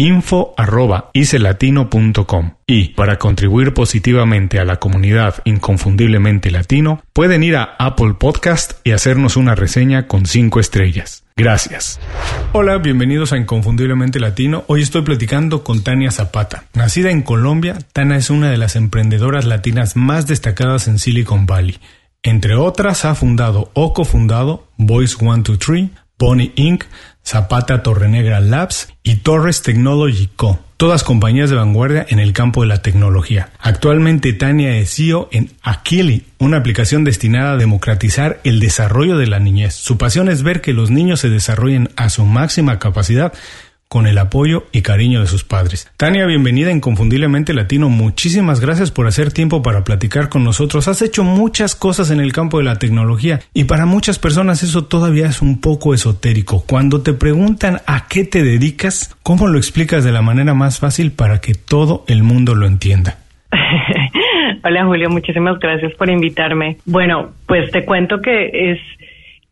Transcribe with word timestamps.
info.icelatino.com. 0.00 2.54
Y 2.66 2.88
para 2.94 3.18
contribuir 3.18 3.74
positivamente 3.74 4.58
a 4.58 4.64
la 4.64 4.76
comunidad 4.76 5.42
inconfundiblemente 5.44 6.50
latino, 6.50 7.02
pueden 7.12 7.42
ir 7.42 7.56
a 7.56 7.76
Apple 7.78 8.14
Podcast 8.18 8.80
y 8.82 8.92
hacernos 8.92 9.36
una 9.36 9.54
reseña 9.54 10.06
con 10.06 10.24
5 10.24 10.58
estrellas. 10.58 11.24
Gracias. 11.36 12.00
Hola, 12.52 12.78
bienvenidos 12.78 13.32
a 13.32 13.36
Inconfundiblemente 13.36 14.20
Latino. 14.20 14.64
Hoy 14.68 14.80
estoy 14.82 15.02
platicando 15.02 15.64
con 15.64 15.82
Tania 15.82 16.10
Zapata. 16.10 16.64
Nacida 16.72 17.10
en 17.10 17.20
Colombia, 17.20 17.76
Tania 17.92 18.16
es 18.16 18.30
una 18.30 18.50
de 18.50 18.56
las 18.56 18.76
emprendedoras 18.76 19.44
latinas 19.44 19.96
más 19.96 20.26
destacadas 20.26 20.88
en 20.88 20.98
Silicon 20.98 21.44
Valley. 21.44 21.78
Entre 22.22 22.54
otras, 22.54 23.04
ha 23.04 23.14
fundado 23.14 23.70
o 23.74 23.92
cofundado 23.92 24.66
Voice 24.78 25.16
123, 25.16 25.90
Pony 26.16 26.52
Inc., 26.56 26.84
Zapata 27.24 27.82
Torrenegra 27.82 28.40
Labs 28.40 28.88
y 29.02 29.16
Torres 29.16 29.62
Technology 29.62 30.28
Co., 30.34 30.58
todas 30.76 31.04
compañías 31.04 31.50
de 31.50 31.56
vanguardia 31.56 32.06
en 32.08 32.18
el 32.18 32.32
campo 32.32 32.62
de 32.62 32.68
la 32.68 32.80
tecnología. 32.80 33.50
Actualmente 33.58 34.32
Tania 34.32 34.76
es 34.76 34.94
CEO 34.94 35.28
en 35.30 35.50
Aquili, 35.62 36.24
una 36.38 36.56
aplicación 36.56 37.04
destinada 37.04 37.52
a 37.52 37.56
democratizar 37.56 38.40
el 38.44 38.60
desarrollo 38.60 39.18
de 39.18 39.26
la 39.26 39.40
niñez. 39.40 39.74
Su 39.74 39.98
pasión 39.98 40.28
es 40.28 40.42
ver 40.42 40.62
que 40.62 40.72
los 40.72 40.90
niños 40.90 41.20
se 41.20 41.28
desarrollen 41.28 41.90
a 41.96 42.08
su 42.08 42.24
máxima 42.24 42.78
capacidad 42.78 43.34
con 43.90 44.06
el 44.06 44.18
apoyo 44.18 44.66
y 44.70 44.82
cariño 44.82 45.20
de 45.20 45.26
sus 45.26 45.42
padres. 45.42 45.92
Tania, 45.96 46.24
bienvenida 46.24 46.68
a 46.68 46.72
Inconfundiblemente 46.72 47.52
Latino. 47.52 47.88
Muchísimas 47.88 48.60
gracias 48.60 48.92
por 48.92 49.08
hacer 49.08 49.32
tiempo 49.32 49.62
para 49.62 49.82
platicar 49.82 50.28
con 50.28 50.44
nosotros. 50.44 50.86
Has 50.86 51.02
hecho 51.02 51.24
muchas 51.24 51.74
cosas 51.74 52.12
en 52.12 52.20
el 52.20 52.32
campo 52.32 52.58
de 52.58 52.64
la 52.64 52.78
tecnología 52.78 53.40
y 53.52 53.64
para 53.64 53.86
muchas 53.86 54.20
personas 54.20 54.62
eso 54.62 54.84
todavía 54.84 55.26
es 55.26 55.42
un 55.42 55.60
poco 55.60 55.92
esotérico. 55.92 56.62
Cuando 56.68 57.02
te 57.02 57.14
preguntan 57.14 57.78
a 57.84 58.06
qué 58.06 58.22
te 58.22 58.44
dedicas, 58.44 59.16
¿cómo 59.24 59.48
lo 59.48 59.58
explicas 59.58 60.04
de 60.04 60.12
la 60.12 60.22
manera 60.22 60.54
más 60.54 60.78
fácil 60.78 61.10
para 61.10 61.40
que 61.40 61.54
todo 61.54 62.04
el 62.06 62.22
mundo 62.22 62.54
lo 62.54 62.68
entienda? 62.68 63.18
Hola 64.62 64.84
Julio, 64.84 65.10
muchísimas 65.10 65.58
gracias 65.58 65.92
por 65.94 66.08
invitarme. 66.08 66.76
Bueno, 66.84 67.30
pues 67.48 67.72
te 67.72 67.84
cuento 67.84 68.20
que 68.20 68.70
es 68.70 68.78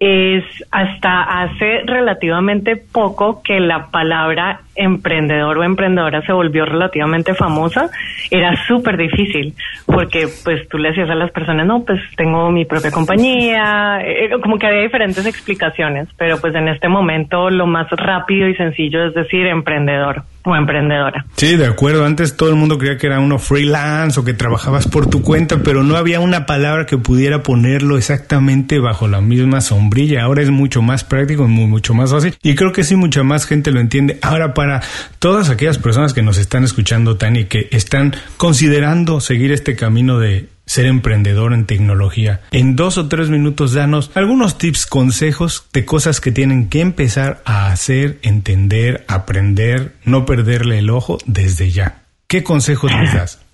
es 0.01 0.45
hasta 0.71 1.43
hace 1.43 1.83
relativamente 1.85 2.77
poco 2.77 3.43
que 3.43 3.59
la 3.59 3.89
palabra 3.91 4.61
emprendedor 4.77 5.59
o 5.59 5.65
emprendedora 5.65 6.23
se 6.23 6.33
volvió 6.33 6.65
relativamente 6.65 7.35
famosa, 7.35 7.91
era 8.31 8.55
súper 8.67 8.97
difícil, 8.97 9.55
porque 9.87 10.29
pues 10.45 10.69
tú 10.69 10.79
le 10.79 10.91
decías 10.91 11.11
a 11.11 11.17
las 11.17 11.33
personas, 11.33 11.67
no, 11.67 11.85
pues 11.85 12.01
tengo 12.17 12.51
mi 12.51 12.65
propia 12.65 12.93
compañía, 12.93 14.01
eh, 14.05 14.31
como 14.41 14.57
que 14.57 14.69
había 14.69 14.83
diferentes 14.83 15.27
explicaciones, 15.27 16.09
pero 16.17 16.41
pues 16.41 16.55
en 16.55 16.69
este 16.69 16.89
momento 16.89 17.51
lo 17.51 17.67
más 17.67 17.91
rápido 17.91 18.49
y 18.49 18.55
sencillo 18.55 19.05
es 19.05 19.15
decir 19.15 19.47
emprendedor 19.47 20.23
o 20.53 20.57
emprendedora. 20.57 21.25
Sí, 21.37 21.57
de 21.57 21.67
acuerdo. 21.67 22.05
Antes 22.05 22.37
todo 22.37 22.49
el 22.51 22.57
mundo 22.57 22.79
creía 22.79 22.97
que 22.97 23.07
era 23.07 23.21
uno 23.21 23.39
freelance 23.39 24.19
o 24.19 24.25
que 24.25 24.35
trabajabas 24.35 24.89
por 24.89 25.09
tu 25.09 25.23
cuenta, 25.23 25.59
pero 25.63 25.83
no 25.83 25.97
había 25.97 26.21
una 26.21 26.47
palabra 26.47 26.87
que 26.87 26.99
pudiera 26.99 27.43
ponerlo 27.43 27.97
exactamente 27.97 28.79
bajo 28.79 29.09
la 29.09 29.21
misma 29.21 29.61
sombrilla. 29.61 30.23
Ahora 30.23 30.43
es 30.43 30.51
mucho 30.51 30.83
más 30.83 31.05
práctico 31.05 31.47
mucho 31.47 31.95
más 31.95 32.11
fácil. 32.11 32.35
Y 32.43 32.55
creo 32.55 32.73
que 32.73 32.85
sí, 32.85 32.97
mucha 32.97 33.23
más 33.23 33.47
gente 33.47 33.71
lo 33.71 33.81
entiende. 33.81 34.19
Ahora, 34.23 34.55
para 34.55 34.83
todas 35.19 35.51
aquellas 35.51 35.79
personas 35.79 36.13
que 36.13 36.23
nos 36.23 36.39
están 36.39 36.65
escuchando, 36.65 37.17
Tani, 37.17 37.45
que 37.45 37.69
están 37.71 38.15
considerando 38.37 39.21
seguir 39.21 39.53
este 39.53 39.77
camino 39.77 40.19
de 40.19 40.49
ser 40.69 40.85
emprendedor 40.85 41.55
en 41.55 41.67
tecnología. 41.67 42.41
En 42.53 42.77
dos 42.77 42.99
o 42.99 43.09
tres 43.09 43.31
minutos 43.31 43.73
danos 43.73 44.15
algunos 44.15 44.59
tips, 44.59 44.87
consejos 44.87 45.69
de 45.73 45.87
cosas 45.87 46.21
que 46.21 46.31
tienen 46.31 46.69
que 46.69 46.83
empezar 46.83 47.39
a 47.47 47.73
hacer, 47.73 48.19
entender, 48.23 49.05
aprender, 49.09 49.93
no 50.05 50.27
perderle 50.27 50.79
el 50.79 50.91
ojo 50.91 51.17
desde 51.27 51.71
ya. 51.71 52.03
¿Qué 52.29 52.45
consejos 52.45 52.93
les 53.01 53.15
das? 53.15 53.45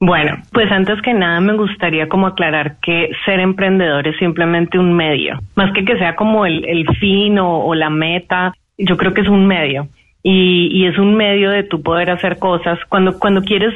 Bueno, 0.00 0.36
pues 0.52 0.70
antes 0.70 1.02
que 1.02 1.12
nada 1.12 1.40
me 1.40 1.56
gustaría 1.56 2.08
como 2.08 2.28
aclarar 2.28 2.76
que 2.80 3.10
ser 3.24 3.40
emprendedor 3.40 4.06
es 4.06 4.16
simplemente 4.18 4.78
un 4.78 4.94
medio, 4.94 5.40
más 5.56 5.72
que 5.72 5.84
que 5.84 5.98
sea 5.98 6.14
como 6.14 6.46
el, 6.46 6.86
fin 7.00 7.40
o, 7.40 7.64
o, 7.64 7.74
la 7.74 7.90
meta, 7.90 8.54
yo 8.78 8.96
creo 8.96 9.12
que 9.12 9.22
es 9.22 9.28
un 9.28 9.48
medio 9.48 9.88
y, 10.22 10.68
y 10.70 10.86
es 10.86 10.96
un 10.98 11.16
medio 11.16 11.50
de 11.50 11.64
tu 11.64 11.82
poder 11.82 12.12
hacer 12.12 12.38
cosas 12.38 12.78
cuando 12.88 13.18
cuando 13.18 13.42
quieres 13.42 13.74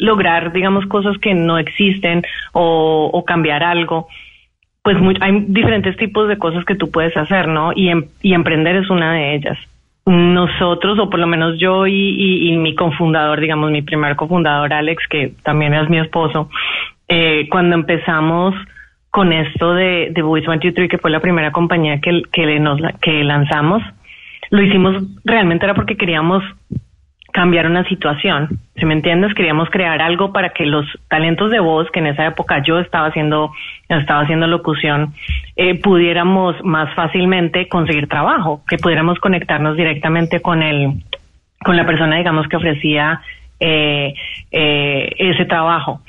lograr, 0.00 0.52
digamos, 0.52 0.86
cosas 0.86 1.16
que 1.18 1.34
no 1.34 1.58
existen 1.58 2.22
o, 2.52 3.24
cambiar 3.26 3.62
algo, 3.62 4.08
pues 4.82 4.96
hay 5.20 5.44
diferentes 5.46 5.96
tipos 5.96 6.26
de 6.26 6.38
cosas 6.38 6.64
que 6.64 6.74
tú 6.74 6.90
puedes 6.90 7.16
hacer, 7.16 7.46
¿no? 7.48 7.72
Y, 7.74 7.90
em, 7.90 8.06
y 8.22 8.32
emprender 8.34 8.76
es 8.76 8.90
una 8.90 9.12
de 9.12 9.34
ellas. 9.34 9.58
Nosotros, 10.06 10.98
o 10.98 11.10
por 11.10 11.20
lo 11.20 11.26
menos 11.26 11.58
yo 11.58 11.86
y, 11.86 12.56
mi 12.56 12.74
cofundador, 12.74 13.40
digamos, 13.40 13.70
mi 13.70 13.82
primer 13.82 14.16
cofundador, 14.16 14.72
Alex, 14.72 15.06
que 15.08 15.32
también 15.44 15.74
es 15.74 15.88
mi 15.88 15.98
esposo, 15.98 16.48
eh, 17.06 17.46
cuando 17.50 17.76
empezamos 17.76 18.54
con 19.10 19.32
esto 19.32 19.74
de, 19.74 20.10
de 20.12 20.22
Voice 20.22 20.48
23, 20.48 20.88
que 20.88 20.98
fue 20.98 21.10
la 21.10 21.20
primera 21.20 21.52
compañía 21.52 22.00
que, 22.00 22.22
que 22.32 23.24
lanzamos, 23.24 23.82
lo 24.50 24.62
hicimos 24.62 25.02
realmente 25.24 25.64
era 25.64 25.74
porque 25.74 25.96
queríamos 25.96 26.42
cambiar 27.32 27.66
una 27.66 27.84
situación. 27.88 28.58
Si 28.76 28.84
me 28.84 28.94
entiendes, 28.94 29.34
queríamos 29.34 29.68
crear 29.70 30.00
algo 30.00 30.32
para 30.32 30.50
que 30.50 30.66
los 30.66 30.86
talentos 31.08 31.50
de 31.50 31.60
voz, 31.60 31.90
que 31.90 32.00
en 32.00 32.08
esa 32.08 32.26
época 32.26 32.62
yo 32.62 32.78
estaba 32.78 33.08
haciendo, 33.08 33.52
estaba 33.88 34.22
haciendo 34.22 34.46
locución, 34.46 35.14
eh, 35.56 35.80
pudiéramos 35.80 36.56
más 36.64 36.94
fácilmente 36.94 37.68
conseguir 37.68 38.08
trabajo, 38.08 38.62
que 38.68 38.78
pudiéramos 38.78 39.18
conectarnos 39.18 39.76
directamente 39.76 40.40
con 40.40 40.62
el, 40.62 41.02
con 41.64 41.76
la 41.76 41.86
persona, 41.86 42.16
digamos, 42.16 42.48
que 42.48 42.56
ofrecía 42.56 43.20
eh, 43.58 44.14
eh, 44.50 45.14
ese 45.18 45.44
trabajo. 45.44 46.00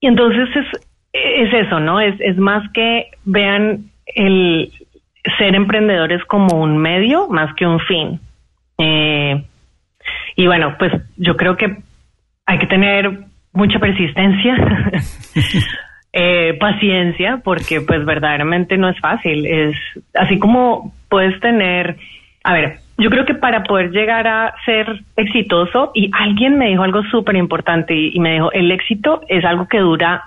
Y 0.00 0.06
entonces 0.06 0.48
es, 0.54 0.88
es 1.12 1.66
eso, 1.66 1.80
¿no? 1.80 2.00
Es, 2.00 2.14
es 2.20 2.36
más 2.36 2.70
que 2.72 3.06
vean 3.24 3.90
el 4.06 4.72
ser 5.36 5.54
emprendedores 5.54 6.24
como 6.24 6.60
un 6.60 6.78
medio 6.78 7.28
más 7.28 7.54
que 7.54 7.66
un 7.66 7.80
fin. 7.80 8.20
Eh, 8.78 9.44
y 10.36 10.46
bueno, 10.46 10.76
pues 10.78 10.92
yo 11.16 11.36
creo 11.36 11.56
que 11.56 11.76
hay 12.46 12.58
que 12.58 12.66
tener 12.66 13.26
mucha 13.52 13.78
persistencia, 13.78 14.56
eh, 16.12 16.56
paciencia, 16.58 17.40
porque 17.42 17.80
pues 17.80 18.04
verdaderamente 18.04 18.76
no 18.76 18.88
es 18.88 18.98
fácil. 19.00 19.46
Es 19.46 19.76
así 20.14 20.38
como 20.38 20.94
puedes 21.08 21.38
tener, 21.40 21.96
a 22.44 22.52
ver, 22.52 22.78
yo 22.96 23.10
creo 23.10 23.24
que 23.24 23.34
para 23.34 23.62
poder 23.64 23.90
llegar 23.90 24.26
a 24.26 24.54
ser 24.64 25.02
exitoso, 25.16 25.92
y 25.94 26.10
alguien 26.12 26.58
me 26.58 26.68
dijo 26.68 26.82
algo 26.82 27.02
súper 27.10 27.36
importante 27.36 27.94
y, 27.94 28.12
y 28.14 28.20
me 28.20 28.34
dijo, 28.34 28.52
el 28.52 28.70
éxito 28.70 29.22
es 29.28 29.44
algo 29.44 29.68
que 29.68 29.78
dura, 29.78 30.24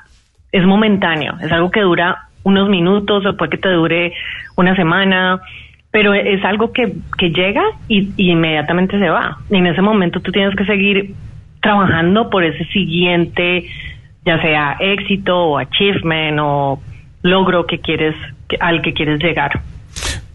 es 0.52 0.66
momentáneo, 0.66 1.36
es 1.42 1.52
algo 1.52 1.72
que 1.72 1.82
dura 1.82 2.28
unos 2.44 2.70
minutos 2.70 3.26
o 3.26 3.38
puede 3.38 3.52
que 3.52 3.58
te 3.58 3.70
dure 3.70 4.14
una 4.56 4.76
semana, 4.76 5.42
pero 5.92 6.14
es 6.14 6.44
algo 6.46 6.72
que, 6.72 6.94
que 7.18 7.32
llega 7.32 7.64
y, 7.88 8.10
y 8.16 8.32
inmediatamente 8.32 8.98
se 8.98 9.10
va. 9.10 9.38
Y 9.50 9.58
en 9.58 9.68
ese 9.68 9.82
momento 9.82 10.22
tú 10.22 10.32
tienes 10.32 10.56
que 10.56 10.66
seguir 10.66 11.14
trabajando 11.62 12.30
por 12.30 12.44
ese 12.44 12.66
siguiente, 12.66 13.66
ya 14.26 14.42
sea 14.42 14.78
éxito 14.80 15.38
o 15.38 15.58
achievement 15.58 16.40
o 16.42 16.80
logro 17.22 17.66
que 17.66 17.80
quieres, 17.80 18.16
al 18.60 18.82
que 18.82 18.94
quieres 18.94 19.22
llegar. 19.22 19.62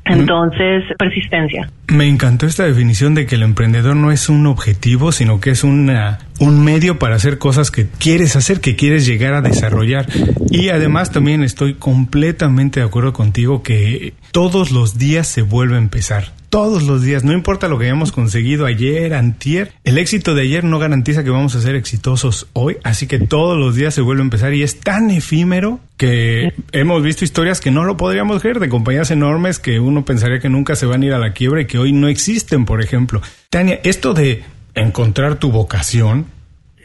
Entonces, 0.06 0.84
persistencia. 0.98 1.68
Me 1.88 2.06
encantó 2.06 2.46
esta 2.46 2.64
definición 2.64 3.14
de 3.14 3.26
que 3.26 3.34
el 3.34 3.42
emprendedor 3.42 3.96
no 3.96 4.12
es 4.12 4.28
un 4.28 4.46
objetivo, 4.46 5.12
sino 5.12 5.40
que 5.40 5.50
es 5.50 5.64
una, 5.64 6.18
un 6.38 6.64
medio 6.64 6.98
para 6.98 7.16
hacer 7.16 7.38
cosas 7.38 7.70
que 7.70 7.86
quieres 7.98 8.36
hacer, 8.36 8.60
que 8.60 8.76
quieres 8.76 9.06
llegar 9.06 9.34
a 9.34 9.40
desarrollar. 9.40 10.06
Y 10.50 10.68
además 10.68 11.10
también 11.10 11.42
estoy 11.42 11.74
completamente 11.74 12.80
de 12.80 12.86
acuerdo 12.86 13.12
contigo 13.12 13.62
que 13.62 14.14
todos 14.32 14.70
los 14.70 14.98
días 14.98 15.26
se 15.26 15.42
vuelve 15.42 15.74
a 15.74 15.78
empezar 15.78 16.32
todos 16.48 16.82
los 16.84 17.02
días, 17.02 17.24
no 17.24 17.32
importa 17.32 17.68
lo 17.68 17.78
que 17.78 17.86
hayamos 17.86 18.12
conseguido 18.12 18.66
ayer, 18.66 19.14
antier, 19.14 19.72
el 19.84 19.98
éxito 19.98 20.34
de 20.34 20.42
ayer 20.42 20.64
no 20.64 20.78
garantiza 20.78 21.24
que 21.24 21.30
vamos 21.30 21.54
a 21.54 21.60
ser 21.60 21.74
exitosos 21.74 22.46
hoy, 22.52 22.76
así 22.84 23.06
que 23.06 23.18
todos 23.18 23.58
los 23.58 23.74
días 23.74 23.94
se 23.94 24.00
vuelve 24.00 24.22
a 24.22 24.24
empezar 24.24 24.54
y 24.54 24.62
es 24.62 24.80
tan 24.80 25.10
efímero 25.10 25.80
que 25.96 26.52
hemos 26.72 27.02
visto 27.02 27.24
historias 27.24 27.60
que 27.60 27.70
no 27.70 27.84
lo 27.84 27.96
podríamos 27.96 28.40
creer 28.40 28.60
de 28.60 28.68
compañías 28.68 29.10
enormes 29.10 29.58
que 29.58 29.80
uno 29.80 30.04
pensaría 30.04 30.38
que 30.38 30.48
nunca 30.48 30.76
se 30.76 30.86
van 30.86 31.02
a 31.02 31.06
ir 31.06 31.12
a 31.12 31.18
la 31.18 31.32
quiebra 31.32 31.62
y 31.62 31.66
que 31.66 31.78
hoy 31.78 31.92
no 31.92 32.08
existen, 32.08 32.64
por 32.64 32.82
ejemplo. 32.82 33.22
Tania, 33.50 33.80
esto 33.82 34.14
de 34.14 34.44
encontrar 34.74 35.36
tu 35.36 35.50
vocación 35.50 36.26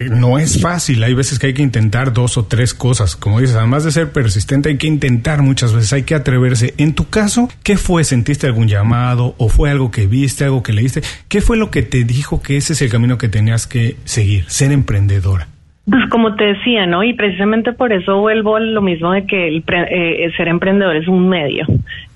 no 0.09 0.39
es 0.39 0.61
fácil. 0.61 1.03
Hay 1.03 1.13
veces 1.13 1.39
que 1.39 1.47
hay 1.47 1.53
que 1.53 1.61
intentar 1.61 2.13
dos 2.13 2.37
o 2.37 2.45
tres 2.45 2.73
cosas. 2.73 3.15
Como 3.15 3.39
dices, 3.39 3.55
además 3.55 3.83
de 3.83 3.91
ser 3.91 4.11
persistente, 4.11 4.69
hay 4.69 4.77
que 4.77 4.87
intentar 4.87 5.41
muchas 5.41 5.73
veces, 5.73 5.93
hay 5.93 6.03
que 6.03 6.15
atreverse. 6.15 6.73
En 6.77 6.93
tu 6.93 7.09
caso, 7.09 7.49
¿qué 7.63 7.77
fue? 7.77 8.03
¿Sentiste 8.03 8.47
algún 8.47 8.67
llamado 8.67 9.35
o 9.37 9.49
fue 9.49 9.69
algo 9.69 9.91
que 9.91 10.07
viste, 10.07 10.43
algo 10.43 10.63
que 10.63 10.73
leíste? 10.73 11.01
¿Qué 11.27 11.41
fue 11.41 11.57
lo 11.57 11.71
que 11.71 11.81
te 11.81 12.03
dijo 12.03 12.41
que 12.41 12.57
ese 12.57 12.73
es 12.73 12.81
el 12.81 12.89
camino 12.89 13.17
que 13.17 13.29
tenías 13.29 13.67
que 13.67 13.95
seguir, 14.03 14.45
ser 14.47 14.71
emprendedora? 14.71 15.47
Pues 15.89 16.07
como 16.09 16.35
te 16.35 16.45
decía, 16.45 16.85
¿no? 16.85 17.03
Y 17.03 17.13
precisamente 17.13 17.73
por 17.73 17.91
eso 17.91 18.19
vuelvo 18.19 18.55
a 18.55 18.59
lo 18.59 18.81
mismo 18.81 19.11
de 19.11 19.25
que 19.25 19.47
el 19.47 19.63
eh, 19.67 20.31
ser 20.37 20.47
emprendedor 20.47 20.95
es 20.95 21.07
un 21.07 21.27
medio. 21.27 21.65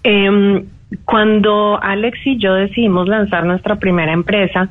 Em, 0.04 0.64
cuando 1.04 1.82
Alex 1.82 2.20
y 2.26 2.38
yo 2.38 2.54
decidimos 2.54 3.08
lanzar 3.08 3.46
nuestra 3.46 3.78
primera 3.78 4.14
empresa, 4.14 4.70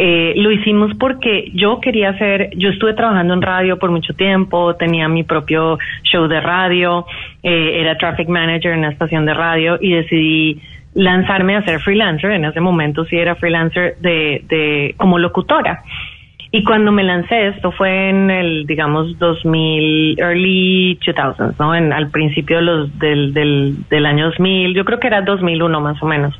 eh, 0.00 0.34
lo 0.36 0.52
hicimos 0.52 0.92
porque 0.96 1.50
yo 1.54 1.80
quería 1.80 2.10
hacer, 2.10 2.50
yo 2.56 2.68
estuve 2.68 2.94
trabajando 2.94 3.34
en 3.34 3.42
radio 3.42 3.80
por 3.80 3.90
mucho 3.90 4.14
tiempo, 4.14 4.76
tenía 4.76 5.08
mi 5.08 5.24
propio 5.24 5.76
show 6.04 6.28
de 6.28 6.40
radio, 6.40 7.04
eh, 7.42 7.80
era 7.80 7.98
traffic 7.98 8.28
manager 8.28 8.74
en 8.74 8.78
una 8.78 8.90
estación 8.90 9.26
de 9.26 9.34
radio 9.34 9.76
y 9.80 9.94
decidí 9.94 10.62
lanzarme 10.94 11.56
a 11.56 11.64
ser 11.64 11.80
freelancer. 11.80 12.30
En 12.30 12.44
ese 12.44 12.60
momento 12.60 13.04
sí 13.06 13.16
era 13.16 13.34
freelancer 13.34 13.96
de, 13.98 14.44
de 14.48 14.94
como 14.98 15.18
locutora. 15.18 15.82
Y 16.52 16.62
cuando 16.62 16.92
me 16.92 17.02
lancé, 17.02 17.48
esto 17.48 17.72
fue 17.72 18.08
en 18.08 18.30
el, 18.30 18.66
digamos, 18.66 19.18
2000, 19.18 20.20
early 20.20 20.96
2000s, 21.00 21.56
¿no? 21.58 21.74
En, 21.74 21.92
al 21.92 22.10
principio 22.10 22.58
de 22.58 22.62
los, 22.62 22.98
del, 23.00 23.34
del, 23.34 23.88
del 23.90 24.06
año 24.06 24.26
2000, 24.26 24.74
yo 24.74 24.84
creo 24.84 25.00
que 25.00 25.08
era 25.08 25.22
2001 25.22 25.80
más 25.80 26.00
o 26.00 26.06
menos. 26.06 26.38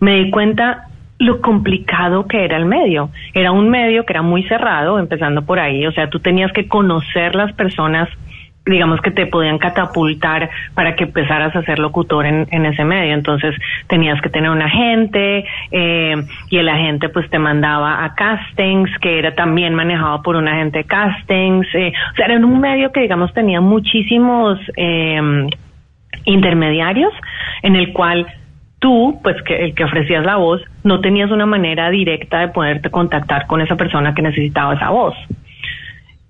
Me 0.00 0.16
di 0.16 0.30
cuenta 0.30 0.88
lo 1.22 1.40
complicado 1.40 2.26
que 2.26 2.44
era 2.44 2.56
el 2.56 2.66
medio. 2.66 3.10
Era 3.32 3.52
un 3.52 3.70
medio 3.70 4.04
que 4.04 4.12
era 4.12 4.22
muy 4.22 4.42
cerrado, 4.44 4.98
empezando 4.98 5.42
por 5.42 5.58
ahí, 5.58 5.86
o 5.86 5.92
sea, 5.92 6.10
tú 6.10 6.18
tenías 6.20 6.52
que 6.52 6.68
conocer 6.68 7.34
las 7.34 7.52
personas 7.52 8.08
digamos 8.64 9.00
que 9.00 9.10
te 9.10 9.26
podían 9.26 9.58
catapultar 9.58 10.48
para 10.74 10.94
que 10.94 11.02
empezaras 11.02 11.54
a 11.56 11.62
ser 11.62 11.80
locutor 11.80 12.26
en, 12.26 12.64
ese 12.64 12.84
medio. 12.84 13.12
Entonces 13.12 13.56
tenías 13.88 14.20
que 14.20 14.28
tener 14.28 14.50
un 14.50 14.62
agente 14.62 15.44
eh, 15.72 16.14
y 16.48 16.58
el 16.58 16.68
agente 16.68 17.08
pues 17.08 17.28
te 17.28 17.40
mandaba 17.40 18.04
a 18.04 18.14
castings, 18.14 18.88
que 19.00 19.18
era 19.18 19.34
también 19.34 19.74
manejado 19.74 20.22
por 20.22 20.36
un 20.36 20.46
agente 20.46 20.78
de 20.78 20.84
castings. 20.84 21.66
Eh, 21.74 21.92
o 22.12 22.14
sea, 22.14 22.26
era 22.26 22.36
un 22.36 22.60
medio 22.60 22.92
que 22.92 23.00
digamos 23.00 23.34
tenía 23.34 23.60
muchísimos 23.60 24.60
eh, 24.76 25.48
intermediarios 26.24 27.12
en 27.62 27.74
el 27.74 27.92
cual 27.92 28.28
tú, 28.82 29.20
pues 29.22 29.40
que 29.44 29.64
el 29.64 29.74
que 29.74 29.84
ofrecías 29.84 30.26
la 30.26 30.36
voz, 30.36 30.60
no 30.82 31.00
tenías 31.00 31.30
una 31.30 31.46
manera 31.46 31.88
directa 31.88 32.40
de 32.40 32.48
poderte 32.48 32.90
contactar 32.90 33.46
con 33.46 33.62
esa 33.62 33.76
persona 33.76 34.12
que 34.12 34.22
necesitaba 34.22 34.74
esa 34.74 34.90
voz. 34.90 35.14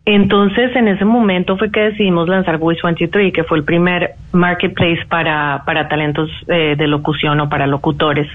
Entonces, 0.04 0.76
en 0.76 0.88
ese 0.88 1.04
momento 1.04 1.56
fue 1.56 1.70
que 1.70 1.81
decidimos 1.81 2.28
lanzar 2.28 2.58
Voice 2.58 2.82
23, 2.84 3.32
que 3.32 3.44
fue 3.44 3.58
el 3.58 3.64
primer 3.64 4.10
marketplace 4.32 5.00
para, 5.08 5.62
para 5.64 5.88
talentos 5.88 6.28
eh, 6.49 6.75
de 6.76 6.87
locución 6.88 7.40
o 7.40 7.49
para 7.49 7.66
locutores. 7.66 8.28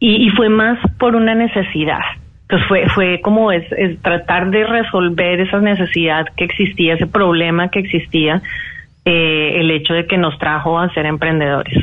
Y, 0.00 0.30
fue 0.30 0.48
más 0.48 0.78
por 0.98 1.16
una 1.16 1.34
necesidad. 1.34 2.00
Entonces 2.42 2.68
fue, 2.68 2.88
fue 2.94 3.20
como 3.20 3.52
es, 3.52 3.64
tratar 4.00 4.50
de 4.50 4.64
resolver 4.64 5.40
esa 5.40 5.58
necesidad 5.58 6.26
que 6.36 6.44
existía, 6.44 6.94
ese 6.94 7.08
problema 7.08 7.68
que 7.68 7.80
existía, 7.80 8.40
eh, 9.04 9.56
el 9.56 9.70
hecho 9.72 9.92
de 9.92 10.06
que 10.06 10.16
nos 10.16 10.38
trajo 10.38 10.78
a 10.78 10.88
ser 10.94 11.04
emprendedores. 11.04 11.76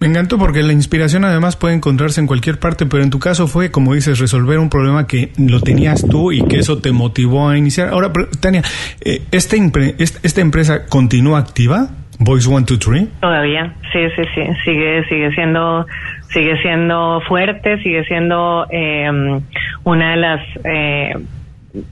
Me 0.00 0.06
encantó 0.06 0.38
porque 0.38 0.62
la 0.62 0.72
inspiración 0.72 1.24
además 1.24 1.56
puede 1.56 1.74
encontrarse 1.74 2.20
en 2.20 2.28
cualquier 2.28 2.60
parte, 2.60 2.86
pero 2.86 3.02
en 3.02 3.10
tu 3.10 3.18
caso 3.18 3.48
fue, 3.48 3.72
como 3.72 3.94
dices, 3.94 4.20
resolver 4.20 4.60
un 4.60 4.70
problema 4.70 5.08
que 5.08 5.32
lo 5.38 5.60
tenías 5.60 6.06
tú 6.08 6.30
y 6.30 6.46
que 6.46 6.58
eso 6.58 6.78
te 6.80 6.92
motivó 6.92 7.48
a 7.48 7.58
iniciar. 7.58 7.88
Ahora, 7.88 8.12
Tania, 8.40 8.62
eh, 9.00 9.22
¿esta, 9.32 9.56
¿esta 9.56 10.40
empresa 10.40 10.86
continúa 10.86 11.40
activa? 11.40 11.88
Voice 12.20 12.48
One 12.48 12.64
Two 12.64 12.78
Three. 12.78 13.08
Todavía, 13.20 13.74
sí, 13.92 13.98
sí, 14.14 14.22
sí, 14.34 14.42
sigue, 14.64 15.04
sigue 15.08 15.34
siendo, 15.34 15.84
sigue 16.28 16.62
siendo 16.62 17.20
fuerte, 17.22 17.82
sigue 17.82 18.04
siendo 18.04 18.66
eh, 18.70 19.40
una 19.82 20.10
de 20.10 20.16
las 20.16 20.40
eh, 20.64 21.14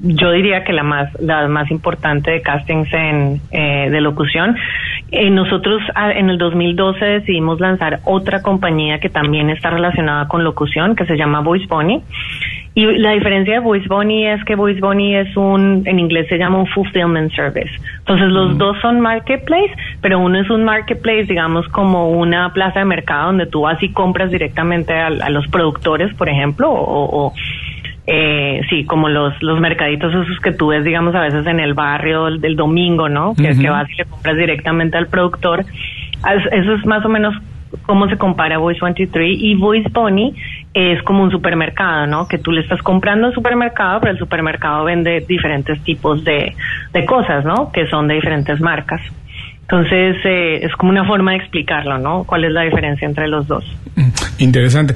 yo 0.01 0.31
diría 0.33 0.65
que 0.65 0.73
la 0.73 0.83
más 0.83 1.09
la 1.21 1.47
más 1.49 1.71
importante 1.71 2.31
de 2.31 2.43
castings 2.43 2.93
en 2.93 3.41
eh, 3.51 3.91
de 3.91 4.01
locución 4.01 4.57
eh, 5.13 5.31
nosotros 5.31 5.81
en 6.17 6.31
el 6.31 6.39
2012 6.39 7.05
decidimos 7.05 7.61
lanzar 7.61 8.01
otra 8.05 8.43
compañía 8.43 8.99
que 8.99 9.09
también 9.09 9.51
está 9.51 9.71
relacionada 9.71 10.27
con 10.27 10.43
locución 10.43 10.97
que 10.97 11.07
se 11.07 11.17
llama 11.17 11.41
Voice 11.41 11.67
Bunny 11.69 12.03
y 12.75 12.85
la 12.99 13.13
diferencia 13.13 13.55
de 13.55 13.61
Voice 13.61 13.87
Bunny 13.89 14.27
es 14.27 14.45
que 14.45 14.57
Voice 14.57 14.81
Bunny 14.81 15.15
es 15.15 15.37
un 15.37 15.85
en 15.87 16.01
inglés 16.01 16.27
se 16.29 16.39
llama 16.39 16.59
un 16.59 16.67
fulfillment 16.67 17.33
service 17.35 17.71
entonces 17.99 18.29
los 18.31 18.55
mm. 18.55 18.59
dos 18.59 18.77
son 18.83 19.01
marketplace 19.01 19.73
pero 20.01 20.19
uno 20.19 20.41
es 20.41 20.51
un 20.51 20.65
marketplace 20.65 21.27
digamos 21.27 21.69
como 21.69 22.11
una 22.11 22.53
plaza 22.53 22.81
de 22.81 22.87
mercado 22.87 23.27
donde 23.27 23.47
tú 23.47 23.61
vas 23.61 23.81
y 23.85 23.93
compras 23.93 24.33
directamente 24.33 24.93
a, 24.93 25.31
los 25.31 25.47
productores 25.47 26.13
por 26.15 26.29
ejemplo 26.29 26.69
o, 26.69 27.27
o 27.27 27.33
eh, 28.07 28.61
sí, 28.71 28.85
como 28.85 29.09
los, 29.09 29.35
los 29.43 29.61
mercaditos 29.61 30.15
esos 30.15 30.39
que 30.41 30.53
tú 30.53 30.69
ves, 30.69 30.85
digamos, 30.85 31.15
a 31.15 31.21
veces 31.21 31.47
en 31.47 31.61
el 31.61 31.75
barrio 31.75 32.27
del 32.27 32.55
domingo, 32.55 33.09
¿no? 33.09 33.35
Que, 33.35 33.57
que 33.59 33.69
vas 33.69 33.91
y 33.91 33.97
le 33.97 34.05
compras 34.05 34.37
directamente 34.37 34.97
al 34.97 35.09
productor. 35.09 35.65
Eso 36.51 36.75
es 36.75 36.87
más 36.87 37.05
o 37.05 37.09
menos 37.09 37.35
cómo 37.83 38.09
se 38.09 38.17
compara 38.17 38.59
Voice 38.59 38.81
23 38.81 39.39
y 39.41 39.55
Voice 39.57 39.91
Pony 39.91 40.33
es 40.73 41.03
como 41.03 41.23
un 41.23 41.31
supermercado, 41.31 42.07
¿no? 42.07 42.29
Que 42.29 42.39
tú 42.39 42.53
le 42.53 42.61
estás 42.61 42.81
comprando 42.83 43.27
al 43.27 43.35
supermercado, 43.35 44.01
pero 44.01 44.13
el 44.13 44.19
supermercado 44.19 44.85
vende 44.85 45.25
diferentes 45.27 45.83
tipos 45.83 46.23
de, 46.25 46.55
de 46.93 47.07
cosas, 47.07 47.45
¿no? 47.45 47.73
Que 47.73 47.87
son 47.89 48.07
de 48.07 48.15
diferentes 48.15 48.61
marcas. 48.61 49.01
Entonces, 49.69 50.17
eh, 50.25 50.61
es 50.63 50.73
como 50.77 50.93
una 50.93 51.05
forma 51.05 51.33
de 51.33 51.39
explicarlo, 51.39 51.99
¿no? 51.99 52.23
¿Cuál 52.23 52.45
es 52.45 52.53
la 52.53 52.63
diferencia 52.63 53.05
entre 53.05 53.27
los 53.27 53.49
dos? 53.49 53.65
Mm, 53.97 54.11
interesante. 54.39 54.95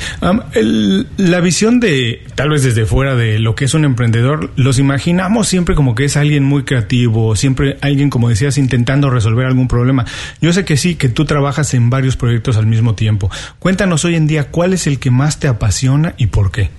la 1.17 1.41
visión 1.41 1.81
de, 1.81 2.23
tal 2.37 2.50
vez 2.50 2.62
desde 2.62 2.85
fuera 2.85 3.17
de 3.17 3.41
lo 3.41 3.57
que 3.57 3.65
es 3.65 3.75
un 3.75 3.85
emprendedor, 3.85 4.50
los 4.55 4.79
imaginamos 4.79 5.49
siempre 5.49 5.75
como 5.75 5.97
que 5.97 6.05
es 6.05 6.17
alguien 6.17 6.45
muy 6.45 6.62
creativo, 6.62 7.35
siempre 7.35 7.79
alguien, 7.83 8.11
como 8.11 8.29
decías, 8.29 8.59
intentando 8.59 9.11
resolver 9.11 9.45
algún 9.45 9.67
problema. 9.67 10.05
Yo 10.41 10.53
sé 10.53 10.65
que 10.65 10.77
sí, 10.77 10.97
que 10.97 11.09
tú 11.09 11.25
trabajas 11.25 11.75
en 11.75 11.91
varios 11.91 12.17
proyectos 12.17 12.57
al 12.57 12.67
mismo 12.67 12.95
tiempo. 12.95 13.29
Cuéntanos 13.59 14.05
hoy 14.05 14.15
en 14.15 14.29
día, 14.29 14.53
¿cuál 14.53 14.73
es 14.73 14.87
el 14.87 15.00
que 15.00 15.11
más 15.11 15.41
te 15.41 15.49
apasiona 15.49 16.15
y 16.17 16.29
por 16.29 16.53
qué? 16.53 16.71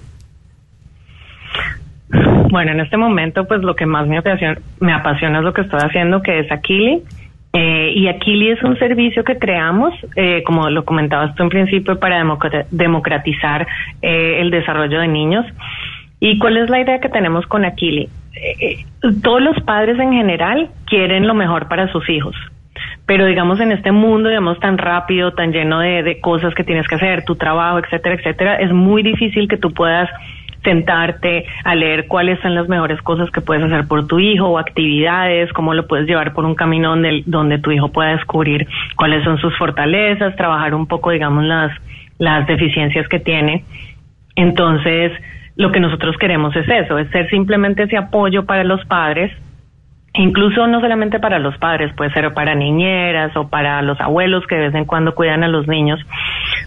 Bueno, 2.50 2.72
en 2.72 2.80
este 2.80 2.96
momento, 2.96 3.46
pues 3.46 3.62
lo 3.62 3.76
que 3.76 3.86
más 3.86 4.08
me 4.08 4.18
apasiona, 4.18 4.58
me 4.80 4.94
apasiona 4.94 5.40
es 5.40 5.44
lo 5.44 5.54
que 5.54 5.62
estoy 5.62 5.80
haciendo, 5.82 6.22
que 6.22 6.40
es 6.40 6.52
Aquili 6.54 7.04
eh, 7.54 7.92
y 7.94 8.08
Aquili 8.08 8.50
es 8.50 8.64
un 8.64 8.78
servicio 8.80 9.24
que 9.24 9.38
creamos, 9.38 9.94
eh, 10.16 10.42
como 10.44 10.70
lo 10.70 10.86
comentabas 10.86 11.36
tú 11.36 11.44
en 11.44 11.50
principio, 11.50 12.00
para 12.00 12.24
democratizar 12.72 13.68
eh, 14.02 14.38
el 14.40 14.52
desarrollo 14.52 15.02
de 15.02 15.08
niños. 15.08 15.46
¿Y 16.20 16.38
cuál 16.38 16.58
es 16.58 16.70
la 16.70 16.80
idea 16.80 17.00
que 17.00 17.10
tenemos 17.10 17.46
con 17.48 17.66
Aquili? 17.66 18.10
todos 19.22 19.42
los 19.42 19.60
padres 19.64 20.00
en 20.00 20.14
general 20.14 20.70
quieren 20.86 21.28
lo 21.28 21.36
mejor 21.36 21.68
para 21.68 21.92
sus 21.92 22.10
hijos, 22.10 22.36
pero 23.06 23.26
digamos 23.26 23.60
en 23.60 23.72
este 23.72 23.92
mundo, 23.92 24.30
digamos 24.30 24.60
tan 24.60 24.80
rápido, 24.80 25.34
tan 25.34 25.52
lleno 25.52 25.80
de, 25.80 26.02
de 26.02 26.20
cosas 26.22 26.56
que 26.56 26.64
tienes 26.64 26.88
que 26.88 26.96
hacer, 26.96 27.24
tu 27.24 27.36
trabajo, 27.36 27.80
etcétera, 27.80 28.16
etcétera, 28.16 28.56
es 28.56 28.72
muy 28.72 29.04
difícil 29.04 29.48
que 29.48 29.58
tú 29.58 29.72
puedas 29.74 30.10
sentarte 30.64 31.46
a 31.64 31.76
leer 31.76 32.08
cuáles 32.08 32.40
son 32.42 32.56
las 32.56 32.68
mejores 32.68 33.02
cosas 33.02 33.30
que 33.32 33.42
puedes 33.42 33.64
hacer 33.64 33.88
por 33.88 34.08
tu 34.08 34.20
hijo 34.20 34.48
o 34.48 34.58
actividades, 34.58 35.52
cómo 35.54 35.74
lo 35.74 35.88
puedes 35.88 36.08
llevar 36.08 36.34
por 36.34 36.46
un 36.46 36.56
camino 36.56 36.90
donde, 36.90 37.24
donde 37.26 37.60
tu 37.60 37.72
hijo 37.72 37.90
pueda 37.90 38.12
descubrir 38.12 38.68
cuáles 38.96 39.24
son 39.24 39.38
sus 39.40 39.58
fortalezas, 39.58 40.36
trabajar 40.36 40.76
un 40.76 40.88
poco, 40.88 41.12
digamos, 41.12 41.44
las 41.44 41.72
las 42.22 42.46
deficiencias 42.46 43.08
que 43.08 43.20
tiene. 43.20 43.66
Entonces, 44.36 45.12
lo 45.56 45.72
que 45.72 45.80
nosotros 45.80 46.16
queremos 46.20 46.56
es 46.56 46.70
eso, 46.70 47.00
es 47.00 47.10
ser 47.10 47.28
simplemente 47.32 47.84
ese 47.84 47.98
apoyo 47.98 48.46
para 48.46 48.64
los 48.64 48.86
padres, 48.86 49.32
incluso 50.14 50.68
no 50.68 50.82
solamente 50.82 51.20
para 51.20 51.40
los 51.40 51.58
padres, 51.58 51.92
puede 51.96 52.12
ser 52.12 52.32
para 52.36 52.54
niñeras 52.54 53.36
o 53.36 53.50
para 53.50 53.82
los 53.82 54.00
abuelos 54.00 54.46
que 54.46 54.56
de 54.56 54.68
vez 54.68 54.76
en 54.76 54.86
cuando 54.86 55.16
cuidan 55.16 55.44
a 55.44 55.48
los 55.48 55.68
niños, 55.68 56.00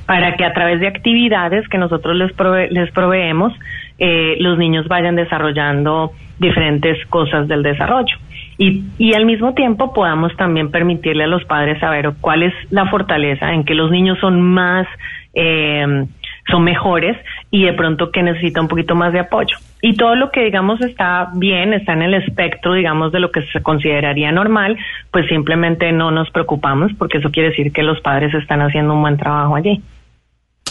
para 0.07 0.35
que 0.35 0.45
a 0.45 0.53
través 0.53 0.81
de 0.81 0.89
actividades 0.89 1.69
que 1.69 1.79
nosotros 1.79 2.17
les, 2.17 2.33
les 2.73 2.91
proveemos, 2.91 3.53
eh, 3.99 4.37
los 4.41 4.59
niños 4.59 4.89
vayan 4.89 5.17
desarrollando 5.17 6.13
diferentes 6.39 7.05
cosas 7.07 7.49
del 7.49 7.63
desarrollo. 7.63 8.17
Y, 8.57 8.85
y 8.99 9.15
al 9.15 9.27
mismo 9.27 9.55
tiempo 9.55 9.93
podamos 9.93 10.37
también 10.37 10.71
permitirle 10.71 11.25
a 11.25 11.29
los 11.29 11.45
padres 11.45 11.81
saber 11.81 12.13
cuál 12.21 12.45
es 12.45 12.55
la 12.71 12.87
fortaleza 12.87 13.53
en 13.53 13.65
que 13.65 13.75
los 13.75 13.91
niños 13.91 14.19
son 14.21 14.41
más 14.41 14.87
eh, 15.35 16.07
son 16.51 16.63
mejores 16.63 17.17
y 17.51 17.65
de 17.65 17.73
pronto 17.73 18.11
que 18.11 18.23
necesita 18.23 18.61
un 18.61 18.69
poquito 18.69 18.95
más 18.95 19.13
de 19.13 19.21
apoyo. 19.21 19.57
Y 19.81 19.95
todo 19.95 20.15
lo 20.15 20.31
que 20.31 20.45
digamos 20.45 20.81
está 20.81 21.31
bien, 21.35 21.73
está 21.73 21.93
en 21.93 22.03
el 22.03 22.15
espectro, 22.15 22.75
digamos, 22.75 23.13
de 23.13 23.21
lo 23.21 23.31
que 23.31 23.43
se 23.47 23.63
consideraría 23.63 24.33
normal, 24.33 24.77
pues 25.11 25.27
simplemente 25.29 25.91
no 25.93 26.11
nos 26.11 26.31
preocupamos 26.31 26.93
porque 26.99 27.19
eso 27.19 27.31
quiere 27.31 27.51
decir 27.51 27.73
que 27.73 27.83
los 27.83 28.01
padres 28.01 28.35
están 28.35 28.61
haciendo 28.61 28.95
un 28.95 29.03
buen 29.03 29.17
trabajo 29.17 29.57
allí. 29.57 29.83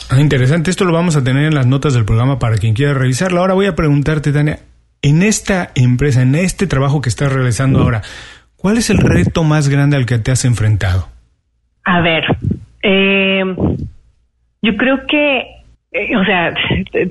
Ah, 0.10 0.20
interesante, 0.20 0.70
esto 0.70 0.86
lo 0.86 0.94
vamos 0.94 1.16
a 1.16 1.24
tener 1.24 1.46
en 1.46 1.56
las 1.56 1.66
notas 1.66 1.94
del 1.94 2.06
programa 2.06 2.40
para 2.40 2.58
quien 2.58 2.74
quiera 2.74 2.94
revisarlo. 2.94 3.40
Ahora 3.40 3.54
voy 3.54 3.66
a 3.66 3.76
preguntarte, 3.76 4.32
Tania, 4.32 4.60
en 5.02 5.24
esta 5.24 5.70
empresa, 5.76 6.22
en 6.22 6.36
este 6.36 6.68
trabajo 6.68 7.02
que 7.02 7.10
estás 7.10 7.32
realizando 7.32 7.80
ahora, 7.80 8.02
¿cuál 8.56 8.78
es 8.78 8.90
el 8.90 8.98
reto 8.98 9.44
más 9.44 9.70
grande 9.70 9.98
al 9.98 10.06
que 10.06 10.20
te 10.20 10.32
has 10.32 10.46
enfrentado? 10.46 11.08
A 11.86 12.02
ver, 12.02 12.24
eh, 12.82 13.44
yo 14.62 14.78
creo 14.78 15.06
que 15.08 15.64
eh, 15.94 16.18
o 16.18 16.26
sea, 16.26 16.54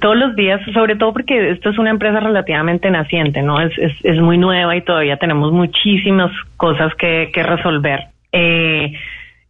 todos 0.00 0.16
los 0.16 0.34
días, 0.34 0.60
sobre 0.74 0.96
todo 0.96 1.12
porque 1.12 1.52
esto 1.52 1.70
es 1.70 1.78
una 1.78 1.90
empresa 1.90 2.18
relativamente 2.18 2.90
naciente, 2.90 3.40
¿no? 3.40 3.60
Es, 3.60 3.72
es, 3.78 3.92
es 4.02 4.20
muy 4.20 4.38
nueva 4.38 4.74
y 4.76 4.82
todavía 4.82 5.18
tenemos 5.18 5.52
muchísimas 5.52 6.32
cosas 6.56 6.92
que, 6.96 7.30
que 7.32 7.44
resolver. 7.44 8.00
Eh, 8.32 8.92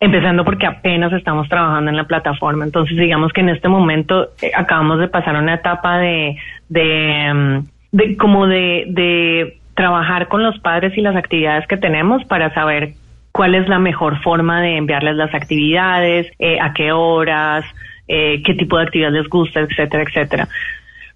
empezando 0.02 0.44
porque 0.44 0.66
apenas 0.66 1.12
estamos 1.12 1.48
trabajando 1.48 1.88
en 1.88 1.96
la 1.96 2.08
plataforma. 2.08 2.64
Entonces, 2.64 2.96
digamos 2.96 3.32
que 3.32 3.40
en 3.40 3.50
este 3.50 3.68
momento 3.68 4.30
eh, 4.42 4.50
acabamos 4.52 4.98
de 4.98 5.06
pasar 5.06 5.36
una 5.36 5.54
etapa 5.54 5.98
de, 5.98 6.36
mm, 6.68 7.58
de 7.92 8.16
como 8.16 8.48
de, 8.48 8.86
de 8.88 9.58
trabajar 9.74 10.26
con 10.26 10.42
los 10.42 10.58
padres 10.58 10.98
y 10.98 11.02
las 11.02 11.14
actividades 11.14 11.68
que 11.68 11.76
tenemos 11.76 12.24
para 12.24 12.52
saber 12.52 12.94
cuál 13.30 13.54
es 13.54 13.68
la 13.68 13.78
mejor 13.78 14.20
forma 14.22 14.60
de 14.60 14.76
enviarles 14.76 15.14
las 15.14 15.32
actividades, 15.32 16.26
eh, 16.40 16.58
a 16.60 16.72
qué 16.72 16.90
horas, 16.90 17.64
eh, 18.08 18.42
qué 18.44 18.54
tipo 18.54 18.78
de 18.78 18.82
actividad 18.82 19.12
les 19.12 19.28
gusta, 19.28 19.60
etcétera, 19.60 20.02
etcétera. 20.02 20.48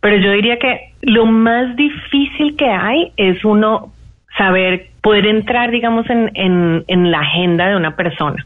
Pero 0.01 0.17
yo 0.19 0.31
diría 0.31 0.61
que 0.61 0.93
lo 1.03 1.27
más 1.27 1.75
difícil 1.75 2.55
que 2.57 2.71
hay 2.71 3.11
es 3.17 3.45
uno 3.45 3.93
saber 4.39 4.91
poder 5.03 5.27
entrar, 5.27 5.73
digamos, 5.73 6.09
en, 6.09 6.31
en, 6.35 6.85
en 6.87 7.11
la 7.11 7.19
agenda 7.19 7.67
de 7.67 7.75
una 7.75 7.97
persona. 7.97 8.41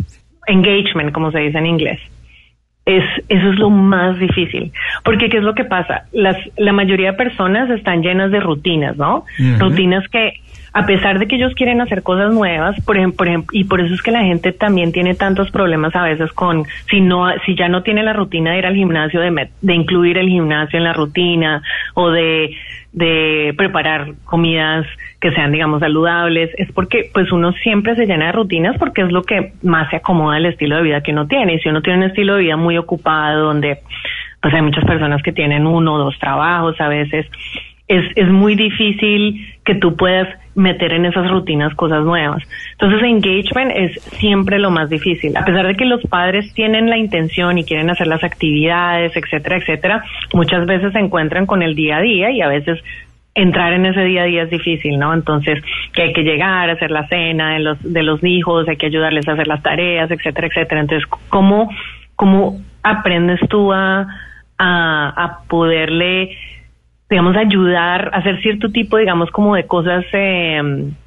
Engagement, 0.46 1.12
como 1.12 1.30
se 1.30 1.40
dice 1.40 1.58
en 1.58 1.66
inglés. 1.66 2.00
Es, 2.86 3.04
eso 3.28 3.50
es 3.50 3.58
lo 3.58 3.70
más 3.70 4.18
difícil. 4.18 4.72
Porque, 5.04 5.28
¿qué 5.28 5.36
es 5.36 5.42
lo 5.42 5.54
que 5.54 5.64
pasa? 5.64 6.06
Las, 6.12 6.36
la 6.56 6.72
mayoría 6.72 7.12
de 7.12 7.16
personas 7.16 7.70
están 7.70 8.02
llenas 8.02 8.30
de 8.30 8.40
rutinas, 8.40 8.96
¿no? 8.96 9.24
Rutinas 9.58 10.08
que 10.08 10.40
a 10.72 10.86
pesar 10.86 11.18
de 11.18 11.26
que 11.26 11.36
ellos 11.36 11.54
quieren 11.54 11.80
hacer 11.80 12.02
cosas 12.02 12.32
nuevas, 12.32 12.80
por 12.84 12.96
ejemplo, 12.96 13.26
y 13.52 13.64
por 13.64 13.80
eso 13.80 13.92
es 13.94 14.02
que 14.02 14.12
la 14.12 14.22
gente 14.22 14.52
también 14.52 14.92
tiene 14.92 15.14
tantos 15.14 15.50
problemas 15.50 15.94
a 15.96 16.04
veces 16.04 16.32
con 16.32 16.64
si 16.88 17.00
no 17.00 17.26
si 17.44 17.56
ya 17.56 17.68
no 17.68 17.82
tiene 17.82 18.02
la 18.02 18.12
rutina 18.12 18.52
de 18.52 18.58
ir 18.58 18.66
al 18.66 18.74
gimnasio 18.74 19.20
de, 19.20 19.48
de 19.60 19.74
incluir 19.74 20.18
el 20.18 20.28
gimnasio 20.28 20.78
en 20.78 20.84
la 20.84 20.92
rutina 20.92 21.62
o 21.94 22.10
de 22.10 22.56
de 22.92 23.54
preparar 23.56 24.14
comidas 24.24 24.84
que 25.20 25.30
sean 25.30 25.52
digamos 25.52 25.80
saludables 25.80 26.50
es 26.56 26.72
porque 26.72 27.08
pues 27.12 27.30
uno 27.30 27.52
siempre 27.52 27.94
se 27.94 28.06
llena 28.06 28.26
de 28.26 28.32
rutinas 28.32 28.76
porque 28.78 29.02
es 29.02 29.12
lo 29.12 29.22
que 29.22 29.52
más 29.62 29.88
se 29.90 29.96
acomoda 29.96 30.36
al 30.36 30.46
estilo 30.46 30.76
de 30.76 30.82
vida 30.82 31.02
que 31.02 31.12
uno 31.12 31.26
tiene. 31.28 31.54
Y 31.54 31.58
si 31.60 31.68
uno 31.68 31.82
tiene 31.82 32.04
un 32.04 32.10
estilo 32.10 32.34
de 32.34 32.42
vida 32.42 32.56
muy 32.56 32.78
ocupado 32.78 33.44
donde 33.44 33.78
pues 34.40 34.54
hay 34.54 34.62
muchas 34.62 34.84
personas 34.84 35.22
que 35.22 35.32
tienen 35.32 35.66
uno 35.66 35.94
o 35.94 35.98
dos 35.98 36.18
trabajos 36.18 36.80
a 36.80 36.88
veces 36.88 37.26
es, 37.86 38.04
es 38.16 38.28
muy 38.28 38.54
difícil 38.54 39.46
que 39.64 39.74
tú 39.74 39.96
puedas 39.96 40.28
meter 40.60 40.92
en 40.92 41.06
esas 41.06 41.28
rutinas 41.30 41.74
cosas 41.74 42.04
nuevas. 42.04 42.42
Entonces, 42.72 43.02
engagement 43.02 43.72
es 43.74 44.02
siempre 44.18 44.58
lo 44.58 44.70
más 44.70 44.90
difícil. 44.90 45.36
A 45.36 45.44
pesar 45.44 45.66
de 45.66 45.74
que 45.74 45.84
los 45.84 46.02
padres 46.02 46.52
tienen 46.54 46.90
la 46.90 46.98
intención 46.98 47.58
y 47.58 47.64
quieren 47.64 47.90
hacer 47.90 48.06
las 48.06 48.22
actividades, 48.22 49.16
etcétera, 49.16 49.56
etcétera, 49.56 50.04
muchas 50.34 50.66
veces 50.66 50.92
se 50.92 50.98
encuentran 50.98 51.46
con 51.46 51.62
el 51.62 51.74
día 51.74 51.96
a 51.96 52.00
día 52.00 52.30
y 52.30 52.42
a 52.42 52.48
veces 52.48 52.78
entrar 53.34 53.72
en 53.72 53.86
ese 53.86 54.02
día 54.02 54.22
a 54.22 54.26
día 54.26 54.42
es 54.42 54.50
difícil, 54.50 54.98
¿no? 54.98 55.14
Entonces, 55.14 55.62
que 55.92 56.02
hay 56.02 56.12
que 56.12 56.22
llegar 56.22 56.68
a 56.68 56.74
hacer 56.74 56.90
la 56.90 57.06
cena 57.08 57.54
de 57.54 57.60
los, 57.60 57.82
de 57.82 58.02
los 58.02 58.22
hijos, 58.22 58.68
hay 58.68 58.76
que 58.76 58.86
ayudarles 58.86 59.26
a 59.28 59.32
hacer 59.32 59.46
las 59.46 59.62
tareas, 59.62 60.10
etcétera, 60.10 60.48
etcétera. 60.48 60.80
Entonces, 60.80 61.08
¿cómo, 61.28 61.70
cómo 62.16 62.60
aprendes 62.82 63.40
tú 63.48 63.72
a, 63.72 64.06
a, 64.58 65.24
a 65.24 65.38
poderle 65.48 66.36
digamos, 67.10 67.36
ayudar 67.36 68.10
hacer 68.14 68.40
cierto 68.40 68.70
tipo, 68.70 68.96
digamos, 68.96 69.30
como 69.30 69.56
de 69.56 69.66
cosas 69.66 70.04
eh, 70.12 70.60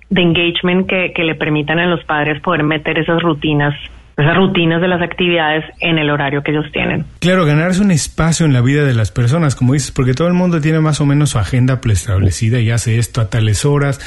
de 0.10 0.22
engagement 0.22 0.88
que 0.88 1.24
le 1.24 1.36
permitan 1.36 1.79
a 1.79 1.88
los 1.88 2.03
padres 2.03 2.41
poder 2.41 2.63
meter 2.63 3.00
esas 3.00 3.22
rutinas 3.22 3.74
esas 4.17 4.36
rutinas 4.36 4.81
de 4.81 4.88
las 4.88 5.01
actividades 5.01 5.65
en 5.79 5.98
el 5.98 6.10
horario 6.10 6.43
que 6.43 6.51
ellos 6.51 6.65
tienen. 6.72 7.05
Claro, 7.19 7.45
ganarse 7.45 7.81
un 7.81 7.91
espacio 7.91 8.45
en 8.45 8.53
la 8.53 8.62
vida 8.62 8.83
de 8.83 8.93
las 8.93 9.12
personas, 9.12 9.55
como 9.55 9.74
dices, 9.74 9.91
porque 9.91 10.13
todo 10.13 10.27
el 10.27 10.33
mundo 10.33 10.62
tiene 10.62 10.79
más 10.79 11.01
o 11.01 11.05
menos 11.05 11.31
su 11.31 11.39
agenda 11.39 11.81
preestablecida 11.81 12.60
y 12.60 12.69
hace 12.69 13.00
esto 13.00 13.22
a 13.22 13.29
tales 13.29 13.65
horas. 13.65 14.00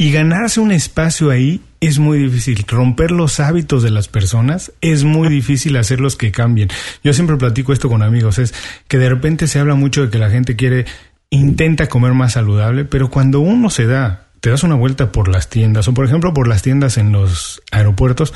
Y 0.00 0.12
ganarse 0.12 0.60
un 0.60 0.70
espacio 0.70 1.30
ahí 1.30 1.60
es 1.80 1.98
muy 1.98 2.18
difícil. 2.18 2.64
Romper 2.68 3.10
los 3.10 3.40
hábitos 3.40 3.82
de 3.82 3.90
las 3.90 4.06
personas 4.06 4.72
es 4.80 5.02
muy 5.02 5.28
difícil 5.28 5.76
hacerlos 5.76 6.14
que 6.14 6.30
cambien. 6.30 6.68
Yo 7.02 7.12
siempre 7.12 7.36
platico 7.36 7.72
esto 7.72 7.88
con 7.88 8.04
amigos, 8.04 8.38
es 8.38 8.54
que 8.86 8.98
de 8.98 9.08
repente 9.08 9.48
se 9.48 9.58
habla 9.58 9.74
mucho 9.74 10.02
de 10.02 10.10
que 10.10 10.18
la 10.18 10.30
gente 10.30 10.54
quiere 10.54 10.84
intenta 11.30 11.88
comer 11.88 12.14
más 12.14 12.32
saludable, 12.32 12.84
pero 12.84 13.10
cuando 13.10 13.40
uno 13.40 13.70
se 13.70 13.86
da, 13.86 14.28
te 14.40 14.50
das 14.50 14.62
una 14.62 14.74
vuelta 14.74 15.12
por 15.12 15.28
las 15.28 15.50
tiendas 15.50 15.88
o 15.88 15.94
por 15.94 16.04
ejemplo 16.04 16.32
por 16.32 16.48
las 16.48 16.62
tiendas 16.62 16.98
en 16.98 17.12
los 17.12 17.62
aeropuertos, 17.70 18.34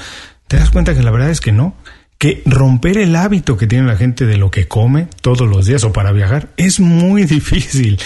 te 0.49 0.57
das 0.57 0.71
cuenta 0.71 0.95
que 0.95 1.03
la 1.03 1.11
verdad 1.11 1.31
es 1.31 1.41
que 1.41 1.53
no, 1.53 1.75
que 2.23 2.41
romper 2.47 2.99
el 2.99 3.17
hábito 3.17 3.57
que 3.57 3.67
tiene 3.67 3.87
la 3.87 3.97
gente 3.97 4.27
de 4.27 4.37
lo 4.37 4.49
que 4.51 4.69
come 4.69 5.09
todos 5.23 5.49
los 5.49 5.67
días 5.67 5.83
o 5.83 5.93
para 5.93 6.13
viajar 6.13 6.51
es 6.57 6.79
muy 6.79 7.25
difícil. 7.27 7.99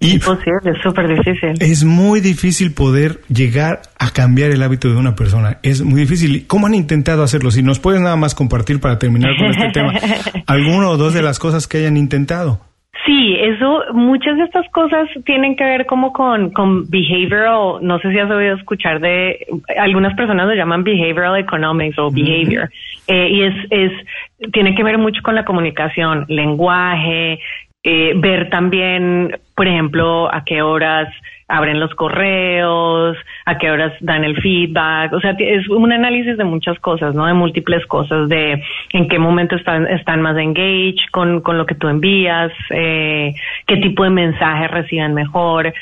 Y 0.00 0.12
Imposible, 0.12 0.70
es 0.74 0.82
súper 0.82 1.08
difícil. 1.08 1.54
Es 1.60 1.84
muy 1.84 2.20
difícil 2.20 2.72
poder 2.72 3.20
llegar 3.28 3.82
a 3.98 4.10
cambiar 4.10 4.52
el 4.52 4.62
hábito 4.62 4.88
de 4.88 4.96
una 4.96 5.16
persona. 5.16 5.58
Es 5.62 5.82
muy 5.82 6.02
difícil. 6.02 6.46
¿Cómo 6.46 6.66
han 6.66 6.74
intentado 6.74 7.24
hacerlo? 7.24 7.50
Si 7.50 7.62
nos 7.62 7.80
puedes 7.80 8.00
nada 8.00 8.16
más 8.16 8.34
compartir 8.34 8.80
para 8.80 8.98
terminar 8.98 9.36
con 9.36 9.48
este 9.48 9.70
tema, 9.72 9.92
alguno 10.46 10.90
o 10.90 10.96
dos 10.96 11.12
de 11.12 11.20
las 11.20 11.38
cosas 11.38 11.66
que 11.66 11.78
hayan 11.78 11.96
intentado. 11.96 12.67
Sí, 13.08 13.36
eso, 13.40 13.84
muchas 13.94 14.36
de 14.36 14.44
estas 14.44 14.68
cosas 14.68 15.08
tienen 15.24 15.56
que 15.56 15.64
ver 15.64 15.86
como 15.86 16.12
con, 16.12 16.50
con 16.50 16.90
behavioral, 16.90 17.78
no 17.80 17.98
sé 18.00 18.12
si 18.12 18.18
has 18.18 18.30
oído 18.30 18.54
escuchar 18.54 19.00
de, 19.00 19.46
algunas 19.78 20.14
personas 20.14 20.46
lo 20.46 20.54
llaman 20.54 20.84
behavioral 20.84 21.38
economics 21.38 21.98
o 21.98 22.10
behavior, 22.10 22.68
eh, 23.06 23.28
y 23.30 23.42
es, 23.44 23.54
es, 23.70 24.52
tiene 24.52 24.74
que 24.74 24.82
ver 24.82 24.98
mucho 24.98 25.22
con 25.22 25.34
la 25.34 25.46
comunicación, 25.46 26.26
lenguaje, 26.28 27.40
eh, 27.82 28.12
ver 28.14 28.50
también, 28.50 29.34
por 29.56 29.66
ejemplo, 29.66 30.30
a 30.30 30.44
qué 30.44 30.60
horas 30.60 31.08
abren 31.48 31.80
los 31.80 31.94
correos, 31.94 33.16
a 33.46 33.56
qué 33.56 33.70
horas 33.70 33.92
dan 34.00 34.22
el 34.22 34.36
feedback, 34.36 35.12
o 35.14 35.20
sea, 35.20 35.34
es 35.38 35.66
un 35.68 35.90
análisis 35.90 36.36
de 36.36 36.44
muchas 36.44 36.78
cosas, 36.78 37.14
¿no? 37.14 37.26
De 37.26 37.32
múltiples 37.32 37.86
cosas, 37.86 38.28
de 38.28 38.62
en 38.92 39.08
qué 39.08 39.18
momento 39.18 39.56
están, 39.56 39.86
más 40.20 40.36
engaged 40.36 41.10
con, 41.10 41.40
con 41.40 41.56
lo 41.56 41.64
que 41.64 41.74
tú 41.74 41.88
envías, 41.88 42.52
eh, 42.70 43.34
qué 43.66 43.76
tipo 43.78 44.04
de 44.04 44.10
mensajes 44.10 44.70
reciben 44.70 45.14
mejor, 45.14 45.72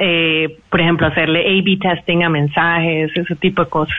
eh, 0.00 0.56
por 0.70 0.80
ejemplo, 0.80 1.06
hacerle 1.06 1.40
A-B 1.40 1.78
testing 1.80 2.22
a 2.22 2.30
mensajes, 2.30 3.10
ese 3.14 3.36
tipo 3.36 3.64
de 3.64 3.70
cosas. 3.70 3.96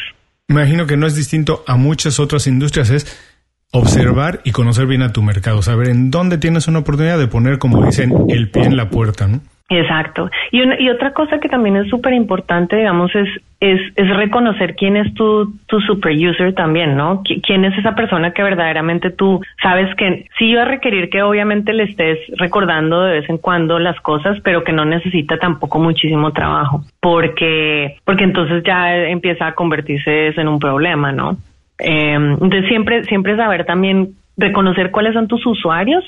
Imagino 0.49 0.87
que 0.87 0.97
no 0.97 1.05
es 1.05 1.15
distinto 1.15 1.63
a 1.67 1.77
muchas 1.77 2.19
otras 2.19 2.47
industrias, 2.47 2.89
es 2.89 3.31
observar 3.71 4.41
y 4.43 4.51
conocer 4.51 4.87
bien 4.87 5.03
a 5.03 5.13
tu 5.13 5.21
mercado, 5.21 5.61
saber 5.61 5.89
en 5.89 6.11
dónde 6.11 6.37
tienes 6.37 6.67
una 6.67 6.79
oportunidad 6.79 7.19
de 7.19 7.27
poner, 7.27 7.59
como 7.59 7.85
dicen, 7.85 8.11
el 8.29 8.49
pie 8.49 8.63
en 8.63 8.77
la 8.77 8.89
puerta, 8.89 9.27
¿no? 9.27 9.41
Exacto. 9.69 10.29
Y, 10.51 10.61
y 10.83 10.89
otra 10.89 11.13
cosa 11.13 11.39
que 11.39 11.47
también 11.47 11.77
es 11.77 11.87
súper 11.89 12.13
importante, 12.13 12.75
digamos, 12.75 13.15
es, 13.15 13.29
es, 13.61 13.79
es, 13.95 14.09
reconocer 14.17 14.75
quién 14.75 14.97
es 14.97 15.13
tu, 15.13 15.53
tu 15.67 15.79
super 15.79 16.11
user 16.13 16.53
también, 16.53 16.97
¿no? 16.97 17.23
quién 17.23 17.63
es 17.63 17.77
esa 17.77 17.95
persona 17.95 18.31
que 18.31 18.43
verdaderamente 18.43 19.09
tú 19.09 19.41
sabes 19.61 19.93
que 19.95 20.27
sí 20.37 20.53
va 20.53 20.63
a 20.63 20.65
requerir 20.65 21.09
que 21.09 21.23
obviamente 21.23 21.71
le 21.71 21.83
estés 21.83 22.19
recordando 22.37 23.01
de 23.03 23.21
vez 23.21 23.29
en 23.29 23.37
cuando 23.37 23.79
las 23.79 23.99
cosas, 24.01 24.37
pero 24.41 24.63
que 24.63 24.73
no 24.73 24.83
necesita 24.83 25.37
tampoco 25.37 25.79
muchísimo 25.79 26.31
trabajo, 26.33 26.83
porque, 26.99 27.97
porque 28.03 28.25
entonces 28.25 28.63
ya 28.65 28.95
empieza 28.95 29.47
a 29.47 29.55
convertirse 29.55 30.27
en 30.39 30.47
un 30.49 30.59
problema, 30.59 31.13
¿no? 31.13 31.37
Eh, 31.79 32.13
entonces 32.13 32.67
siempre, 32.67 33.05
siempre 33.05 33.37
saber 33.37 33.65
también 33.65 34.09
reconocer 34.35 34.91
cuáles 34.91 35.13
son 35.13 35.27
tus 35.27 35.45
usuarios, 35.45 36.03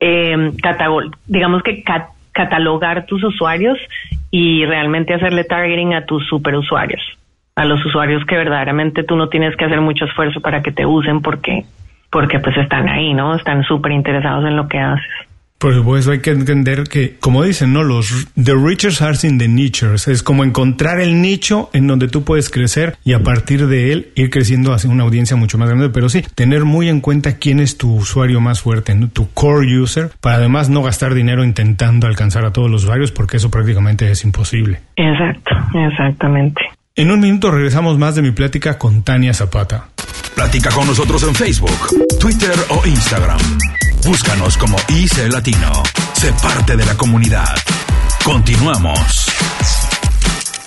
eh, 0.00 0.50
digamos 1.28 1.62
que 1.62 1.84
catalogar 2.32 3.06
tus 3.06 3.22
usuarios 3.22 3.78
y 4.30 4.64
realmente 4.66 5.14
hacerle 5.14 5.44
targeting 5.44 5.94
a 5.94 6.06
tus 6.06 6.26
superusuarios, 6.26 7.00
a 7.54 7.64
los 7.64 7.84
usuarios 7.84 8.24
que 8.26 8.36
verdaderamente 8.36 9.04
tú 9.04 9.16
no 9.16 9.28
tienes 9.28 9.56
que 9.56 9.64
hacer 9.64 9.80
mucho 9.80 10.06
esfuerzo 10.06 10.40
para 10.40 10.62
que 10.62 10.72
te 10.72 10.86
usen 10.86 11.20
porque 11.20 11.64
porque 12.10 12.38
pues 12.40 12.56
están 12.58 12.88
ahí, 12.90 13.14
¿no? 13.14 13.34
Están 13.34 13.64
súper 13.64 13.92
interesados 13.92 14.44
en 14.44 14.54
lo 14.54 14.68
que 14.68 14.78
haces. 14.78 15.10
Por 15.62 15.76
supuesto, 15.76 16.10
hay 16.10 16.18
que 16.18 16.30
entender 16.30 16.82
que, 16.82 17.18
como 17.20 17.44
dicen, 17.44 17.72
¿no? 17.72 17.84
Los 17.84 18.26
the 18.34 18.52
riches 18.52 19.00
are 19.00 19.16
in 19.22 19.38
the 19.38 19.46
niches. 19.46 20.08
Es 20.08 20.24
como 20.24 20.42
encontrar 20.42 21.00
el 21.00 21.22
nicho 21.22 21.70
en 21.72 21.86
donde 21.86 22.08
tú 22.08 22.24
puedes 22.24 22.50
crecer 22.50 22.96
y 23.04 23.12
a 23.12 23.20
partir 23.20 23.68
de 23.68 23.92
él 23.92 24.10
ir 24.16 24.30
creciendo 24.30 24.72
hacia 24.72 24.90
una 24.90 25.04
audiencia 25.04 25.36
mucho 25.36 25.58
más 25.58 25.68
grande. 25.68 25.88
Pero 25.90 26.08
sí, 26.08 26.24
tener 26.34 26.64
muy 26.64 26.88
en 26.88 27.00
cuenta 27.00 27.36
quién 27.36 27.60
es 27.60 27.78
tu 27.78 27.94
usuario 27.94 28.40
más 28.40 28.60
fuerte, 28.60 28.92
tu 29.12 29.30
core 29.30 29.78
user, 29.78 30.10
para 30.20 30.38
además 30.38 30.68
no 30.68 30.82
gastar 30.82 31.14
dinero 31.14 31.44
intentando 31.44 32.08
alcanzar 32.08 32.44
a 32.44 32.52
todos 32.52 32.68
los 32.68 32.82
usuarios, 32.82 33.12
porque 33.12 33.36
eso 33.36 33.48
prácticamente 33.48 34.10
es 34.10 34.24
imposible. 34.24 34.80
Exacto, 34.96 35.52
exactamente. 35.78 36.60
En 36.96 37.12
un 37.12 37.20
minuto 37.20 37.52
regresamos 37.52 37.98
más 37.98 38.16
de 38.16 38.22
mi 38.22 38.32
plática 38.32 38.78
con 38.78 39.04
Tania 39.04 39.32
Zapata. 39.32 39.90
Platica 40.34 40.70
con 40.70 40.88
nosotros 40.88 41.22
en 41.22 41.36
Facebook, 41.36 42.18
Twitter 42.18 42.56
o 42.70 42.84
Instagram. 42.84 43.38
Búscanos 44.04 44.58
como 44.58 44.76
IC 44.88 45.32
Latino. 45.32 45.82
Sé 46.14 46.32
parte 46.42 46.76
de 46.76 46.84
la 46.84 46.96
comunidad. 46.96 47.54
Continuamos. 48.24 49.26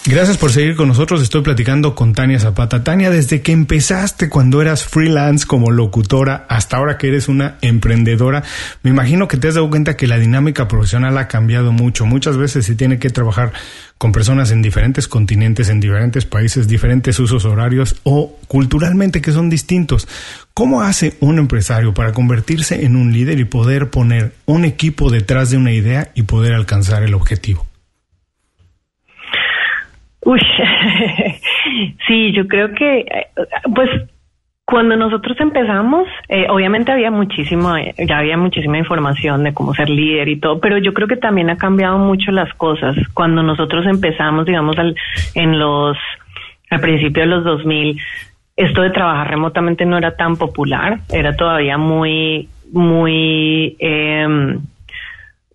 Gracias 0.07 0.37
por 0.37 0.51
seguir 0.51 0.75
con 0.75 0.87
nosotros. 0.87 1.23
Estoy 1.23 1.41
platicando 1.41 1.95
con 1.95 2.13
Tania 2.13 2.39
Zapata. 2.39 2.83
Tania, 2.83 3.09
desde 3.09 3.41
que 3.41 3.51
empezaste 3.51 4.29
cuando 4.29 4.61
eras 4.61 4.85
freelance 4.85 5.47
como 5.47 5.71
locutora 5.71 6.45
hasta 6.47 6.77
ahora 6.77 6.99
que 6.99 7.07
eres 7.07 7.27
una 7.27 7.57
emprendedora, 7.61 8.43
me 8.83 8.91
imagino 8.91 9.27
que 9.27 9.37
te 9.37 9.47
has 9.47 9.55
dado 9.55 9.67
cuenta 9.67 9.97
que 9.97 10.05
la 10.05 10.19
dinámica 10.19 10.67
profesional 10.67 11.17
ha 11.17 11.27
cambiado 11.27 11.71
mucho. 11.71 12.05
Muchas 12.05 12.37
veces 12.37 12.67
se 12.67 12.75
tiene 12.75 12.99
que 12.99 13.09
trabajar 13.09 13.51
con 13.97 14.11
personas 14.11 14.51
en 14.51 14.61
diferentes 14.61 15.07
continentes, 15.07 15.69
en 15.69 15.79
diferentes 15.79 16.23
países, 16.25 16.67
diferentes 16.67 17.17
usos 17.19 17.43
horarios 17.43 17.95
o 18.03 18.37
culturalmente 18.47 19.21
que 19.21 19.31
son 19.31 19.49
distintos. 19.49 20.07
¿Cómo 20.53 20.83
hace 20.83 21.17
un 21.19 21.39
empresario 21.39 21.95
para 21.95 22.13
convertirse 22.13 22.85
en 22.85 22.95
un 22.95 23.11
líder 23.11 23.39
y 23.39 23.45
poder 23.45 23.89
poner 23.89 24.35
un 24.45 24.65
equipo 24.65 25.09
detrás 25.09 25.49
de 25.49 25.57
una 25.57 25.71
idea 25.71 26.11
y 26.13 26.23
poder 26.23 26.53
alcanzar 26.53 27.01
el 27.01 27.15
objetivo? 27.15 27.65
Uy, 30.25 30.39
sí, 32.07 32.33
yo 32.33 32.47
creo 32.47 32.73
que, 32.73 32.99
eh, 33.01 33.27
pues, 33.73 33.89
cuando 34.65 34.95
nosotros 34.95 35.39
empezamos, 35.39 36.07
eh, 36.27 36.47
obviamente 36.49 36.91
había 36.91 37.11
muchísimo, 37.11 37.77
eh, 37.77 37.93
ya 38.07 38.17
había 38.17 38.35
muchísima 38.35 38.79
información 38.79 39.43
de 39.43 39.53
cómo 39.53 39.75
ser 39.75 39.87
líder 39.87 40.27
y 40.27 40.39
todo, 40.39 40.59
pero 40.59 40.79
yo 40.79 40.95
creo 40.95 41.07
que 41.07 41.17
también 41.17 41.51
ha 41.51 41.57
cambiado 41.57 41.99
mucho 41.99 42.31
las 42.31 42.51
cosas. 42.55 42.95
Cuando 43.13 43.43
nosotros 43.43 43.85
empezamos, 43.85 44.47
digamos, 44.47 44.79
al, 44.79 44.95
en 45.35 45.59
los, 45.59 45.95
al 46.71 46.81
principio 46.81 47.21
de 47.21 47.29
los 47.29 47.43
2000, 47.43 48.01
esto 48.57 48.81
de 48.81 48.89
trabajar 48.89 49.29
remotamente 49.29 49.85
no 49.85 49.99
era 49.99 50.15
tan 50.15 50.37
popular, 50.37 51.01
era 51.13 51.35
todavía 51.35 51.77
muy, 51.77 52.49
muy, 52.71 53.75
eh, 53.77 54.57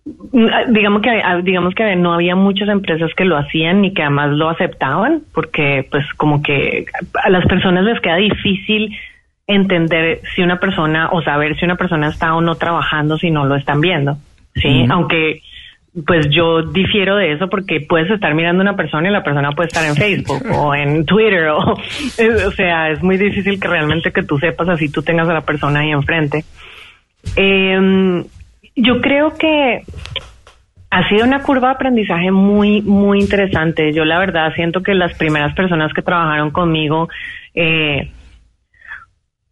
digamos 0.03 1.01
que 1.03 1.21
digamos 1.43 1.75
que 1.75 1.95
no 1.95 2.13
había 2.13 2.35
muchas 2.35 2.69
empresas 2.69 3.11
que 3.15 3.25
lo 3.25 3.37
hacían 3.37 3.81
ni 3.81 3.93
que 3.93 4.01
además 4.01 4.31
lo 4.31 4.49
aceptaban 4.49 5.21
porque 5.31 5.87
pues 5.91 6.03
como 6.17 6.41
que 6.41 6.85
a 7.23 7.29
las 7.29 7.45
personas 7.45 7.83
les 7.83 7.99
queda 7.99 8.15
difícil 8.15 8.97
entender 9.45 10.21
si 10.33 10.41
una 10.41 10.59
persona 10.59 11.09
o 11.11 11.21
saber 11.21 11.55
si 11.59 11.65
una 11.65 11.75
persona 11.75 12.07
está 12.07 12.33
o 12.33 12.41
no 12.41 12.55
trabajando 12.55 13.17
si 13.17 13.29
no 13.29 13.45
lo 13.45 13.55
están 13.55 13.79
viendo 13.79 14.17
sí 14.55 14.87
aunque 14.89 15.41
pues 16.07 16.27
yo 16.31 16.63
difiero 16.63 17.17
de 17.17 17.33
eso 17.33 17.47
porque 17.47 17.81
puedes 17.87 18.09
estar 18.09 18.33
mirando 18.33 18.61
a 18.61 18.69
una 18.69 18.75
persona 18.75 19.07
y 19.07 19.11
la 19.11 19.23
persona 19.23 19.51
puede 19.51 19.67
estar 19.67 19.85
en 19.85 19.95
Facebook 19.95 20.43
o 20.51 20.73
en 20.73 21.05
Twitter 21.05 21.49
o 21.49 21.59
o 22.47 22.51
sea 22.51 22.89
es 22.89 23.03
muy 23.03 23.17
difícil 23.17 23.59
que 23.59 23.67
realmente 23.67 24.11
que 24.11 24.23
tú 24.23 24.39
sepas 24.39 24.67
así 24.67 24.89
tú 24.89 25.03
tengas 25.03 25.29
a 25.29 25.33
la 25.33 25.41
persona 25.41 25.81
ahí 25.81 25.91
enfrente. 25.91 26.43
Eh, 27.35 28.23
yo 28.75 29.01
creo 29.01 29.33
que 29.37 29.83
ha 30.91 31.07
sido 31.07 31.25
una 31.25 31.41
curva 31.41 31.69
de 31.69 31.75
aprendizaje 31.75 32.31
muy, 32.31 32.81
muy 32.81 33.19
interesante. 33.19 33.93
Yo 33.93 34.03
la 34.03 34.19
verdad 34.19 34.53
siento 34.55 34.83
que 34.83 34.93
las 34.93 35.17
primeras 35.17 35.55
personas 35.55 35.93
que 35.93 36.01
trabajaron 36.01 36.51
conmigo, 36.51 37.07
eh, 37.55 38.11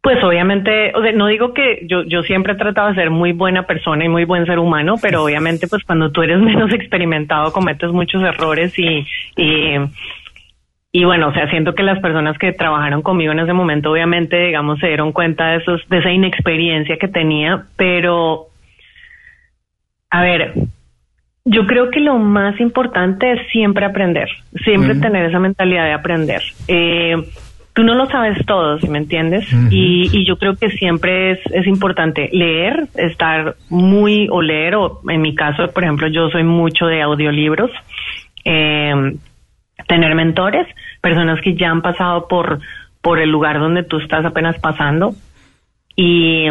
pues 0.02 0.22
obviamente, 0.22 0.94
o 0.96 1.02
sea, 1.02 1.14
no 1.14 1.28
digo 1.28 1.54
que 1.54 1.86
yo, 1.88 2.04
yo 2.04 2.24
siempre 2.24 2.54
he 2.54 2.58
tratado 2.58 2.90
de 2.90 2.96
ser 2.96 3.10
muy 3.10 3.32
buena 3.32 3.64
persona 3.64 4.04
y 4.04 4.10
muy 4.10 4.26
buen 4.26 4.46
ser 4.46 4.60
humano, 4.60 4.96
pero 5.02 5.24
obviamente 5.24 5.68
pues 5.68 5.84
cuando 5.86 6.12
tú 6.12 6.24
eres 6.24 6.40
menos 6.42 6.74
experimentado 6.74 7.54
cometes 7.54 7.90
muchos 7.92 8.22
errores 8.22 8.78
y, 8.78 9.06
y, 9.38 9.76
y 10.92 11.04
bueno, 11.06 11.30
o 11.30 11.34
sea, 11.34 11.50
siento 11.50 11.74
que 11.74 11.84
las 11.84 12.00
personas 12.00 12.38
que 12.38 12.52
trabajaron 12.52 13.02
conmigo 13.02 13.32
en 13.32 13.40
ese 13.40 13.54
momento 13.54 13.92
obviamente, 13.92 14.38
digamos, 14.46 14.80
se 14.80 14.88
dieron 14.88 15.14
cuenta 15.14 15.52
de, 15.52 15.58
esos, 15.60 15.88
de 15.88 16.00
esa 16.00 16.12
inexperiencia 16.12 16.98
que 16.98 17.08
tenía, 17.08 17.64
pero 17.78 18.49
a 20.10 20.22
ver, 20.22 20.54
yo 21.46 21.66
creo 21.66 21.90
que 21.90 22.00
lo 22.00 22.18
más 22.18 22.60
importante 22.60 23.32
es 23.32 23.48
siempre 23.52 23.86
aprender, 23.86 24.30
siempre 24.64 24.96
tener 24.96 25.26
esa 25.26 25.40
mentalidad 25.40 25.86
de 25.86 25.94
aprender. 25.94 26.42
Eh, 26.68 27.16
tú 27.74 27.84
no 27.84 27.96
lo 27.96 28.08
sabes 28.08 28.46
todo, 28.46 28.80
si 28.80 28.88
me 28.88 28.98
entiendes, 28.98 29.48
y, 29.72 30.26
yo 30.26 30.38
creo 30.38 30.56
que 30.56 30.70
siempre 30.70 31.32
es, 31.32 31.40
es 31.52 31.66
importante 31.66 32.30
leer, 32.32 32.88
estar 32.96 33.56
muy 33.70 34.28
o 34.30 34.42
leer, 34.42 34.76
o 34.76 35.02
en 35.10 35.22
mi 35.22 35.34
caso, 35.34 35.72
por 35.72 35.84
ejemplo, 35.84 36.08
yo 36.08 36.30
soy 36.30 36.44
mucho 36.44 36.86
de 36.86 37.02
audiolibros, 37.02 37.72
eh, 38.46 38.94
tener 39.88 40.16
mentores, 40.16 40.68
personas 41.02 41.42
que 41.42 41.56
ya 41.56 41.70
han 41.70 41.82
pasado 41.82 42.28
por, 42.28 42.60
por 43.02 43.20
el 43.20 43.30
lugar 43.30 43.60
donde 43.60 43.84
tú 43.84 43.98
estás 43.98 44.26
apenas 44.26 44.60
pasando. 44.60 45.16
Y 45.96 46.46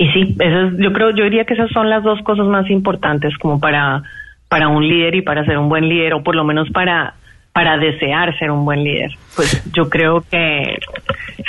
y 0.00 0.08
sí, 0.12 0.34
eso 0.38 0.70
yo 0.78 0.94
creo, 0.94 1.10
yo 1.10 1.24
diría 1.24 1.44
que 1.44 1.52
esas 1.52 1.70
son 1.72 1.90
las 1.90 2.02
dos 2.02 2.18
cosas 2.22 2.46
más 2.46 2.70
importantes 2.70 3.36
como 3.36 3.60
para, 3.60 4.02
para 4.48 4.68
un 4.68 4.88
líder 4.88 5.14
y 5.16 5.20
para 5.20 5.44
ser 5.44 5.58
un 5.58 5.68
buen 5.68 5.90
líder, 5.90 6.14
o 6.14 6.22
por 6.22 6.34
lo 6.34 6.42
menos 6.42 6.70
para, 6.70 7.16
para 7.52 7.76
desear 7.76 8.34
ser 8.38 8.50
un 8.50 8.64
buen 8.64 8.82
líder. 8.82 9.10
Pues 9.36 9.62
yo 9.74 9.90
creo 9.90 10.22
que 10.22 10.78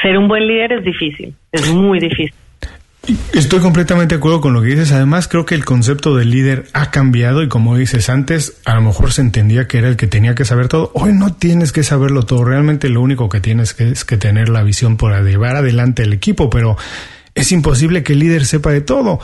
ser 0.01 0.17
un 0.17 0.27
buen 0.27 0.45
líder 0.47 0.73
es 0.73 0.83
difícil, 0.83 1.33
es 1.49 1.73
muy 1.73 1.99
difícil. 2.01 2.33
Estoy 3.33 3.61
completamente 3.61 4.15
de 4.15 4.19
acuerdo 4.19 4.41
con 4.41 4.53
lo 4.53 4.61
que 4.61 4.67
dices. 4.67 4.91
Además, 4.91 5.29
creo 5.29 5.45
que 5.45 5.55
el 5.55 5.63
concepto 5.63 6.13
de 6.17 6.25
líder 6.25 6.65
ha 6.73 6.91
cambiado 6.91 7.43
y 7.43 7.47
como 7.47 7.77
dices 7.77 8.09
antes, 8.09 8.61
a 8.65 8.75
lo 8.75 8.81
mejor 8.81 9.13
se 9.13 9.21
entendía 9.21 9.65
que 9.65 9.77
era 9.77 9.87
el 9.87 9.95
que 9.95 10.07
tenía 10.07 10.35
que 10.35 10.43
saber 10.43 10.67
todo. 10.67 10.91
Hoy 10.93 11.13
no 11.13 11.33
tienes 11.33 11.71
que 11.71 11.83
saberlo 11.83 12.23
todo. 12.23 12.43
Realmente 12.43 12.89
lo 12.89 12.99
único 12.99 13.29
que 13.29 13.39
tienes 13.39 13.73
que 13.73 13.87
es 13.87 14.03
que 14.03 14.17
tener 14.17 14.49
la 14.49 14.61
visión 14.61 14.97
para 14.97 15.21
llevar 15.21 15.55
adelante 15.55 16.03
el 16.03 16.11
equipo, 16.11 16.49
pero 16.49 16.75
es 17.35 17.51
imposible 17.51 18.03
que 18.03 18.13
el 18.13 18.19
líder 18.19 18.45
sepa 18.45 18.71
de 18.71 18.81
todo. 18.81 19.19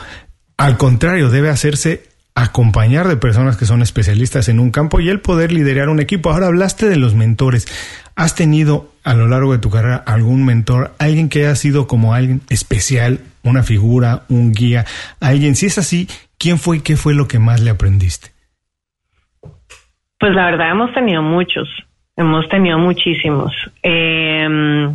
Al 0.56 0.76
contrario, 0.76 1.30
debe 1.30 1.50
hacerse 1.50 2.02
acompañar 2.34 3.08
de 3.08 3.16
personas 3.16 3.56
que 3.56 3.66
son 3.66 3.82
especialistas 3.82 4.48
en 4.48 4.60
un 4.60 4.70
campo 4.70 5.00
y 5.00 5.08
el 5.08 5.20
poder 5.20 5.50
liderar 5.52 5.88
un 5.88 5.98
equipo. 5.98 6.30
Ahora 6.30 6.46
hablaste 6.46 6.88
de 6.88 6.96
los 6.96 7.14
mentores. 7.14 7.66
¿Has 8.14 8.34
tenido 8.34 8.92
a 9.04 9.14
lo 9.14 9.26
largo 9.26 9.52
de 9.52 9.58
tu 9.58 9.70
carrera 9.70 9.96
algún 9.96 10.44
mentor, 10.44 10.92
alguien 10.98 11.28
que 11.28 11.40
haya 11.40 11.54
sido 11.56 11.86
como 11.86 12.14
alguien 12.14 12.40
especial, 12.48 13.20
una 13.42 13.62
figura, 13.62 14.22
un 14.28 14.52
guía, 14.52 14.84
alguien? 15.20 15.56
Si 15.56 15.66
es 15.66 15.78
así, 15.78 16.08
¿quién 16.38 16.58
fue 16.58 16.78
y 16.78 16.80
qué 16.80 16.96
fue 16.96 17.14
lo 17.14 17.26
que 17.26 17.38
más 17.38 17.60
le 17.60 17.70
aprendiste? 17.70 18.28
Pues 20.20 20.32
la 20.32 20.46
verdad 20.46 20.70
hemos 20.70 20.92
tenido 20.92 21.22
muchos, 21.22 21.68
hemos 22.16 22.48
tenido 22.48 22.78
muchísimos. 22.78 23.52
Eh, 23.82 24.88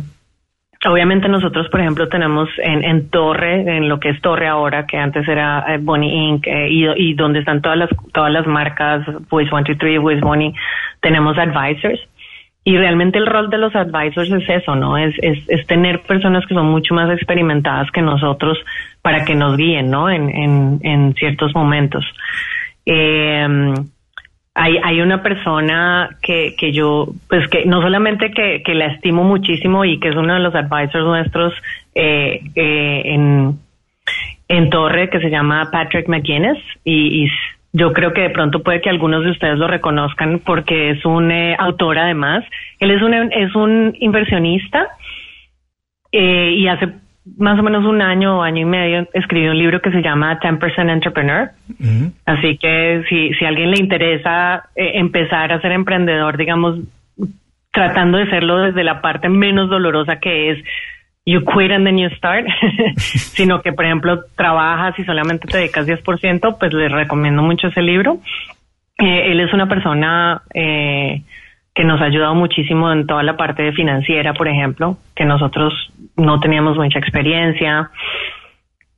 Obviamente 0.86 1.28
nosotros, 1.28 1.68
por 1.70 1.80
ejemplo, 1.80 2.08
tenemos 2.08 2.48
en, 2.58 2.84
en, 2.84 3.08
Torre, 3.08 3.76
en 3.76 3.88
lo 3.88 3.98
que 3.98 4.10
es 4.10 4.20
Torre 4.20 4.48
ahora, 4.48 4.86
que 4.86 4.98
antes 4.98 5.26
era 5.26 5.64
eh, 5.68 5.78
Bonnie 5.80 6.28
Inc., 6.28 6.46
eh, 6.46 6.68
y, 6.68 7.14
donde 7.14 7.38
están 7.38 7.62
todas 7.62 7.78
las, 7.78 7.90
todas 8.12 8.30
las 8.30 8.46
marcas, 8.46 9.06
Voice 9.30 9.48
123, 9.48 10.00
Voice 10.00 10.20
Bonnie, 10.20 10.54
tenemos 11.00 11.38
advisors. 11.38 12.00
Y 12.64 12.76
realmente 12.76 13.18
el 13.18 13.26
rol 13.26 13.50
de 13.50 13.58
los 13.58 13.74
advisors 13.74 14.30
es 14.30 14.48
eso, 14.48 14.74
¿no? 14.74 14.96
Es, 14.96 15.14
es, 15.22 15.38
es 15.48 15.66
tener 15.66 16.00
personas 16.00 16.46
que 16.46 16.54
son 16.54 16.66
mucho 16.66 16.94
más 16.94 17.10
experimentadas 17.10 17.90
que 17.90 18.00
nosotros 18.00 18.58
para 19.02 19.24
que 19.24 19.34
nos 19.34 19.56
guíen, 19.56 19.90
¿no? 19.90 20.08
En, 20.08 20.30
en, 20.30 20.80
en 20.82 21.14
ciertos 21.14 21.54
momentos. 21.54 22.04
Eh, 22.86 23.74
hay, 24.54 24.78
hay 24.82 25.00
una 25.00 25.22
persona 25.22 26.16
que, 26.22 26.54
que 26.56 26.72
yo, 26.72 27.08
pues 27.28 27.48
que 27.48 27.66
no 27.66 27.82
solamente 27.82 28.30
que, 28.30 28.62
que 28.64 28.74
la 28.74 28.86
estimo 28.86 29.24
muchísimo 29.24 29.84
y 29.84 29.98
que 29.98 30.08
es 30.08 30.16
uno 30.16 30.34
de 30.34 30.40
los 30.40 30.54
advisors 30.54 31.04
nuestros 31.04 31.52
eh, 31.94 32.40
eh, 32.54 33.02
en, 33.04 33.58
en 34.46 34.70
Torre, 34.70 35.10
que 35.10 35.18
se 35.18 35.30
llama 35.30 35.70
Patrick 35.72 36.08
McGuinness, 36.08 36.58
y, 36.84 37.28
yo 37.76 37.92
creo 37.92 38.12
que 38.12 38.20
de 38.20 38.30
pronto 38.30 38.62
puede 38.62 38.80
que 38.80 38.88
algunos 38.88 39.24
de 39.24 39.32
ustedes 39.32 39.58
lo 39.58 39.66
reconozcan 39.66 40.38
porque 40.38 40.90
es 40.90 41.04
un 41.04 41.32
eh, 41.32 41.56
autor 41.58 41.98
además. 41.98 42.44
Él 42.78 42.92
es 42.92 43.02
un, 43.02 43.12
es 43.12 43.52
un 43.56 43.96
inversionista 43.98 44.90
y 46.12 46.68
hace 46.68 46.86
más 47.38 47.58
o 47.58 47.62
menos 47.62 47.84
un 47.84 48.02
año 48.02 48.38
o 48.38 48.42
año 48.42 48.62
y 48.62 48.64
medio 48.64 49.08
escribí 49.14 49.48
un 49.48 49.58
libro 49.58 49.80
que 49.80 49.90
se 49.90 50.02
llama 50.02 50.38
10% 50.38 50.90
Entrepreneur. 50.90 51.50
Así 52.26 52.58
que 52.58 53.02
si, 53.08 53.32
si 53.34 53.44
a 53.44 53.48
alguien 53.48 53.70
le 53.70 53.78
interesa 53.78 54.68
eh, 54.76 54.92
empezar 54.94 55.52
a 55.52 55.60
ser 55.60 55.72
emprendedor, 55.72 56.36
digamos, 56.36 56.80
tratando 57.72 58.18
de 58.18 58.30
serlo 58.30 58.58
desde 58.58 58.84
la 58.84 59.00
parte 59.00 59.28
menos 59.28 59.68
dolorosa 59.68 60.16
que 60.20 60.50
es 60.50 60.64
you 61.26 61.40
quit 61.40 61.72
and 61.72 61.86
then 61.86 61.98
you 61.98 62.10
start, 62.10 62.46
sino 62.96 63.62
que, 63.62 63.72
por 63.72 63.86
ejemplo, 63.86 64.24
trabajas 64.36 64.98
y 64.98 65.04
solamente 65.04 65.48
te 65.48 65.58
dedicas 65.58 65.86
10%, 65.86 66.58
pues 66.58 66.72
les 66.74 66.92
recomiendo 66.92 67.42
mucho 67.42 67.68
ese 67.68 67.82
libro. 67.82 68.18
Eh, 68.98 69.32
él 69.32 69.40
es 69.40 69.52
una 69.52 69.66
persona 69.66 70.42
eh, 70.52 71.22
que 71.74 71.84
nos 71.84 72.00
ha 72.00 72.04
ayudado 72.04 72.34
muchísimo 72.34 72.92
en 72.92 73.06
toda 73.06 73.22
la 73.22 73.36
parte 73.36 73.62
de 73.62 73.72
financiera, 73.72 74.34
por 74.34 74.48
ejemplo, 74.48 74.98
que 75.16 75.24
nosotros 75.24 75.72
no 76.16 76.40
teníamos 76.40 76.76
mucha 76.76 76.98
experiencia. 76.98 77.90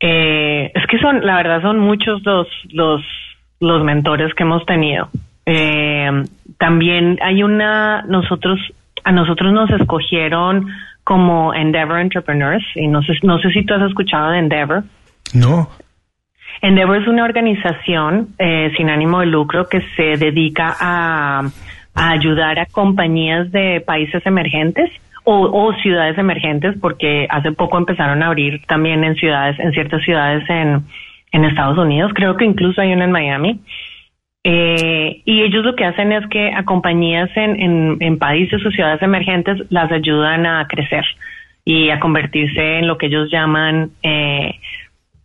Eh, 0.01 0.71
es 0.75 0.87
que 0.87 0.99
son, 0.99 1.25
la 1.25 1.37
verdad, 1.37 1.63
son 1.63 1.79
muchos 1.79 2.23
los, 2.25 2.49
los, 2.71 3.03
los 3.61 3.85
mentores 3.85 4.35
que 4.35 4.43
hemos 4.43 4.65
tenido. 4.67 5.09
también 6.59 7.19
hay 7.23 7.43
una, 7.43 8.03
nosotros, 8.03 8.59
a 9.05 9.13
nosotros 9.13 9.53
nos 9.53 9.71
escogieron 9.71 10.69
como 11.05 11.55
Endeavor 11.55 12.01
Entrepreneurs, 12.01 12.65
y 12.75 12.89
no 12.89 13.01
sé, 13.03 13.13
no 13.23 13.39
sé 13.39 13.51
si 13.51 13.65
tú 13.65 13.75
has 13.75 13.83
escuchado 13.89 14.33
de 14.33 14.39
Endeavor. 14.41 14.83
No. 15.35 15.69
Endeavor 16.63 16.97
es 16.97 17.07
una 17.07 17.25
organización 17.25 18.35
eh, 18.39 18.73
sin 18.77 18.91
ánimo 18.91 19.21
de 19.21 19.27
lucro 19.27 19.69
que 19.69 19.83
se 19.95 20.17
dedica 20.17 20.75
a, 20.81 21.43
ayudar 21.95 22.59
a 22.59 22.67
compañías 22.67 23.51
de 23.53 23.81
países 23.81 24.25
emergentes 24.27 24.91
o, 25.29 25.73
ciudades 25.83 26.17
emergentes, 26.19 26.77
porque 26.81 27.27
hace 27.29 27.51
poco 27.51 27.79
empezaron 27.79 28.23
a 28.23 28.29
abrir 28.29 28.63
también 28.67 29.03
en 29.03 29.17
ciudades, 29.17 29.59
en 29.59 29.73
ciertas 29.73 30.03
ciudades 30.05 30.49
en, 30.49 30.85
en 31.33 31.45
Estados 31.45 31.77
Unidos, 31.79 32.13
creo 32.15 32.37
que 32.37 32.45
incluso 32.45 32.81
hay 32.81 32.93
una 32.93 33.05
en 33.05 33.11
Miami. 33.11 33.61
Eh, 34.45 35.23
y 35.25 35.43
ellos 35.43 35.65
lo 35.65 35.75
que 35.75 35.85
hacen 35.85 36.13
es 36.13 36.25
que 36.29 36.53
a 36.55 36.65
compañías 36.65 37.29
en, 37.35 37.97
en, 38.01 38.19
países 38.19 38.65
o 38.65 38.71
ciudades 38.71 39.03
emergentes 39.03 39.61
las 39.71 39.91
ayudan 39.91 40.47
a 40.47 40.69
crecer 40.69 41.05
y 41.65 41.91
a 41.91 41.99
convertirse 41.99 42.79
en 42.79 42.87
lo 42.87 42.97
que 42.97 43.07
ellos 43.07 43.29
llaman 43.29 43.91
eh, 44.05 44.55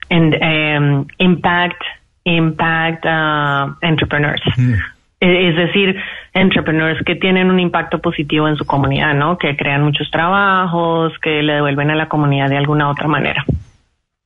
en, 0.10 0.34
em, 0.42 1.06
impact 1.20 1.84
impact 2.24 3.06
uh, 3.06 3.74
entrepreneurs. 3.82 4.42
Mm. 4.58 4.74
E, 5.22 5.50
es 5.50 5.56
decir, 5.56 5.96
entrepreneurs 6.34 7.04
que 7.06 7.16
tienen 7.16 7.52
un 7.52 7.60
impacto 7.60 8.00
positivo 8.00 8.48
en 8.48 8.56
su 8.56 8.66
comunidad, 8.66 9.14
¿no? 9.14 9.38
Que 9.38 9.56
crean 9.56 9.84
muchos 9.84 10.10
trabajos, 10.10 11.18
que 11.20 11.44
le 11.44 11.54
devuelven 11.54 11.92
a 11.92 11.96
la 11.96 12.10
comunidad 12.10 12.50
de 12.50 12.58
alguna 12.58 12.90
otra 12.90 13.08
manera. 13.08 13.46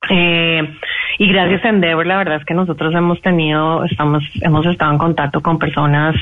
Eh, 0.10 0.78
y 1.18 1.28
gracias 1.32 1.66
a 1.66 1.70
Endeavor, 1.70 2.06
la 2.06 2.18
verdad 2.18 2.38
es 2.38 2.46
que 2.46 2.54
nosotros 2.54 2.94
hemos 2.96 3.22
tenido, 3.22 3.84
estamos, 3.84 4.24
hemos 4.42 4.66
estado 4.66 4.94
en 4.94 4.98
contacto 4.98 5.42
con 5.42 5.60
personas, 5.60 6.16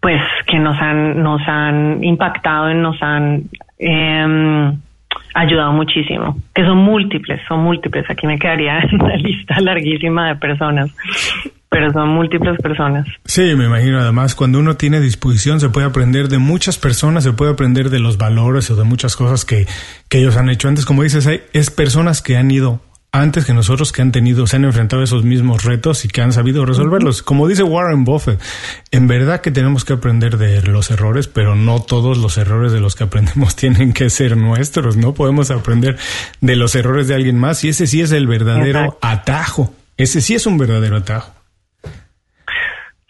pues, 0.00 0.20
que 0.46 0.58
nos 0.58 0.78
han, 0.80 1.22
nos 1.22 1.40
han 1.46 2.04
impactado 2.04 2.70
y 2.70 2.74
nos 2.74 3.02
han 3.02 3.44
eh, 3.78 4.72
ayudado 5.34 5.72
muchísimo, 5.72 6.36
que 6.54 6.64
son 6.64 6.78
múltiples, 6.78 7.40
son 7.48 7.60
múltiples. 7.60 8.04
Aquí 8.08 8.26
me 8.26 8.38
quedaría 8.38 8.80
una 8.92 9.16
lista 9.16 9.60
larguísima 9.60 10.28
de 10.28 10.36
personas, 10.36 10.90
pero 11.68 11.90
son 11.92 12.10
múltiples 12.10 12.58
personas. 12.60 13.06
Sí, 13.24 13.54
me 13.56 13.64
imagino. 13.64 13.98
Además, 13.98 14.34
cuando 14.34 14.58
uno 14.58 14.74
tiene 14.76 15.00
disposición, 15.00 15.60
se 15.60 15.70
puede 15.70 15.86
aprender 15.86 16.28
de 16.28 16.38
muchas 16.38 16.78
personas, 16.78 17.24
se 17.24 17.32
puede 17.32 17.52
aprender 17.52 17.90
de 17.90 17.98
los 17.98 18.18
valores 18.18 18.70
o 18.70 18.76
de 18.76 18.84
muchas 18.84 19.16
cosas 19.16 19.44
que, 19.44 19.66
que 20.08 20.18
ellos 20.18 20.36
han 20.36 20.50
hecho 20.50 20.68
antes. 20.68 20.84
Como 20.84 21.02
dices, 21.02 21.26
hay, 21.26 21.42
es 21.52 21.70
personas 21.70 22.22
que 22.22 22.36
han 22.36 22.50
ido 22.50 22.80
antes 23.12 23.44
que 23.44 23.52
nosotros 23.52 23.92
que 23.92 24.00
han 24.00 24.10
tenido, 24.10 24.46
se 24.46 24.56
han 24.56 24.64
enfrentado 24.64 25.02
a 25.02 25.04
esos 25.04 25.22
mismos 25.22 25.64
retos 25.64 26.06
y 26.06 26.08
que 26.08 26.22
han 26.22 26.32
sabido 26.32 26.64
resolverlos. 26.64 27.22
Como 27.22 27.46
dice 27.46 27.62
Warren 27.62 28.04
Buffett, 28.04 28.40
en 28.90 29.06
verdad 29.06 29.42
que 29.42 29.50
tenemos 29.50 29.84
que 29.84 29.92
aprender 29.92 30.38
de 30.38 30.62
los 30.62 30.90
errores, 30.90 31.28
pero 31.28 31.54
no 31.54 31.80
todos 31.80 32.16
los 32.16 32.38
errores 32.38 32.72
de 32.72 32.80
los 32.80 32.96
que 32.96 33.04
aprendemos 33.04 33.54
tienen 33.62 33.92
que 33.92 34.08
ser 34.08 34.36
nuestros, 34.38 34.96
¿no? 34.96 35.12
Podemos 35.12 35.50
aprender 35.50 35.96
de 36.40 36.56
los 36.56 36.74
errores 36.74 37.06
de 37.06 37.14
alguien 37.14 37.38
más 37.38 37.62
y 37.64 37.68
ese 37.68 37.86
sí 37.86 38.00
es 38.00 38.12
el 38.12 38.26
verdadero 38.26 38.96
atajo. 39.02 39.74
Ese 39.98 40.22
sí 40.22 40.34
es 40.34 40.46
un 40.46 40.56
verdadero 40.56 40.96
atajo. 40.96 41.34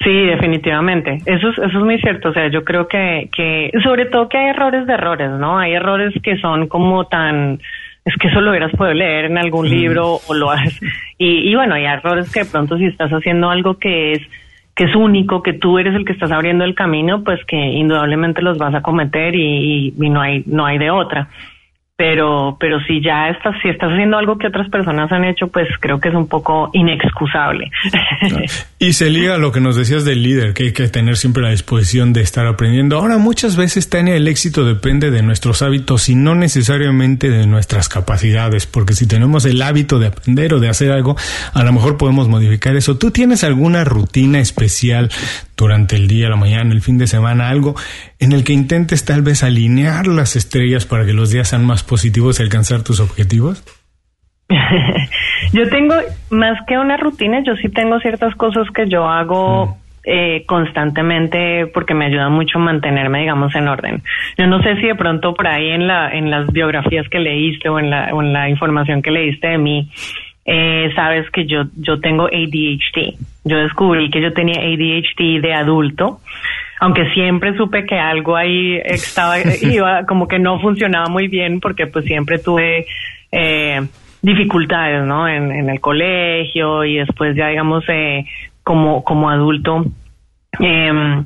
Sí, 0.03 0.27
definitivamente. 0.27 1.19
Eso 1.27 1.51
es, 1.51 1.59
eso 1.59 1.79
es 1.79 1.85
muy 1.85 2.01
cierto. 2.01 2.31
O 2.31 2.33
sea, 2.33 2.51
yo 2.51 2.65
creo 2.65 2.88
que, 2.88 3.31
que, 3.35 3.71
sobre 3.85 4.07
todo 4.07 4.29
que 4.29 4.37
hay 4.37 4.49
errores 4.49 4.85
de 4.85 4.95
errores, 4.95 5.31
¿no? 5.31 5.61
Hay 5.61 5.75
errores 5.75 6.12
que 6.25 6.37
son 6.38 6.67
como 6.67 7.07
tan, 7.07 7.61
es 8.05 8.15
que 8.17 8.29
eso 8.29 8.41
lo 8.41 8.51
hubieras 8.51 8.73
podido 8.73 8.95
leer 8.95 9.27
en 9.27 9.38
algún 9.38 9.69
libro 9.69 10.19
o 10.27 10.35
lo 10.35 10.51
has. 10.51 10.81
Y, 11.19 11.51
y 11.51 11.55
bueno 11.55 11.75
hay 11.75 11.85
errores 11.85 12.33
que 12.33 12.41
de 12.41 12.51
pronto 12.51 12.77
si 12.77 12.87
estás 12.87 13.11
haciendo 13.11 13.51
algo 13.51 13.79
que 13.79 14.12
es 14.12 14.23
que 14.75 14.85
es 14.85 14.95
único 14.97 15.43
que 15.43 15.53
tú 15.53 15.79
eres 15.79 15.95
el 15.95 16.05
que 16.05 16.15
estás 16.15 16.33
abriendo 16.33 16.65
el 16.65 16.75
camino 16.75 17.23
pues 17.23 17.45
que 17.45 17.57
indudablemente 17.57 18.43
los 18.43 18.59
vas 18.59 18.75
a 18.75 18.83
cometer 18.83 19.35
y, 19.35 19.95
y 19.97 20.11
no 20.11 20.21
hay 20.21 20.43
no 20.47 20.67
hay 20.67 20.79
de 20.79 20.91
otra 20.91 21.29
pero 21.96 22.57
pero 22.59 22.81
si 22.81 23.02
ya 23.02 23.28
estás 23.28 23.55
si 23.62 23.68
estás 23.68 23.90
haciendo 23.92 24.16
algo 24.16 24.38
que 24.38 24.46
otras 24.46 24.68
personas 24.70 25.12
han 25.12 25.24
hecho 25.24 25.48
pues 25.48 25.68
creo 25.78 26.00
que 26.00 26.09
es 26.09 26.14
un 26.14 26.26
poco 26.26 26.70
inexcusable. 26.72 27.70
Y 28.78 28.94
se 28.94 29.11
liga 29.11 29.37
a 29.37 29.38
lo 29.38 29.52
que 29.52 29.61
nos 29.61 29.76
decías 29.76 30.05
del 30.05 30.24
líder 30.24 30.55
que 30.55 30.64
hay 30.64 30.72
que 30.72 30.88
tener 30.88 31.16
siempre 31.16 31.40
la 31.40 31.50
disposición 31.50 32.12
de 32.12 32.20
estar 32.20 32.48
aprendiendo. 32.48 32.98
Ahora 32.98 33.16
muchas 33.16 33.57
veces 33.57 33.88
Tania 33.88 34.16
el 34.16 34.26
éxito 34.26 34.64
depende 34.64 35.12
de 35.12 35.22
nuestros 35.22 35.62
hábitos 35.62 36.09
y 36.09 36.16
no 36.16 36.35
necesariamente 36.35 37.31
de 37.31 37.46
nuestras 37.46 37.88
capacidades 37.88 38.66
porque 38.66 38.94
si 38.94 39.07
tenemos 39.07 39.44
el 39.44 39.62
hábito 39.62 40.00
de 40.00 40.09
aprender 40.09 40.55
o 40.55 40.59
de 40.59 40.68
hacer 40.68 40.90
algo 40.90 41.14
a 41.55 41.62
lo 41.62 41.72
mejor 41.72 41.96
podemos 41.96 42.26
modificar 42.26 42.74
eso. 42.74 42.98
Tú 42.98 43.12
tienes 43.12 43.44
alguna 43.44 43.85
rutina 43.85 44.40
especial 44.40 45.11
durante 45.62 45.96
el 45.96 46.09
día, 46.09 46.29
la 46.29 46.37
mañana, 46.37 46.72
el 46.72 46.81
fin 46.81 46.98
de 46.98 47.07
semana, 47.07 47.48
algo 47.48 47.75
en 48.18 48.33
el 48.33 48.44
que 48.44 48.53
intentes 48.53 49.05
tal 49.05 49.22
vez 49.22 49.42
alinear 49.42 50.07
las 50.07 50.37
estrellas 50.37 50.87
para 50.87 51.07
que 51.07 51.12
los 51.12 51.31
días 51.31 51.48
sean 51.48 51.64
más 51.64 51.83
positivos 51.83 52.38
y 52.38 52.42
alcanzar 52.42 52.83
tus 52.83 53.01
objetivos? 53.01 53.64
yo 55.53 55.68
tengo, 55.68 55.94
más 56.31 56.59
que 56.66 56.79
una 56.79 56.96
rutina, 56.96 57.42
yo 57.44 57.55
sí 57.57 57.68
tengo 57.68 57.98
ciertas 58.01 58.35
cosas 58.35 58.66
que 58.75 58.88
yo 58.88 59.09
hago 59.09 59.66
mm. 59.66 59.75
eh, 60.05 60.44
constantemente 60.46 61.66
porque 61.72 61.94
me 61.94 62.07
ayuda 62.07 62.29
mucho 62.29 62.59
a 62.59 62.62
mantenerme, 62.62 63.20
digamos, 63.20 63.55
en 63.55 63.68
orden. 63.68 64.03
Yo 64.37 64.46
no 64.46 64.62
sé 64.62 64.77
si 64.77 64.87
de 64.88 64.94
pronto 64.94 65.35
por 65.35 65.46
ahí 65.46 65.70
en, 65.70 65.87
la, 65.87 66.11
en 66.11 66.31
las 66.31 66.53
biografías 66.53 67.09
que 67.09 67.18
leíste 67.18 67.68
o 67.68 67.79
en 67.79 67.90
la, 67.90 68.11
o 68.12 68.22
en 68.22 68.33
la 68.33 68.48
información 68.48 69.01
que 69.01 69.11
leíste 69.11 69.48
de 69.48 69.59
mí, 69.59 69.90
eh, 70.44 70.90
sabes 70.94 71.31
que 71.31 71.46
yo, 71.46 71.64
yo 71.76 72.00
tengo 72.00 72.26
ADHD. 72.26 73.14
Yo 73.44 73.59
descubrí 73.59 74.11
que 74.11 74.20
yo 74.20 74.33
tenía 74.33 74.61
ADHD 74.61 75.40
de 75.40 75.55
adulto, 75.55 76.20
aunque 76.81 77.11
siempre 77.11 77.57
supe 77.57 77.85
que 77.87 77.98
algo 77.98 78.37
ahí 78.37 78.81
estaba, 78.85 79.37
iba, 79.62 80.05
como 80.07 80.28
que 80.28 80.38
no 80.38 80.61
funcionaba 80.61 81.07
muy 81.07 81.28
bien 81.28 81.61
porque 81.61 81.87
pues 81.87 82.05
siempre 82.05 82.38
tuve 82.38 82.87
eh, 83.31 83.81
dificultades, 84.20 85.05
¿no? 85.05 85.28
En, 85.28 85.52
en, 85.52 85.70
el 85.70 85.81
colegio 85.81 86.85
y 86.85 86.96
después 86.96 87.37
ya 87.37 87.48
digamos 87.48 87.85
eh, 87.88 88.26
como, 88.62 89.05
como 89.05 89.31
adulto. 89.31 89.85
Eh, 90.61 91.24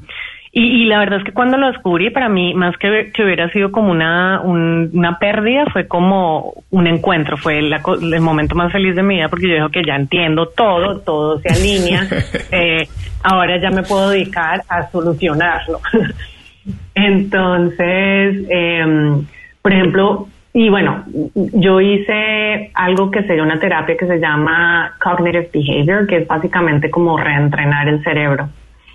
y, 0.58 0.86
la 0.86 1.00
verdad 1.00 1.18
es 1.18 1.24
que 1.26 1.32
cuando 1.32 1.58
lo 1.58 1.66
descubrí, 1.66 2.08
para 2.08 2.30
mí, 2.30 2.54
más 2.54 2.74
que, 2.78 3.10
que 3.12 3.22
hubiera 3.22 3.50
sido 3.50 3.70
como 3.70 3.90
una, 3.90 4.40
una 4.40 5.18
pérdida, 5.18 5.66
fue 5.70 5.86
como 5.86 6.54
un 6.70 6.86
encuentro, 6.86 7.36
fue 7.36 7.58
el 7.58 8.20
momento 8.22 8.54
más 8.54 8.72
feliz 8.72 8.96
de 8.96 9.02
mi 9.02 9.16
vida 9.16 9.28
porque 9.28 9.48
yo 9.48 9.54
digo 9.54 9.68
que 9.68 9.84
ya 9.84 9.96
entiendo 9.96 10.48
todo, 10.48 11.00
todo 11.00 11.38
se 11.40 11.50
alinea, 11.50 12.08
eh, 12.50 12.88
ahora 13.22 13.60
ya 13.60 13.70
me 13.70 13.82
puedo 13.82 14.08
dedicar 14.08 14.62
a 14.66 14.90
solucionarlo. 14.90 15.78
Entonces, 16.94 18.46
em, 18.48 19.26
por 19.60 19.74
ejemplo, 19.74 20.26
y 20.54 20.70
bueno, 20.70 21.04
yo 21.34 21.82
hice 21.82 22.70
algo 22.72 23.10
que 23.10 23.24
sería 23.24 23.42
una 23.42 23.60
terapia 23.60 23.94
que 23.94 24.06
se 24.06 24.18
llama 24.18 24.94
Cognitive 25.04 25.50
Behavior, 25.52 26.06
que 26.06 26.16
es 26.16 26.26
básicamente 26.26 26.88
como 26.88 27.18
reentrenar 27.18 27.88
el 27.88 28.02
cerebro. 28.02 28.48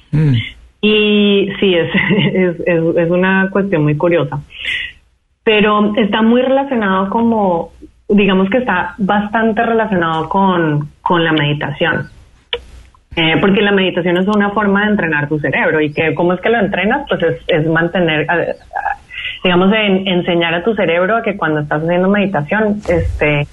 Mm. 0.09 0.37
Y 0.81 1.47
sí, 1.59 1.75
es, 1.75 1.89
es, 2.33 2.59
es, 2.65 3.09
una 3.09 3.49
cuestión 3.51 3.83
muy 3.83 3.95
curiosa. 3.95 4.39
Pero 5.43 5.93
está 5.95 6.21
muy 6.21 6.41
relacionado 6.41 7.09
como, 7.09 7.71
digamos 8.09 8.49
que 8.49 8.57
está 8.57 8.95
bastante 8.97 9.63
relacionado 9.63 10.27
con, 10.27 10.89
con 11.01 11.23
la 11.23 11.31
meditación. 11.31 12.09
Eh, 13.15 13.37
porque 13.41 13.61
la 13.61 13.73
meditación 13.73 14.17
es 14.17 14.27
una 14.27 14.51
forma 14.51 14.85
de 14.85 14.91
entrenar 14.91 15.27
tu 15.27 15.37
cerebro 15.37 15.81
y 15.81 15.91
que 15.91 16.13
cómo 16.15 16.33
es 16.33 16.39
que 16.39 16.49
lo 16.49 16.59
entrenas, 16.59 17.05
pues 17.09 17.21
es, 17.23 17.41
es 17.47 17.67
mantener, 17.67 18.25
digamos, 19.43 19.73
en, 19.73 20.07
enseñar 20.07 20.53
a 20.53 20.63
tu 20.63 20.73
cerebro 20.75 21.17
a 21.17 21.21
que 21.21 21.35
cuando 21.35 21.59
estás 21.59 21.83
haciendo 21.83 22.07
meditación, 22.07 22.77
este, 22.87 23.47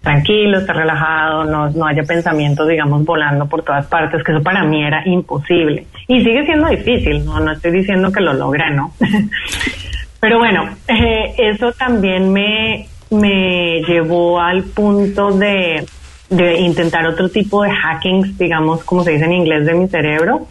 tranquilo, 0.00 0.58
esté 0.58 0.72
relajado, 0.72 1.44
no, 1.44 1.70
no 1.70 1.86
haya 1.86 2.02
pensamientos, 2.02 2.68
digamos, 2.68 3.04
volando 3.04 3.46
por 3.46 3.62
todas 3.62 3.86
partes, 3.86 4.22
que 4.24 4.32
eso 4.32 4.42
para 4.42 4.64
mí 4.64 4.84
era 4.84 5.02
imposible. 5.06 5.86
Y 6.06 6.22
sigue 6.22 6.44
siendo 6.44 6.68
difícil, 6.68 7.24
no, 7.24 7.40
no 7.40 7.52
estoy 7.52 7.72
diciendo 7.72 8.10
que 8.12 8.20
lo 8.20 8.32
logré, 8.32 8.70
¿no? 8.70 8.92
Pero 10.20 10.38
bueno, 10.38 10.68
eh, 10.88 11.34
eso 11.38 11.72
también 11.72 12.32
me, 12.32 12.86
me 13.10 13.82
llevó 13.86 14.40
al 14.40 14.64
punto 14.64 15.32
de, 15.32 15.86
de 16.30 16.58
intentar 16.60 17.06
otro 17.06 17.28
tipo 17.28 17.62
de 17.62 17.70
hackings, 17.70 18.36
digamos, 18.38 18.82
como 18.84 19.04
se 19.04 19.12
dice 19.12 19.26
en 19.26 19.32
inglés, 19.32 19.66
de 19.66 19.74
mi 19.74 19.88
cerebro, 19.88 20.48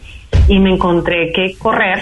y 0.48 0.58
me 0.58 0.70
encontré 0.70 1.32
que 1.32 1.56
correr 1.58 2.00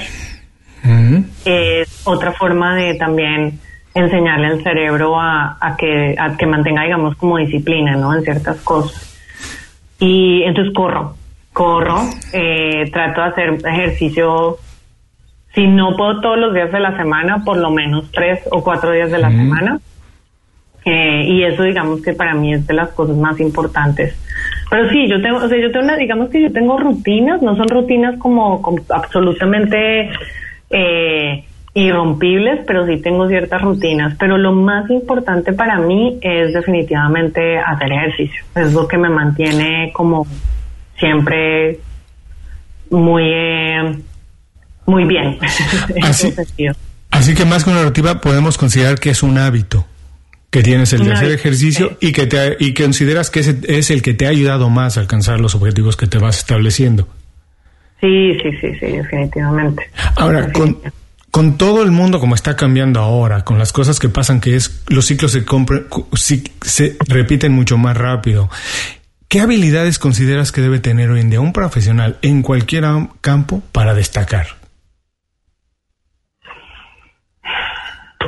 es 1.44 2.02
otra 2.06 2.32
forma 2.32 2.74
de 2.76 2.94
también 2.94 3.58
enseñarle 3.96 4.46
al 4.48 4.62
cerebro 4.62 5.18
a, 5.18 5.56
a, 5.60 5.76
que, 5.76 6.14
a 6.18 6.36
que 6.36 6.46
mantenga, 6.46 6.82
digamos, 6.82 7.16
como 7.16 7.38
disciplina, 7.38 7.96
¿no? 7.96 8.14
En 8.14 8.22
ciertas 8.22 8.60
cosas. 8.60 9.18
Y 9.98 10.42
entonces 10.42 10.74
corro, 10.74 11.14
corro, 11.52 12.02
eh, 12.32 12.90
trato 12.92 13.22
de 13.22 13.26
hacer 13.28 13.58
ejercicio, 13.66 14.58
si 15.54 15.66
no 15.66 15.96
puedo 15.96 16.20
todos 16.20 16.38
los 16.38 16.52
días 16.52 16.70
de 16.70 16.80
la 16.80 16.96
semana, 16.96 17.42
por 17.44 17.56
lo 17.56 17.70
menos 17.70 18.10
tres 18.12 18.40
o 18.50 18.62
cuatro 18.62 18.92
días 18.92 19.10
de 19.10 19.18
la 19.18 19.30
semana. 19.30 19.80
Eh, 20.84 21.24
y 21.26 21.42
eso 21.42 21.64
digamos 21.64 22.00
que 22.02 22.12
para 22.12 22.34
mí 22.34 22.52
es 22.52 22.66
de 22.66 22.74
las 22.74 22.90
cosas 22.90 23.16
más 23.16 23.40
importantes. 23.40 24.14
Pero 24.70 24.88
sí, 24.90 25.08
yo 25.08 25.20
tengo, 25.22 25.38
o 25.38 25.48
sea, 25.48 25.58
yo 25.58 25.72
tengo 25.72 25.86
una, 25.86 25.96
digamos 25.96 26.28
que 26.28 26.42
yo 26.42 26.52
tengo 26.52 26.78
rutinas, 26.78 27.40
no 27.40 27.56
son 27.56 27.68
rutinas 27.68 28.18
como, 28.18 28.60
como 28.60 28.78
absolutamente 28.90 30.10
eh, 30.70 31.44
irrompibles, 31.76 32.60
pero 32.66 32.86
sí 32.86 32.96
tengo 33.02 33.28
ciertas 33.28 33.60
rutinas. 33.60 34.16
Pero 34.18 34.38
lo 34.38 34.52
más 34.52 34.88
importante 34.90 35.52
para 35.52 35.78
mí 35.78 36.18
es 36.22 36.54
definitivamente 36.54 37.58
hacer 37.58 37.92
ejercicio. 37.92 38.44
Es 38.54 38.72
lo 38.72 38.88
que 38.88 38.96
me 38.96 39.10
mantiene 39.10 39.92
como 39.92 40.26
siempre 40.98 41.78
muy, 42.90 43.24
eh, 43.24 43.98
muy 44.86 45.04
bien. 45.04 45.38
Así, 46.02 46.32
así 47.10 47.34
que 47.34 47.44
más 47.44 47.64
que 47.64 47.70
una 47.70 47.82
rutina 47.82 48.20
podemos 48.22 48.56
considerar 48.56 48.98
que 48.98 49.10
es 49.10 49.22
un 49.22 49.36
hábito 49.36 49.84
que 50.50 50.62
tienes 50.62 50.94
el 50.94 51.04
de 51.04 51.12
hacer 51.12 51.32
ejercicio 51.32 51.98
y 52.00 52.12
que 52.12 52.26
te 52.26 52.56
y 52.58 52.72
que 52.72 52.84
consideras 52.84 53.30
que 53.30 53.40
ese 53.40 53.58
es 53.68 53.90
el 53.90 54.00
que 54.00 54.14
te 54.14 54.26
ha 54.26 54.30
ayudado 54.30 54.70
más 54.70 54.96
a 54.96 55.00
alcanzar 55.00 55.40
los 55.40 55.54
objetivos 55.54 55.96
que 55.96 56.06
te 56.06 56.18
vas 56.18 56.38
estableciendo. 56.38 57.08
Sí, 58.00 58.38
sí, 58.42 58.50
sí, 58.60 58.72
sí, 58.78 58.86
definitivamente. 58.86 59.82
Ahora, 60.16 60.50
con, 60.52 60.78
con 61.36 61.58
todo 61.58 61.82
el 61.82 61.90
mundo 61.90 62.18
como 62.18 62.34
está 62.34 62.56
cambiando 62.56 62.98
ahora, 62.98 63.44
con 63.44 63.58
las 63.58 63.70
cosas 63.70 64.00
que 64.00 64.08
pasan, 64.08 64.40
que 64.40 64.56
es 64.56 64.82
los 64.88 65.04
ciclos 65.04 65.32
se, 65.32 65.44
se 66.62 66.96
repiten 67.06 67.52
mucho 67.52 67.76
más 67.76 67.94
rápido. 67.94 68.48
¿Qué 69.28 69.42
habilidades 69.42 69.98
consideras 69.98 70.50
que 70.50 70.62
debe 70.62 70.78
tener 70.78 71.10
hoy 71.10 71.20
en 71.20 71.28
día 71.28 71.42
un 71.42 71.52
profesional 71.52 72.16
en 72.22 72.40
cualquier 72.40 72.86
campo 73.20 73.60
para 73.70 73.92
destacar? 73.92 74.46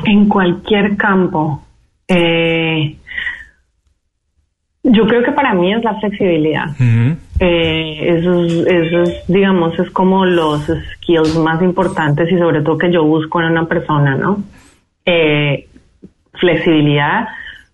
En 0.05 0.29
cualquier 0.29 0.95
campo. 0.99 1.65
Eh, 2.09 2.95
yo 4.83 5.07
creo 5.07 5.23
que 5.25 5.33
para 5.33 5.55
mí 5.55 5.73
es 5.73 5.83
la 5.83 5.99
flexibilidad. 5.99 6.67
Eh, 7.41 8.19
esos, 8.19 9.29
digamos, 9.29 9.79
es 9.79 9.91
como 9.91 10.25
los 10.25 10.63
skills 10.95 11.37
más 11.39 11.63
importantes 11.63 12.31
y 12.33 12.39
sobre 12.39 12.63
todo 12.63 12.79
que 12.79 12.91
yo 12.91 13.05
busco 13.05 13.41
en 13.41 13.53
una 13.53 13.67
persona, 13.67 14.17
¿no? 14.17 14.43
Eh, 15.05 15.69
flexibilidad, 16.35 17.29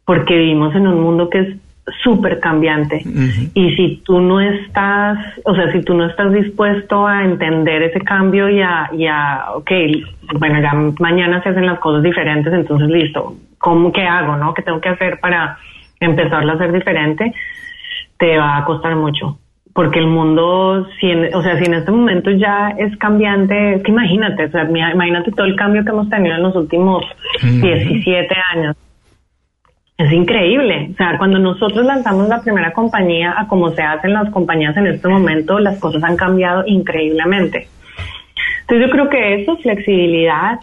porque 0.05 0.37
vivimos 0.37 0.75
en 0.75 0.87
un 0.87 1.01
mundo 1.01 1.31
que 1.31 1.39
es 1.39 1.57
súper 2.03 2.41
cambiante. 2.41 3.03
Y 3.55 3.75
si 3.77 4.03
tú 4.05 4.21
no 4.21 4.41
estás, 4.41 5.19
o 5.45 5.55
sea, 5.55 5.71
si 5.73 5.83
tú 5.83 5.95
no 5.95 6.07
estás 6.07 6.33
dispuesto 6.33 7.07
a 7.07 7.25
entender 7.25 7.83
ese 7.83 8.01
cambio 8.01 8.49
y 8.49 8.63
a, 8.63 8.91
y 8.93 9.07
a 9.07 9.47
ok, 9.55 9.71
bueno, 10.39 10.61
ya 10.61 10.73
mañana 10.99 11.43
se 11.43 11.51
hacen 11.51 11.67
las 11.67 11.79
cosas 11.81 12.03
diferentes, 12.03 12.53
entonces 12.53 12.89
listo, 12.89 13.35
¿cómo 13.59 13.93
que 13.93 14.03
hago, 14.03 14.37
no? 14.37 14.55
¿Qué 14.55 14.63
tengo 14.63 14.81
que 14.81 14.89
hacer 14.89 15.21
para 15.21 15.59
empezarlo 16.01 16.53
a 16.53 16.55
hacer 16.55 16.73
diferente? 16.73 17.35
Te 18.17 18.39
va 18.39 18.59
a 18.59 18.65
costar 18.65 18.97
mucho. 18.97 19.39
Porque 19.75 19.99
el 19.99 20.07
mundo, 20.07 20.87
si 21.01 21.13
o 21.13 21.43
sea, 21.43 21.59
si 21.59 21.65
en 21.65 21.75
este 21.75 21.91
momento 21.91 22.31
ya 22.31 22.71
es 22.79 22.97
cambiante, 22.97 23.75
es 23.75 23.83
que 23.83 23.91
imagínate, 23.91 24.45
o 24.45 24.51
sea, 24.51 24.63
imagínate 24.71 25.33
todo 25.33 25.47
el 25.47 25.57
cambio 25.57 25.85
que 25.85 25.91
hemos 25.91 26.09
tenido 26.09 26.37
en 26.37 26.43
los 26.43 26.55
últimos 26.55 27.05
17 27.43 28.35
años 28.55 28.77
es 29.97 30.13
increíble. 30.13 30.91
O 30.93 30.97
sea, 30.97 31.17
cuando 31.19 31.39
nosotros 31.39 31.85
lanzamos 31.85 32.29
la 32.29 32.43
primera 32.43 32.73
compañía 32.73 33.35
a 33.37 33.47
como 33.47 33.71
se 33.71 33.83
hacen 33.83 34.13
las 34.13 34.31
compañías 34.31 34.77
en 34.77 34.89
este 34.89 35.09
momento, 35.09 35.59
las 35.59 35.79
cosas 35.79 36.03
han 36.03 36.17
cambiado 36.17 36.65
increíblemente. 36.67 37.69
Entonces 38.63 38.87
yo 38.87 38.93
creo 38.93 39.09
que 39.09 39.43
eso, 39.43 39.57
flexibilidad, 39.59 40.59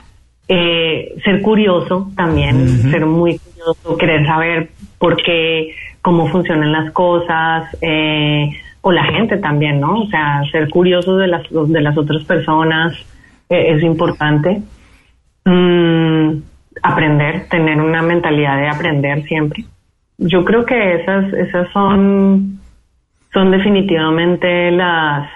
eh, 0.47 1.13
ser 1.23 1.41
curioso 1.41 2.09
también, 2.15 2.67
ser 2.67 3.05
muy 3.05 3.37
curioso, 3.37 3.97
querer 3.97 4.25
saber 4.25 4.69
por 4.97 5.15
qué, 5.21 5.75
cómo 6.01 6.27
funcionan 6.27 6.71
las 6.71 6.91
cosas, 6.91 7.77
eh, 7.81 8.49
o 8.81 8.91
la 8.91 9.03
gente 9.05 9.37
también, 9.37 9.79
¿no? 9.79 10.01
O 10.01 10.07
sea, 10.07 10.41
ser 10.51 10.69
curioso 10.69 11.17
de 11.17 11.27
las, 11.27 11.43
de 11.49 11.81
las 11.81 11.97
otras 11.97 12.23
personas 12.23 12.93
eh, 13.49 13.75
es 13.75 13.83
importante. 13.83 14.61
Mm, 15.45 16.41
aprender, 16.81 17.47
tener 17.49 17.79
una 17.79 18.01
mentalidad 18.01 18.57
de 18.57 18.67
aprender 18.67 19.23
siempre. 19.23 19.65
Yo 20.17 20.43
creo 20.45 20.65
que 20.65 20.95
esas, 20.95 21.33
esas 21.33 21.71
son, 21.71 22.59
son 23.33 23.51
definitivamente 23.51 24.71
las, 24.71 25.29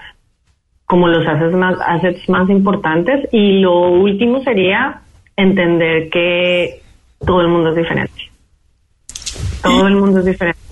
como 0.86 1.08
los 1.08 1.26
assets 1.28 1.56
más, 1.56 1.76
assets 1.86 2.28
más 2.30 2.50
importantes. 2.50 3.28
Y 3.32 3.60
lo 3.60 3.90
último 3.90 4.44
sería 4.44 5.02
entender 5.36 6.10
que 6.10 6.82
todo 7.26 7.42
el 7.42 7.48
mundo 7.48 7.70
es 7.70 7.76
diferente. 7.76 8.32
Todo 9.62 9.88
el 9.88 9.96
mundo 9.96 10.20
es 10.20 10.26
diferente. 10.26 10.65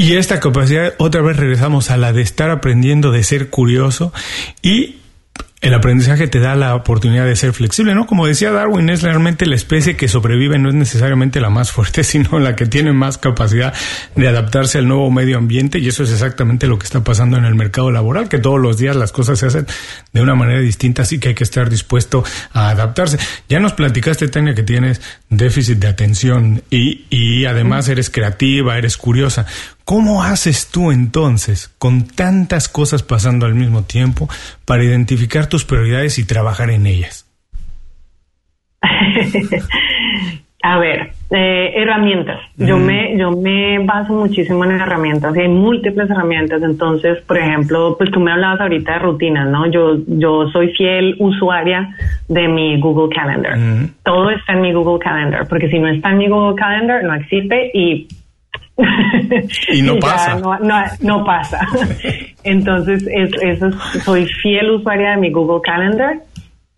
Y 0.00 0.16
esta 0.16 0.40
capacidad, 0.40 0.94
otra 0.96 1.20
vez 1.20 1.36
regresamos 1.36 1.90
a 1.90 1.98
la 1.98 2.14
de 2.14 2.22
estar 2.22 2.48
aprendiendo, 2.48 3.12
de 3.12 3.22
ser 3.22 3.50
curioso 3.50 4.14
y 4.62 4.96
el 5.60 5.74
aprendizaje 5.74 6.26
te 6.26 6.40
da 6.40 6.56
la 6.56 6.74
oportunidad 6.74 7.26
de 7.26 7.36
ser 7.36 7.52
flexible, 7.52 7.94
¿no? 7.94 8.06
Como 8.06 8.26
decía 8.26 8.50
Darwin, 8.50 8.88
es 8.88 9.02
realmente 9.02 9.44
la 9.44 9.56
especie 9.56 9.94
que 9.94 10.08
sobrevive, 10.08 10.58
no 10.58 10.70
es 10.70 10.74
necesariamente 10.74 11.38
la 11.38 11.50
más 11.50 11.70
fuerte, 11.70 12.02
sino 12.04 12.38
la 12.38 12.56
que 12.56 12.64
tiene 12.64 12.94
más 12.94 13.18
capacidad 13.18 13.74
de 14.16 14.26
adaptarse 14.26 14.78
al 14.78 14.88
nuevo 14.88 15.10
medio 15.10 15.36
ambiente 15.36 15.78
y 15.78 15.88
eso 15.88 16.02
es 16.02 16.12
exactamente 16.12 16.66
lo 16.66 16.78
que 16.78 16.84
está 16.84 17.04
pasando 17.04 17.36
en 17.36 17.44
el 17.44 17.54
mercado 17.54 17.90
laboral, 17.90 18.30
que 18.30 18.38
todos 18.38 18.58
los 18.58 18.78
días 18.78 18.96
las 18.96 19.12
cosas 19.12 19.38
se 19.38 19.48
hacen 19.48 19.66
de 20.14 20.22
una 20.22 20.34
manera 20.34 20.60
distinta, 20.60 21.02
así 21.02 21.18
que 21.18 21.28
hay 21.28 21.34
que 21.34 21.44
estar 21.44 21.68
dispuesto 21.68 22.24
a 22.54 22.70
adaptarse. 22.70 23.18
Ya 23.50 23.60
nos 23.60 23.74
platicaste, 23.74 24.28
Tania, 24.28 24.54
que 24.54 24.62
tienes 24.62 25.02
déficit 25.28 25.78
de 25.78 25.88
atención 25.88 26.62
y, 26.70 27.04
y 27.10 27.44
además 27.44 27.86
eres 27.90 28.08
creativa, 28.08 28.78
eres 28.78 28.96
curiosa. 28.96 29.44
¿Cómo 29.90 30.22
haces 30.22 30.70
tú 30.70 30.92
entonces, 30.92 31.66
con 31.80 32.06
tantas 32.06 32.68
cosas 32.68 33.02
pasando 33.02 33.44
al 33.44 33.56
mismo 33.56 33.82
tiempo, 33.82 34.28
para 34.64 34.84
identificar 34.84 35.48
tus 35.48 35.64
prioridades 35.64 36.16
y 36.20 36.24
trabajar 36.24 36.70
en 36.70 36.86
ellas? 36.86 37.28
A 40.62 40.78
ver, 40.78 41.10
eh, 41.30 41.72
herramientas. 41.74 42.38
Yo 42.56 42.76
me 42.76 43.18
yo 43.18 43.32
me 43.32 43.80
baso 43.80 44.12
muchísimo 44.12 44.64
en 44.64 44.72
herramientas 44.80 45.34
y 45.34 45.40
hay 45.40 45.48
múltiples 45.48 46.08
herramientas. 46.08 46.62
Entonces, 46.62 47.20
por 47.22 47.38
ejemplo, 47.38 47.96
pues 47.98 48.12
tú 48.12 48.20
me 48.20 48.30
hablabas 48.30 48.60
ahorita 48.60 48.92
de 48.92 48.98
rutinas, 49.00 49.48
¿no? 49.48 49.66
Yo 49.72 49.96
yo 50.06 50.48
soy 50.52 50.72
fiel 50.74 51.16
usuaria 51.18 51.96
de 52.28 52.46
mi 52.46 52.78
Google 52.78 53.12
Calendar. 53.12 53.58
Todo 54.04 54.30
está 54.30 54.52
en 54.52 54.60
mi 54.60 54.72
Google 54.72 55.02
Calendar, 55.02 55.48
porque 55.48 55.68
si 55.68 55.80
no 55.80 55.88
está 55.88 56.10
en 56.10 56.18
mi 56.18 56.28
Google 56.28 56.54
Calendar 56.54 57.02
no 57.02 57.14
existe 57.14 57.72
y 57.74 58.06
y 59.72 59.82
no 59.82 59.96
pasa. 60.00 60.40
No, 61.00 61.24
pasa. 61.24 61.66
Entonces, 62.44 63.06
eso 63.06 63.70
soy 64.04 64.26
fiel 64.26 64.70
usuaria 64.70 65.12
de 65.12 65.16
mi 65.18 65.30
Google 65.30 65.60
Calendar 65.62 66.20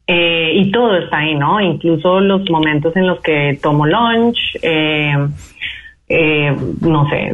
eh, 0.07 0.53
y 0.55 0.71
todo 0.71 0.97
está 0.97 1.19
ahí, 1.19 1.35
¿no? 1.35 1.61
Incluso 1.61 2.21
los 2.21 2.49
momentos 2.51 2.97
en 2.97 3.07
los 3.07 3.21
que 3.21 3.59
tomo 3.62 3.87
lunch, 3.87 4.38
eh, 4.61 5.15
eh, 6.09 6.57
no 6.81 7.09
sé, 7.09 7.33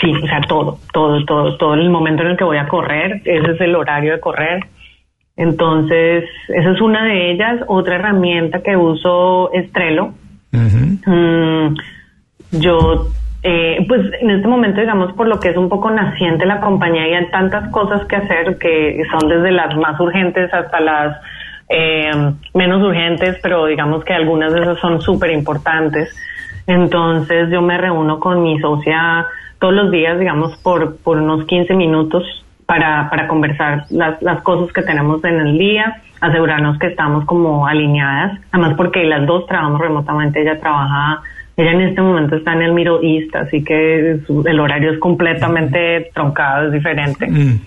sí, 0.00 0.12
o 0.22 0.26
sea, 0.26 0.40
todo, 0.42 0.78
todo, 0.92 1.24
todo, 1.24 1.56
todo 1.56 1.74
el 1.74 1.90
momento 1.90 2.22
en 2.22 2.30
el 2.30 2.36
que 2.36 2.44
voy 2.44 2.58
a 2.58 2.68
correr, 2.68 3.22
ese 3.24 3.52
es 3.52 3.60
el 3.60 3.74
horario 3.74 4.12
de 4.12 4.20
correr. 4.20 4.64
Entonces, 5.36 6.24
esa 6.48 6.72
es 6.72 6.80
una 6.80 7.04
de 7.04 7.30
ellas. 7.30 7.60
Otra 7.68 7.94
herramienta 7.94 8.60
que 8.60 8.76
uso 8.76 9.52
es 9.52 9.70
Trello. 9.72 10.12
Mm, 10.50 11.74
yo 12.52 13.08
eh, 13.42 13.84
pues 13.86 14.00
en 14.20 14.30
este 14.30 14.48
momento, 14.48 14.80
digamos, 14.80 15.12
por 15.12 15.28
lo 15.28 15.38
que 15.38 15.50
es 15.50 15.56
un 15.56 15.68
poco 15.68 15.90
naciente 15.90 16.44
la 16.44 16.60
compañía 16.60 17.08
y 17.08 17.14
hay 17.14 17.30
tantas 17.30 17.70
cosas 17.70 18.04
que 18.06 18.16
hacer 18.16 18.58
que 18.58 19.02
son 19.10 19.28
desde 19.28 19.52
las 19.52 19.76
más 19.76 19.98
urgentes 20.00 20.52
hasta 20.52 20.80
las 20.80 21.16
eh, 21.68 22.10
menos 22.54 22.82
urgentes, 22.82 23.38
pero 23.42 23.66
digamos 23.66 24.04
que 24.04 24.12
algunas 24.12 24.52
de 24.52 24.60
esas 24.60 24.78
son 24.80 25.00
súper 25.00 25.30
importantes. 25.30 26.14
Entonces 26.66 27.48
yo 27.50 27.62
me 27.62 27.78
reúno 27.78 28.18
con 28.18 28.42
mi 28.42 28.58
socia 28.58 29.26
todos 29.60 29.74
los 29.74 29.90
días, 29.90 30.18
digamos, 30.18 30.56
por, 30.58 30.96
por 30.98 31.18
unos 31.18 31.46
15 31.46 31.74
minutos 31.74 32.24
para, 32.66 33.08
para 33.08 33.28
conversar 33.28 33.84
las, 33.90 34.20
las 34.20 34.42
cosas 34.42 34.72
que 34.72 34.82
tenemos 34.82 35.22
en 35.24 35.40
el 35.40 35.58
día, 35.58 36.02
asegurarnos 36.20 36.78
que 36.78 36.88
estamos 36.88 37.24
como 37.24 37.66
alineadas, 37.66 38.40
además 38.52 38.74
porque 38.76 39.04
las 39.04 39.26
dos 39.26 39.46
trabajamos 39.46 39.80
remotamente, 39.80 40.42
ella 40.42 40.58
trabaja 40.60 41.22
Ella 41.58 41.72
en 41.72 41.80
este 41.80 42.00
momento 42.00 42.36
está 42.36 42.52
en 42.52 42.62
el 42.62 42.72
Middle 42.72 43.00
East, 43.02 43.34
así 43.34 43.64
que 43.64 44.20
el 44.46 44.60
horario 44.60 44.92
es 44.92 44.98
completamente 45.00 46.08
troncado, 46.14 46.68
es 46.68 46.72
diferente. 46.72 47.26
Mm. 47.26 47.60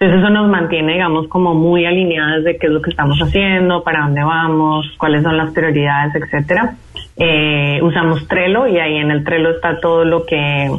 Entonces 0.00 0.18
eso 0.18 0.30
nos 0.30 0.48
mantiene, 0.48 0.94
digamos, 0.94 1.28
como 1.28 1.54
muy 1.54 1.84
alineadas 1.84 2.42
de 2.42 2.56
qué 2.56 2.68
es 2.68 2.72
lo 2.72 2.80
que 2.80 2.88
estamos 2.88 3.18
haciendo, 3.18 3.84
para 3.84 4.04
dónde 4.04 4.24
vamos, 4.24 4.90
cuáles 4.96 5.22
son 5.22 5.36
las 5.36 5.52
prioridades, 5.52 6.14
etcétera. 6.14 6.74
Eh, 7.18 7.80
usamos 7.82 8.26
Trello 8.26 8.66
y 8.66 8.78
ahí 8.78 8.96
en 8.96 9.10
el 9.10 9.24
Trello 9.24 9.50
está 9.50 9.78
todo 9.78 10.06
lo 10.06 10.24
que, 10.24 10.70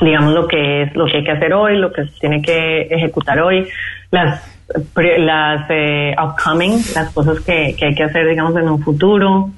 digamos, 0.00 0.34
lo 0.34 0.48
que 0.48 0.82
es, 0.82 0.96
lo 0.96 1.06
que 1.06 1.18
hay 1.18 1.24
que 1.24 1.30
hacer 1.30 1.54
hoy, 1.54 1.78
lo 1.78 1.92
que 1.92 2.06
se 2.06 2.18
tiene 2.18 2.42
que 2.42 2.88
ejecutar 2.90 3.38
hoy, 3.38 3.68
las 4.10 4.52
las 4.96 5.64
eh, 5.70 6.12
upcoming, 6.20 6.72
las 6.96 7.14
cosas 7.14 7.38
que, 7.38 7.76
que 7.78 7.86
hay 7.86 7.94
que 7.94 8.02
hacer, 8.02 8.28
digamos, 8.28 8.56
en 8.56 8.68
un 8.68 8.82
futuro, 8.82 9.50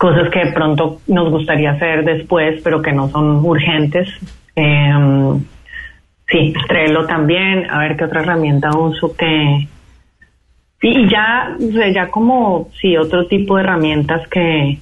cosas 0.00 0.30
que 0.30 0.50
pronto 0.54 1.02
nos 1.08 1.30
gustaría 1.30 1.72
hacer 1.72 2.06
después, 2.06 2.62
pero 2.64 2.80
que 2.80 2.90
no 2.90 3.10
son 3.10 3.44
urgentes. 3.44 4.08
Eh, 4.56 4.94
sí, 6.26 6.54
Trello 6.66 7.04
también, 7.06 7.70
a 7.70 7.80
ver 7.80 7.98
qué 7.98 8.04
otra 8.04 8.22
herramienta 8.22 8.70
uso 8.70 9.14
que... 9.14 9.68
Y 10.80 11.10
ya, 11.10 11.54
ya 11.94 12.10
como, 12.10 12.70
sí, 12.80 12.96
otro 12.96 13.26
tipo 13.26 13.56
de 13.56 13.62
herramientas 13.62 14.26
que, 14.28 14.78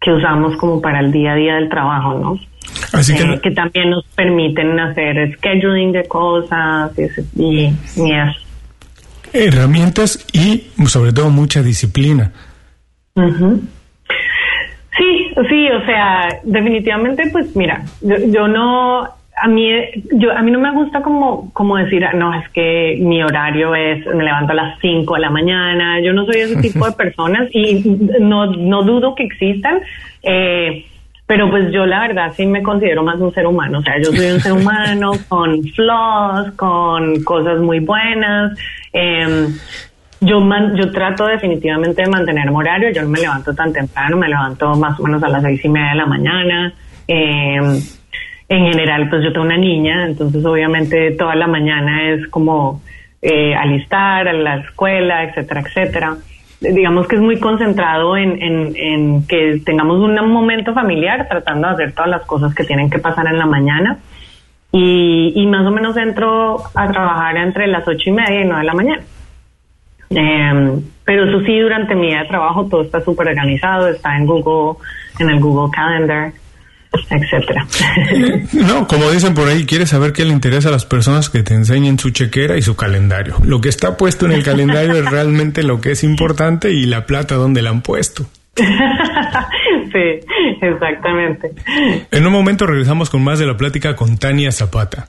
que 0.00 0.10
usamos 0.10 0.56
como 0.56 0.80
para 0.80 1.00
el 1.00 1.12
día 1.12 1.32
a 1.32 1.36
día 1.36 1.54
del 1.56 1.68
trabajo, 1.68 2.14
¿no? 2.14 2.38
Así 2.94 3.14
que, 3.14 3.24
eh, 3.24 3.40
que 3.42 3.50
también 3.50 3.90
nos 3.90 4.06
permiten 4.06 4.80
hacer 4.80 5.36
scheduling 5.36 5.92
de 5.92 6.08
cosas 6.08 6.92
y, 6.98 7.44
y, 7.44 8.12
eso. 8.12 8.40
Herramientas 9.34 10.26
y 10.32 10.68
sobre 10.86 11.12
todo 11.12 11.28
mucha 11.28 11.62
disciplina. 11.62 12.32
Sí, 13.14 13.22
sí, 15.48 15.70
o 15.70 15.84
sea, 15.84 16.40
definitivamente, 16.44 17.28
pues 17.30 17.54
mira, 17.54 17.82
yo, 18.00 18.48
no, 18.48 19.02
a 19.02 19.48
mí, 19.48 19.68
yo, 20.12 20.32
a 20.32 20.42
mí 20.42 20.50
no 20.50 20.58
me 20.58 20.72
gusta 20.72 21.02
como, 21.02 21.52
como 21.52 21.76
decir, 21.76 22.04
ah, 22.04 22.12
no, 22.14 22.32
es 22.34 22.48
que 22.50 22.98
mi 23.00 23.22
horario 23.22 23.74
es, 23.74 24.06
me 24.06 24.24
levanto 24.24 24.52
a 24.52 24.56
las 24.56 24.80
5 24.80 25.14
de 25.14 25.20
la 25.20 25.30
mañana, 25.30 26.00
yo 26.00 26.12
no 26.12 26.24
soy 26.24 26.40
ese 26.40 26.62
tipo 26.62 26.86
de 26.86 26.92
personas 26.96 27.48
y 27.52 27.84
no, 28.20 28.46
no 28.46 28.82
dudo 28.82 29.14
que 29.14 29.24
existan, 29.24 29.80
eh, 30.22 30.86
pero 31.26 31.50
pues 31.50 31.72
yo 31.72 31.86
la 31.86 32.00
verdad 32.00 32.32
sí 32.36 32.46
me 32.46 32.62
considero 32.62 33.02
más 33.02 33.20
un 33.20 33.34
ser 33.34 33.46
humano, 33.46 33.80
o 33.80 33.82
sea, 33.82 33.98
yo 33.98 34.12
soy 34.12 34.30
un 34.30 34.40
ser 34.40 34.52
humano 34.52 35.12
con 35.28 35.62
flaws, 35.64 36.52
con 36.52 37.22
cosas 37.24 37.60
muy 37.60 37.80
buenas, 37.80 38.58
eh, 38.92 39.48
yo, 40.20 40.40
yo 40.74 40.90
trato 40.92 41.26
definitivamente 41.26 42.02
de 42.02 42.08
mantener 42.08 42.50
mi 42.50 42.56
horario, 42.56 42.90
yo 42.90 43.02
no 43.02 43.08
me 43.08 43.20
levanto 43.20 43.54
tan 43.54 43.72
temprano, 43.72 44.16
me 44.16 44.28
levanto 44.28 44.74
más 44.74 44.98
o 44.98 45.02
menos 45.02 45.22
a 45.22 45.28
las 45.28 45.42
seis 45.42 45.64
y 45.64 45.68
media 45.68 45.90
de 45.90 45.96
la 45.96 46.06
mañana. 46.06 46.72
Eh, 47.06 47.58
en 48.48 48.64
general, 48.70 49.08
pues 49.10 49.24
yo 49.24 49.32
tengo 49.32 49.44
una 49.44 49.56
niña, 49.56 50.06
entonces 50.06 50.44
obviamente 50.44 51.10
toda 51.12 51.34
la 51.34 51.46
mañana 51.48 52.10
es 52.10 52.28
como 52.28 52.80
eh, 53.20 53.54
alistar 53.54 54.28
a 54.28 54.32
la 54.32 54.58
escuela, 54.58 55.24
etcétera, 55.24 55.62
etcétera. 55.62 56.16
Digamos 56.60 57.06
que 57.06 57.16
es 57.16 57.22
muy 57.22 57.38
concentrado 57.38 58.16
en, 58.16 58.40
en, 58.40 59.26
que 59.26 59.60
tengamos 59.64 59.98
un 59.98 60.14
momento 60.30 60.72
familiar 60.72 61.26
tratando 61.28 61.68
de 61.68 61.74
hacer 61.74 61.92
todas 61.92 62.10
las 62.10 62.22
cosas 62.22 62.54
que 62.54 62.64
tienen 62.64 62.88
que 62.88 62.98
pasar 62.98 63.26
en 63.26 63.38
la 63.38 63.46
mañana. 63.46 63.98
Y, 64.72 65.32
y 65.34 65.46
más 65.46 65.66
o 65.66 65.70
menos 65.70 65.96
entro 65.96 66.62
a 66.74 66.88
trabajar 66.88 67.36
entre 67.36 67.66
las 67.66 67.86
ocho 67.86 68.10
y 68.10 68.12
media 68.12 68.40
y 68.40 68.44
nueve 68.44 68.60
de 68.60 68.66
la 68.66 68.74
mañana. 68.74 69.02
Eh, 70.10 70.80
pero 71.04 71.28
eso 71.28 71.44
sí, 71.44 71.58
durante 71.58 71.94
mi 71.94 72.08
día 72.08 72.22
de 72.22 72.28
trabajo 72.28 72.66
todo 72.66 72.82
está 72.82 73.00
súper 73.00 73.28
organizado, 73.28 73.88
está 73.88 74.16
en 74.16 74.26
Google, 74.26 74.78
en 75.18 75.30
el 75.30 75.40
Google 75.40 75.70
Calendar, 75.74 76.32
etcétera. 77.10 77.66
No, 78.52 78.86
como 78.86 79.10
dicen 79.10 79.34
por 79.34 79.48
ahí, 79.48 79.64
quieres 79.64 79.90
saber 79.90 80.12
qué 80.12 80.24
le 80.24 80.32
interesa 80.32 80.68
a 80.68 80.72
las 80.72 80.84
personas 80.84 81.30
que 81.30 81.42
te 81.42 81.54
enseñen 81.54 81.98
su 81.98 82.10
chequera 82.10 82.56
y 82.56 82.62
su 82.62 82.76
calendario. 82.76 83.36
Lo 83.44 83.60
que 83.60 83.68
está 83.68 83.96
puesto 83.96 84.26
en 84.26 84.32
el 84.32 84.42
calendario 84.42 84.94
es 84.94 85.10
realmente 85.10 85.62
lo 85.62 85.80
que 85.80 85.92
es 85.92 86.04
importante 86.04 86.72
y 86.72 86.86
la 86.86 87.06
plata 87.06 87.34
donde 87.36 87.62
la 87.62 87.70
han 87.70 87.82
puesto. 87.82 88.26
sí, 88.56 88.66
exactamente. 90.62 91.52
En 92.10 92.26
un 92.26 92.32
momento 92.32 92.66
regresamos 92.66 93.10
con 93.10 93.22
más 93.22 93.38
de 93.38 93.46
la 93.46 93.56
plática 93.56 93.94
con 93.94 94.18
Tania 94.18 94.50
Zapata. 94.50 95.08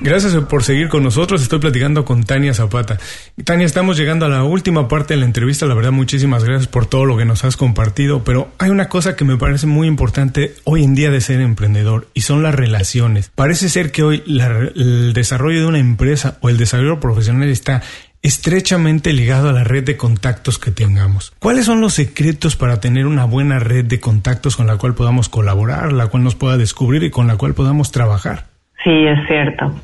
Gracias 0.00 0.34
por 0.44 0.62
seguir 0.62 0.88
con 0.88 1.02
nosotros. 1.02 1.42
Estoy 1.42 1.58
platicando 1.58 2.04
con 2.04 2.24
Tania 2.24 2.54
Zapata. 2.54 2.98
Tania, 3.44 3.66
estamos 3.66 3.96
llegando 3.96 4.26
a 4.26 4.28
la 4.28 4.44
última 4.44 4.88
parte 4.88 5.14
de 5.14 5.20
la 5.20 5.26
entrevista. 5.26 5.66
La 5.66 5.74
verdad, 5.74 5.92
muchísimas 5.92 6.44
gracias 6.44 6.68
por 6.68 6.86
todo 6.86 7.06
lo 7.06 7.16
que 7.16 7.24
nos 7.24 7.44
has 7.44 7.56
compartido. 7.56 8.22
Pero 8.22 8.48
hay 8.58 8.70
una 8.70 8.88
cosa 8.88 9.16
que 9.16 9.24
me 9.24 9.36
parece 9.36 9.66
muy 9.66 9.88
importante 9.88 10.52
hoy 10.64 10.84
en 10.84 10.94
día 10.94 11.10
de 11.10 11.20
ser 11.20 11.40
emprendedor 11.40 12.08
y 12.14 12.20
son 12.20 12.42
las 12.42 12.54
relaciones. 12.54 13.30
Parece 13.34 13.68
ser 13.68 13.90
que 13.90 14.02
hoy 14.02 14.22
el 14.26 15.12
desarrollo 15.12 15.60
de 15.60 15.66
una 15.66 15.78
empresa 15.78 16.38
o 16.40 16.50
el 16.50 16.58
desarrollo 16.58 17.00
profesional 17.00 17.48
está 17.48 17.82
estrechamente 18.22 19.12
ligado 19.12 19.48
a 19.48 19.52
la 19.52 19.64
red 19.64 19.84
de 19.84 19.96
contactos 19.96 20.58
que 20.58 20.72
tengamos. 20.72 21.32
¿Cuáles 21.38 21.64
son 21.64 21.80
los 21.80 21.94
secretos 21.94 22.56
para 22.56 22.80
tener 22.80 23.06
una 23.06 23.24
buena 23.24 23.60
red 23.60 23.84
de 23.84 24.00
contactos 24.00 24.56
con 24.56 24.66
la 24.66 24.76
cual 24.76 24.94
podamos 24.94 25.28
colaborar, 25.28 25.92
la 25.92 26.08
cual 26.08 26.24
nos 26.24 26.34
pueda 26.34 26.56
descubrir 26.56 27.02
y 27.04 27.10
con 27.10 27.28
la 27.28 27.36
cual 27.36 27.54
podamos 27.54 27.92
trabajar? 27.92 28.46
Sí, 28.82 28.90
es 28.90 29.26
cierto. 29.26 29.74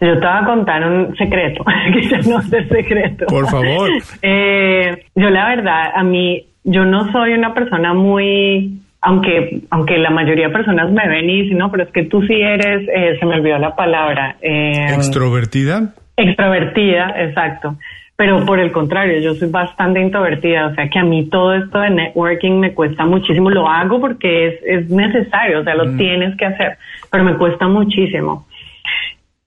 Yo 0.00 0.14
te 0.18 0.26
voy 0.26 0.36
a 0.36 0.44
contar 0.44 0.86
un 0.86 1.14
secreto, 1.16 1.62
que 1.92 2.02
ya 2.08 2.18
no 2.18 2.40
es 2.40 2.68
secreto. 2.68 3.26
Por 3.26 3.46
favor. 3.48 3.90
Eh, 4.22 5.04
yo 5.14 5.30
la 5.30 5.48
verdad, 5.48 5.92
a 5.94 6.02
mí, 6.02 6.44
yo 6.64 6.84
no 6.84 7.10
soy 7.12 7.32
una 7.32 7.54
persona 7.54 7.94
muy, 7.94 8.80
aunque, 9.00 9.62
aunque 9.70 9.98
la 9.98 10.10
mayoría 10.10 10.48
de 10.48 10.52
personas 10.52 10.90
me 10.90 11.06
ven 11.08 11.28
y 11.28 11.42
dicen, 11.42 11.58
no, 11.58 11.70
pero 11.70 11.84
es 11.84 11.90
que 11.90 12.04
tú 12.04 12.22
sí 12.22 12.34
eres, 12.34 12.88
eh, 12.88 13.16
se 13.18 13.26
me 13.26 13.36
olvidó 13.36 13.58
la 13.58 13.74
palabra. 13.74 14.36
Eh, 14.42 14.86
¿Extrovertida? 14.94 15.94
Extrovertida, 16.16 17.14
exacto. 17.16 17.76
Pero 18.16 18.44
por 18.44 18.58
el 18.58 18.70
contrario, 18.72 19.18
yo 19.20 19.34
soy 19.34 19.48
bastante 19.48 20.00
introvertida, 20.00 20.66
o 20.66 20.74
sea 20.74 20.88
que 20.90 20.98
a 20.98 21.04
mí 21.04 21.30
todo 21.30 21.54
esto 21.54 21.78
de 21.78 21.90
networking 21.90 22.60
me 22.60 22.74
cuesta 22.74 23.06
muchísimo. 23.06 23.48
Lo 23.48 23.66
hago 23.66 23.98
porque 24.00 24.48
es, 24.48 24.54
es 24.64 24.90
necesario, 24.90 25.60
o 25.60 25.64
sea, 25.64 25.74
lo 25.74 25.86
mm. 25.86 25.96
tienes 25.96 26.36
que 26.36 26.44
hacer, 26.44 26.76
pero 27.10 27.24
me 27.24 27.36
cuesta 27.36 27.66
muchísimo. 27.66 28.46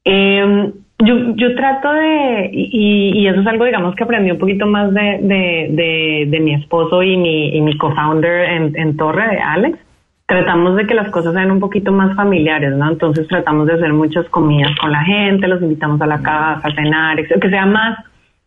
Eh, 0.05 0.73
yo, 0.99 1.35
yo 1.35 1.55
trato 1.55 1.91
de, 1.91 2.49
y, 2.53 3.27
eso 3.27 3.41
es 3.41 3.47
algo, 3.47 3.65
digamos, 3.65 3.95
que 3.95 4.03
aprendí 4.03 4.31
un 4.31 4.37
poquito 4.37 4.65
más 4.67 4.93
de, 4.93 5.19
de, 5.21 6.25
de, 6.29 6.39
mi 6.39 6.53
esposo 6.53 7.03
y 7.03 7.17
mi, 7.17 7.55
y 7.55 7.61
mi 7.61 7.77
co-founder 7.77 8.49
en, 8.49 8.75
en 8.77 8.95
Torre, 8.95 9.27
de 9.27 9.39
Alex. 9.39 9.79
Tratamos 10.25 10.77
de 10.77 10.87
que 10.87 10.93
las 10.93 11.09
cosas 11.09 11.33
sean 11.33 11.51
un 11.51 11.59
poquito 11.59 11.91
más 11.91 12.15
familiares, 12.15 12.73
¿no? 12.75 12.89
Entonces 12.89 13.27
tratamos 13.27 13.67
de 13.67 13.73
hacer 13.73 13.91
muchas 13.91 14.27
comidas 14.29 14.71
con 14.79 14.91
la 14.91 15.03
gente, 15.03 15.47
los 15.47 15.61
invitamos 15.61 15.99
a 16.01 16.07
la 16.07 16.21
casa 16.21 16.67
a 16.67 16.75
cenar, 16.75 17.17
que 17.27 17.49
sea 17.49 17.65
más, 17.65 17.99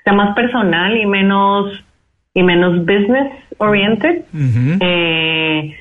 sea 0.03 0.15
más 0.15 0.35
personal 0.35 0.97
y 0.97 1.05
menos, 1.05 1.85
y 2.33 2.43
menos 2.43 2.79
business 2.81 3.33
oriented. 3.59 4.25
eh, 4.81 5.77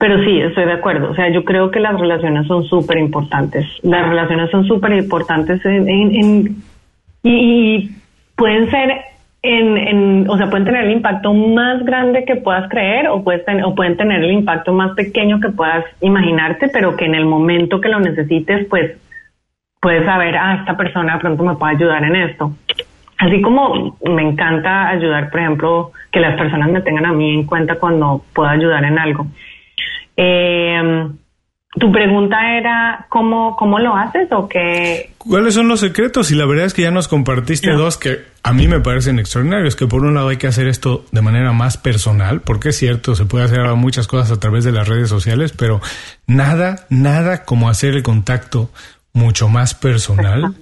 pero 0.00 0.24
sí, 0.24 0.40
estoy 0.40 0.64
de 0.64 0.72
acuerdo. 0.72 1.10
O 1.10 1.14
sea, 1.14 1.28
yo 1.28 1.44
creo 1.44 1.70
que 1.70 1.78
las 1.78 2.00
relaciones 2.00 2.46
son 2.46 2.64
súper 2.64 2.96
importantes. 2.96 3.66
Las 3.82 4.08
relaciones 4.08 4.50
son 4.50 4.64
súper 4.64 4.94
importantes 4.94 5.60
en, 5.66 6.56
y, 7.22 7.90
pueden 8.34 8.70
ser 8.70 9.02
en, 9.42 10.26
o 10.26 10.38
sea, 10.38 10.48
pueden 10.48 10.64
tener 10.64 10.86
el 10.86 10.92
impacto 10.92 11.34
más 11.34 11.84
grande 11.84 12.24
que 12.24 12.36
puedas 12.36 12.66
creer 12.70 13.08
o, 13.08 13.22
puedes 13.22 13.44
o 13.62 13.74
pueden 13.74 13.98
tener 13.98 14.24
el 14.24 14.30
impacto 14.32 14.72
más 14.72 14.92
pequeño 14.92 15.38
que 15.38 15.50
puedas 15.50 15.84
imaginarte, 16.00 16.68
pero 16.68 16.96
que 16.96 17.04
en 17.04 17.14
el 17.14 17.26
momento 17.26 17.78
que 17.78 17.90
lo 17.90 18.00
necesites, 18.00 18.66
pues 18.70 18.96
puedes 19.82 20.06
saber, 20.06 20.34
ah, 20.34 20.56
esta 20.60 20.78
persona 20.78 21.12
de 21.12 21.20
pronto 21.20 21.44
me 21.44 21.56
puede 21.56 21.74
ayudar 21.74 22.04
en 22.04 22.16
esto. 22.16 22.52
Así 23.18 23.42
como 23.42 23.98
me 24.02 24.22
encanta 24.22 24.88
ayudar, 24.88 25.28
por 25.28 25.40
ejemplo, 25.40 25.92
que 26.10 26.20
las 26.20 26.38
personas 26.38 26.70
me 26.70 26.80
tengan 26.80 27.04
a 27.04 27.12
mí 27.12 27.34
en 27.34 27.44
cuenta 27.44 27.74
cuando 27.74 28.24
puedo 28.32 28.48
ayudar 28.48 28.82
en 28.84 28.98
algo. 28.98 29.26
Eh, 30.22 31.08
tu 31.72 31.90
pregunta 31.90 32.36
era 32.58 33.06
cómo, 33.08 33.56
cómo 33.56 33.78
lo 33.78 33.94
haces 33.94 34.28
o 34.32 34.48
qué. 34.48 35.12
¿Cuáles 35.16 35.54
son 35.54 35.68
los 35.68 35.80
secretos? 35.80 36.30
Y 36.30 36.34
la 36.34 36.44
verdad 36.44 36.66
es 36.66 36.74
que 36.74 36.82
ya 36.82 36.90
nos 36.90 37.08
compartiste 37.08 37.70
dos 37.70 37.96
que 37.96 38.18
a 38.42 38.52
mí 38.52 38.68
me 38.68 38.80
parecen 38.80 39.18
extraordinarios. 39.18 39.76
Que 39.76 39.86
por 39.86 40.04
un 40.04 40.14
lado 40.14 40.28
hay 40.28 40.36
que 40.36 40.48
hacer 40.48 40.66
esto 40.66 41.06
de 41.10 41.22
manera 41.22 41.52
más 41.52 41.78
personal, 41.78 42.42
porque 42.42 42.70
es 42.70 42.76
cierto, 42.76 43.14
se 43.14 43.24
puede 43.24 43.44
hacer 43.44 43.60
muchas 43.76 44.08
cosas 44.08 44.30
a 44.30 44.40
través 44.40 44.64
de 44.64 44.72
las 44.72 44.88
redes 44.88 45.08
sociales, 45.08 45.54
pero 45.56 45.80
nada, 46.26 46.86
nada 46.90 47.44
como 47.44 47.70
hacer 47.70 47.94
el 47.94 48.02
contacto 48.02 48.70
mucho 49.12 49.48
más 49.48 49.74
personal. 49.74 50.54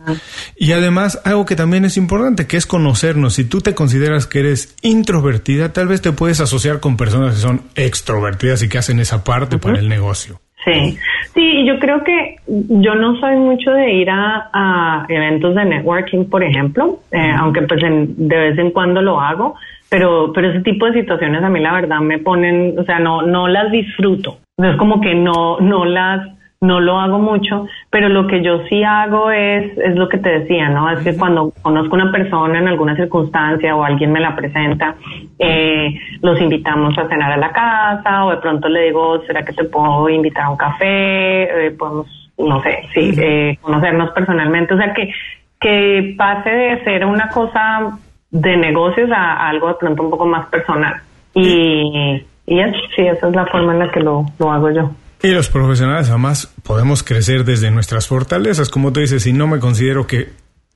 Y 0.56 0.72
además, 0.72 1.20
algo 1.24 1.44
que 1.44 1.56
también 1.56 1.84
es 1.84 1.96
importante, 1.96 2.46
que 2.46 2.56
es 2.56 2.66
conocernos. 2.66 3.34
Si 3.34 3.44
tú 3.44 3.60
te 3.60 3.74
consideras 3.74 4.26
que 4.26 4.40
eres 4.40 4.76
introvertida, 4.82 5.72
tal 5.72 5.88
vez 5.88 6.00
te 6.02 6.12
puedes 6.12 6.40
asociar 6.40 6.80
con 6.80 6.96
personas 6.96 7.34
que 7.34 7.40
son 7.40 7.62
extrovertidas 7.74 8.62
y 8.62 8.68
que 8.68 8.78
hacen 8.78 9.00
esa 9.00 9.24
parte 9.24 9.58
para 9.58 9.78
el 9.78 9.88
negocio. 9.88 10.40
Sí, 10.64 10.98
sí, 11.34 11.64
yo 11.66 11.78
creo 11.78 12.02
que 12.02 12.36
yo 12.46 12.94
no 12.94 13.18
soy 13.20 13.36
mucho 13.36 13.70
de 13.70 13.92
ir 13.92 14.08
a, 14.10 15.06
eventos 15.08 15.54
de 15.54 15.64
networking, 15.64 16.24
por 16.24 16.42
ejemplo, 16.42 17.00
eh, 17.12 17.32
aunque 17.38 17.62
pues 17.62 17.80
de 17.80 18.36
vez 18.36 18.58
en 18.58 18.72
cuando 18.72 19.00
lo 19.00 19.20
hago, 19.20 19.54
pero, 19.88 20.32
pero 20.34 20.50
ese 20.50 20.60
tipo 20.60 20.86
de 20.86 21.00
situaciones 21.00 21.42
a 21.42 21.48
mí 21.48 21.60
la 21.60 21.72
verdad 21.72 22.00
me 22.00 22.18
ponen, 22.18 22.78
o 22.78 22.84
sea, 22.84 22.98
no, 22.98 23.22
no 23.22 23.48
las 23.48 23.70
disfruto. 23.70 24.38
Es 24.58 24.76
como 24.76 25.00
que 25.00 25.14
no, 25.14 25.60
no 25.60 25.84
las, 25.84 26.26
no 26.60 26.80
lo 26.80 26.98
hago 26.98 27.18
mucho, 27.18 27.66
pero 27.88 28.08
lo 28.08 28.26
que 28.26 28.42
yo 28.42 28.64
sí 28.68 28.82
hago 28.82 29.30
es, 29.30 29.78
es 29.78 29.94
lo 29.94 30.08
que 30.08 30.18
te 30.18 30.40
decía, 30.40 30.68
¿no? 30.68 30.90
Es 30.90 31.00
que 31.04 31.16
cuando 31.16 31.52
conozco 31.62 31.94
una 31.94 32.10
persona 32.10 32.58
en 32.58 32.66
alguna 32.66 32.96
circunstancia 32.96 33.76
o 33.76 33.84
alguien 33.84 34.10
me 34.10 34.20
la 34.20 34.34
presenta, 34.34 34.96
eh, 35.38 35.94
los 36.20 36.40
invitamos 36.40 36.98
a 36.98 37.08
cenar 37.08 37.30
a 37.32 37.36
la 37.36 37.52
casa 37.52 38.24
o 38.24 38.30
de 38.30 38.38
pronto 38.38 38.68
le 38.68 38.86
digo, 38.86 39.22
¿será 39.26 39.44
que 39.44 39.52
te 39.52 39.64
puedo 39.64 40.08
invitar 40.08 40.44
a 40.44 40.50
un 40.50 40.56
café? 40.56 41.66
Eh, 41.66 41.70
podemos, 41.78 42.06
no 42.38 42.60
sé, 42.62 42.88
sí, 42.92 43.14
eh, 43.16 43.56
conocernos 43.60 44.10
personalmente. 44.10 44.74
O 44.74 44.78
sea, 44.78 44.92
que, 44.92 45.12
que 45.60 46.14
pase 46.18 46.50
de 46.50 46.82
ser 46.82 47.04
una 47.04 47.28
cosa 47.28 47.98
de 48.32 48.56
negocios 48.56 49.10
a, 49.12 49.48
algo 49.48 49.68
de 49.68 49.74
pronto 49.74 50.02
un 50.02 50.10
poco 50.10 50.26
más 50.26 50.48
personal. 50.48 50.94
Y, 51.34 52.20
y 52.46 52.60
es, 52.60 52.74
sí, 52.96 53.02
esa 53.02 53.28
es 53.28 53.34
la 53.36 53.46
forma 53.46 53.74
en 53.74 53.78
la 53.78 53.92
que 53.92 54.00
lo, 54.00 54.24
lo 54.40 54.50
hago 54.50 54.72
yo. 54.72 54.90
Y 55.22 55.28
los 55.28 55.48
profesionales 55.48 56.08
además 56.08 56.48
podemos 56.62 57.02
crecer 57.02 57.44
desde 57.44 57.70
nuestras 57.70 58.06
fortalezas, 58.06 58.68
como 58.68 58.92
tú 58.92 59.00
dices, 59.00 59.26
y 59.26 59.32
no 59.32 59.46
me 59.46 59.58
considero 59.58 60.06
que 60.06 60.30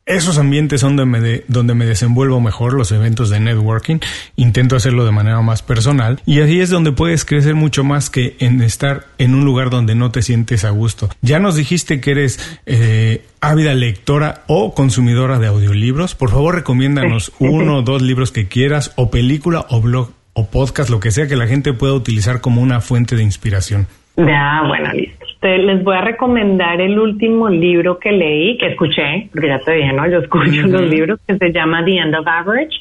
esos 0.05 0.37
ambientes 0.37 0.81
son 0.81 0.97
donde 0.97 1.21
me, 1.21 1.45
donde 1.47 1.75
me 1.75 1.87
desenvuelvo 1.87 2.41
mejor, 2.41 2.73
los 2.73 2.91
eventos 2.91 3.31
de 3.31 3.39
networking. 3.39 3.99
Intento 4.35 4.75
hacerlo 4.75 5.05
de 5.05 5.13
manera 5.13 5.41
más 5.43 5.63
personal. 5.63 6.21
Y 6.27 6.41
así 6.41 6.61
es 6.61 6.71
donde 6.71 6.91
puedes 6.91 7.25
crecer 7.25 7.55
mucho 7.55 7.85
más 7.85 8.11
que 8.11 8.37
en 8.41 8.61
estar 8.63 9.07
en 9.19 9.35
un 9.35 9.45
lugar 9.45 9.71
donde 9.71 9.95
no 9.95 10.11
te 10.11 10.23
sientes 10.23 10.65
a 10.65 10.71
gusto. 10.71 11.09
Ya 11.21 11.39
nos 11.39 11.55
dijiste 11.55 12.01
que 12.01 12.11
eres 12.11 12.59
eh, 12.67 13.25
ávida 13.41 13.75
lectora 13.75 14.43
o 14.49 14.75
consumidora 14.75 15.39
de 15.39 15.47
audiolibros. 15.47 16.17
Por 16.17 16.31
favor, 16.31 16.57
recomiéndanos 16.57 17.31
uno 17.39 17.79
o 17.79 17.83
dos 17.83 18.03
libros 18.03 18.33
que 18.33 18.49
quieras, 18.49 18.93
o 18.97 19.09
película, 19.09 19.67
o 19.69 19.81
blog, 19.81 20.11
o 20.33 20.49
podcast, 20.49 20.91
lo 20.91 20.99
que 20.99 21.13
sea 21.13 21.29
que 21.29 21.37
la 21.37 21.47
gente 21.47 21.73
pueda 21.75 21.95
utilizar 21.95 22.41
como 22.41 22.61
una 22.61 22.81
fuente 22.81 23.15
de 23.15 23.23
inspiración. 23.23 23.87
Ya, 24.17 24.65
bueno, 24.67 24.93
listo. 24.93 25.25
les 25.43 25.83
voy 25.83 25.97
a 25.97 26.03
recomendar 26.03 26.81
el 26.81 26.99
último 26.99 27.49
libro 27.49 27.99
que 27.99 28.13
leí, 28.13 28.59
que 28.59 28.69
escuché, 28.69 29.29
porque 29.33 29.49
ya 29.49 29.59
te 29.61 29.73
dije, 29.73 29.93
¿no? 29.93 30.09
Yo 30.09 30.19
escucho 30.19 30.67
los 30.67 30.83
libros, 30.83 31.19
que 31.27 31.37
se 31.39 31.53
llama 31.53 31.85
The 31.85 31.97
End 31.97 32.15
of 32.15 32.27
Average. 32.27 32.77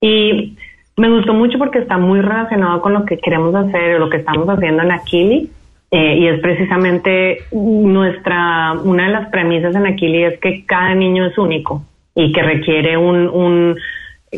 Y 0.00 0.56
me 0.96 1.08
gustó 1.08 1.34
mucho 1.34 1.58
porque 1.58 1.78
está 1.78 1.98
muy 1.98 2.20
relacionado 2.20 2.80
con 2.80 2.94
lo 2.94 3.04
que 3.04 3.18
queremos 3.18 3.54
hacer, 3.54 3.96
o 3.96 3.98
lo 4.00 4.10
que 4.10 4.18
estamos 4.18 4.48
haciendo 4.48 4.82
en 4.82 4.90
Aquili. 4.90 5.50
Eh, 5.92 6.16
y 6.18 6.26
es 6.26 6.40
precisamente 6.40 7.44
nuestra, 7.52 8.72
una 8.72 9.06
de 9.06 9.12
las 9.12 9.28
premisas 9.28 9.74
en 9.76 9.86
Aquili 9.86 10.24
es 10.24 10.38
que 10.40 10.64
cada 10.66 10.94
niño 10.94 11.26
es 11.26 11.38
único 11.38 11.84
y 12.14 12.32
que 12.32 12.42
requiere 12.42 12.96
un, 12.96 13.28
un 13.28 13.76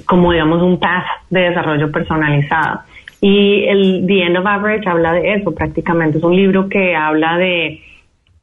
como 0.05 0.33
digamos, 0.33 0.63
un 0.63 0.79
path 0.79 1.07
de 1.31 1.41
desarrollo 1.41 1.91
personalizado. 1.91 2.81
Y 3.21 3.65
el 3.65 4.05
The 4.07 4.23
End 4.23 4.37
of 4.37 4.47
Average 4.47 4.89
habla 4.89 5.13
de 5.13 5.35
eso 5.35 5.55
prácticamente. 5.55 6.19
Es 6.19 6.25
un 6.25 6.37
libro 6.37 6.69
que 6.69 6.95
habla 6.95 7.37
de, 7.37 7.81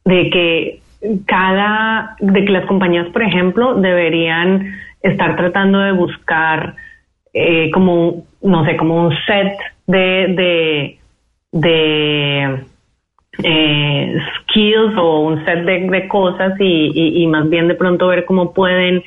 de 0.04 0.30
que 0.30 0.80
cada, 1.26 2.16
de 2.20 2.46
que 2.46 2.52
las 2.52 2.66
compañías, 2.66 3.08
por 3.08 3.24
ejemplo, 3.24 3.76
deberían 3.76 4.76
estar 5.02 5.36
tratando 5.36 5.80
de 5.80 5.92
buscar 5.92 6.76
eh, 7.34 7.70
como, 7.72 8.26
no 8.42 8.66
sé, 8.66 8.76
como 8.76 9.08
un 9.08 9.14
set 9.26 9.58
de, 9.88 10.98
de, 11.52 12.60
eh, 13.44 14.18
skills 14.40 14.98
o 14.98 15.20
un 15.20 15.46
set 15.46 15.64
de, 15.66 16.08
cosas 16.08 16.54
y, 16.60 17.22
y, 17.22 17.28
más 17.28 17.50
bien 17.50 17.68
de 17.68 17.76
pronto 17.76 18.08
ver 18.08 18.26
cómo 18.26 18.54
pueden, 18.54 19.04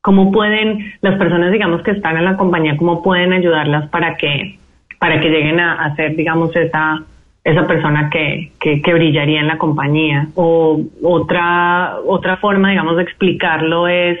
cómo 0.00 0.30
pueden 0.30 0.92
las 1.00 1.18
personas, 1.18 1.50
digamos, 1.50 1.82
que 1.82 1.92
están 1.92 2.16
en 2.18 2.24
la 2.24 2.36
compañía, 2.36 2.76
cómo 2.76 3.02
pueden 3.02 3.32
ayudarlas 3.32 3.88
para 3.88 4.16
que 4.16 4.58
para 5.02 5.18
que 5.18 5.30
lleguen 5.30 5.58
a, 5.58 5.96
ser, 5.96 6.14
digamos, 6.14 6.54
esa, 6.54 7.02
esa 7.42 7.66
persona 7.66 8.08
que, 8.08 8.52
que, 8.60 8.94
brillaría 8.94 9.40
en 9.40 9.48
la 9.48 9.58
compañía. 9.58 10.28
O 10.36 10.80
otra, 11.02 11.96
otra 12.06 12.36
forma, 12.36 12.70
digamos, 12.70 12.96
de 12.96 13.02
explicarlo 13.02 13.88
es, 13.88 14.20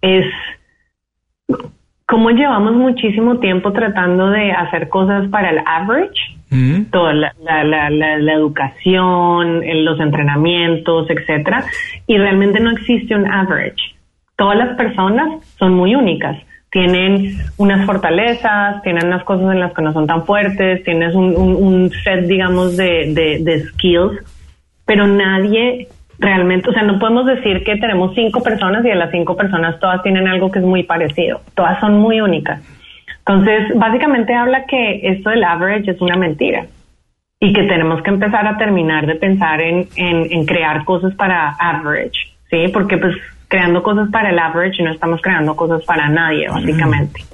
es 0.00 0.26
cómo 2.06 2.30
llevamos 2.30 2.72
muchísimo 2.72 3.38
tiempo 3.38 3.72
tratando 3.72 4.30
de 4.30 4.50
hacer 4.50 4.88
cosas 4.88 5.28
para 5.28 5.50
el 5.50 5.60
average, 5.64 6.36
mm. 6.50 6.86
toda 6.90 7.14
la, 7.14 7.32
la, 7.62 7.88
la, 7.88 8.32
educación, 8.32 9.62
los 9.84 10.00
entrenamientos, 10.00 11.08
etcétera, 11.08 11.62
y 12.08 12.18
realmente 12.18 12.58
no 12.58 12.72
existe 12.72 13.14
un 13.14 13.30
average. 13.30 13.94
Todas 14.34 14.58
las 14.58 14.76
personas 14.76 15.40
son 15.56 15.74
muy 15.74 15.94
únicas 15.94 16.36
tienen 16.76 17.38
unas 17.56 17.86
fortalezas, 17.86 18.82
tienen 18.82 19.06
unas 19.06 19.24
cosas 19.24 19.50
en 19.50 19.60
las 19.60 19.72
que 19.72 19.80
no 19.80 19.94
son 19.94 20.06
tan 20.06 20.26
fuertes, 20.26 20.84
tienes 20.84 21.14
un, 21.14 21.90
set, 22.04 22.26
digamos, 22.26 22.76
de, 22.76 23.14
de, 23.40 23.60
skills, 23.68 24.20
pero 24.84 25.06
nadie 25.06 25.88
realmente, 26.18 26.68
o 26.68 26.74
sea, 26.74 26.82
no 26.82 26.98
podemos 26.98 27.24
decir 27.24 27.64
que 27.64 27.76
tenemos 27.76 28.14
cinco 28.14 28.42
personas 28.42 28.84
y 28.84 28.88
de 28.88 28.94
las 28.94 29.10
cinco 29.10 29.38
personas 29.38 29.80
todas 29.80 30.02
tienen 30.02 30.28
algo 30.28 30.50
que 30.50 30.58
es 30.58 30.66
muy 30.66 30.82
parecido, 30.82 31.40
todas 31.54 31.80
son 31.80 31.98
muy 31.98 32.20
únicas. 32.20 32.60
Entonces, 33.20 33.72
básicamente 33.74 34.34
habla 34.34 34.66
que 34.66 35.00
esto 35.02 35.30
del 35.30 35.44
average 35.44 35.92
es 35.92 36.00
una 36.02 36.16
mentira 36.16 36.66
y 37.40 37.54
que 37.54 37.62
tenemos 37.62 38.02
que 38.02 38.10
empezar 38.10 38.46
a 38.46 38.58
terminar 38.58 39.06
de 39.06 39.14
pensar 39.14 39.62
en, 39.62 39.88
en, 39.96 40.30
en 40.30 40.44
crear 40.44 40.84
cosas 40.84 41.14
para 41.14 41.56
average, 41.58 42.34
¿sí? 42.50 42.68
Porque 42.70 42.98
pues 42.98 43.16
creando 43.48 43.82
cosas 43.82 44.08
para 44.10 44.30
el 44.30 44.38
average 44.38 44.80
y 44.80 44.84
no 44.84 44.92
estamos 44.92 45.20
creando 45.20 45.54
cosas 45.54 45.84
para 45.84 46.08
nadie, 46.08 46.48
básicamente. 46.48 47.24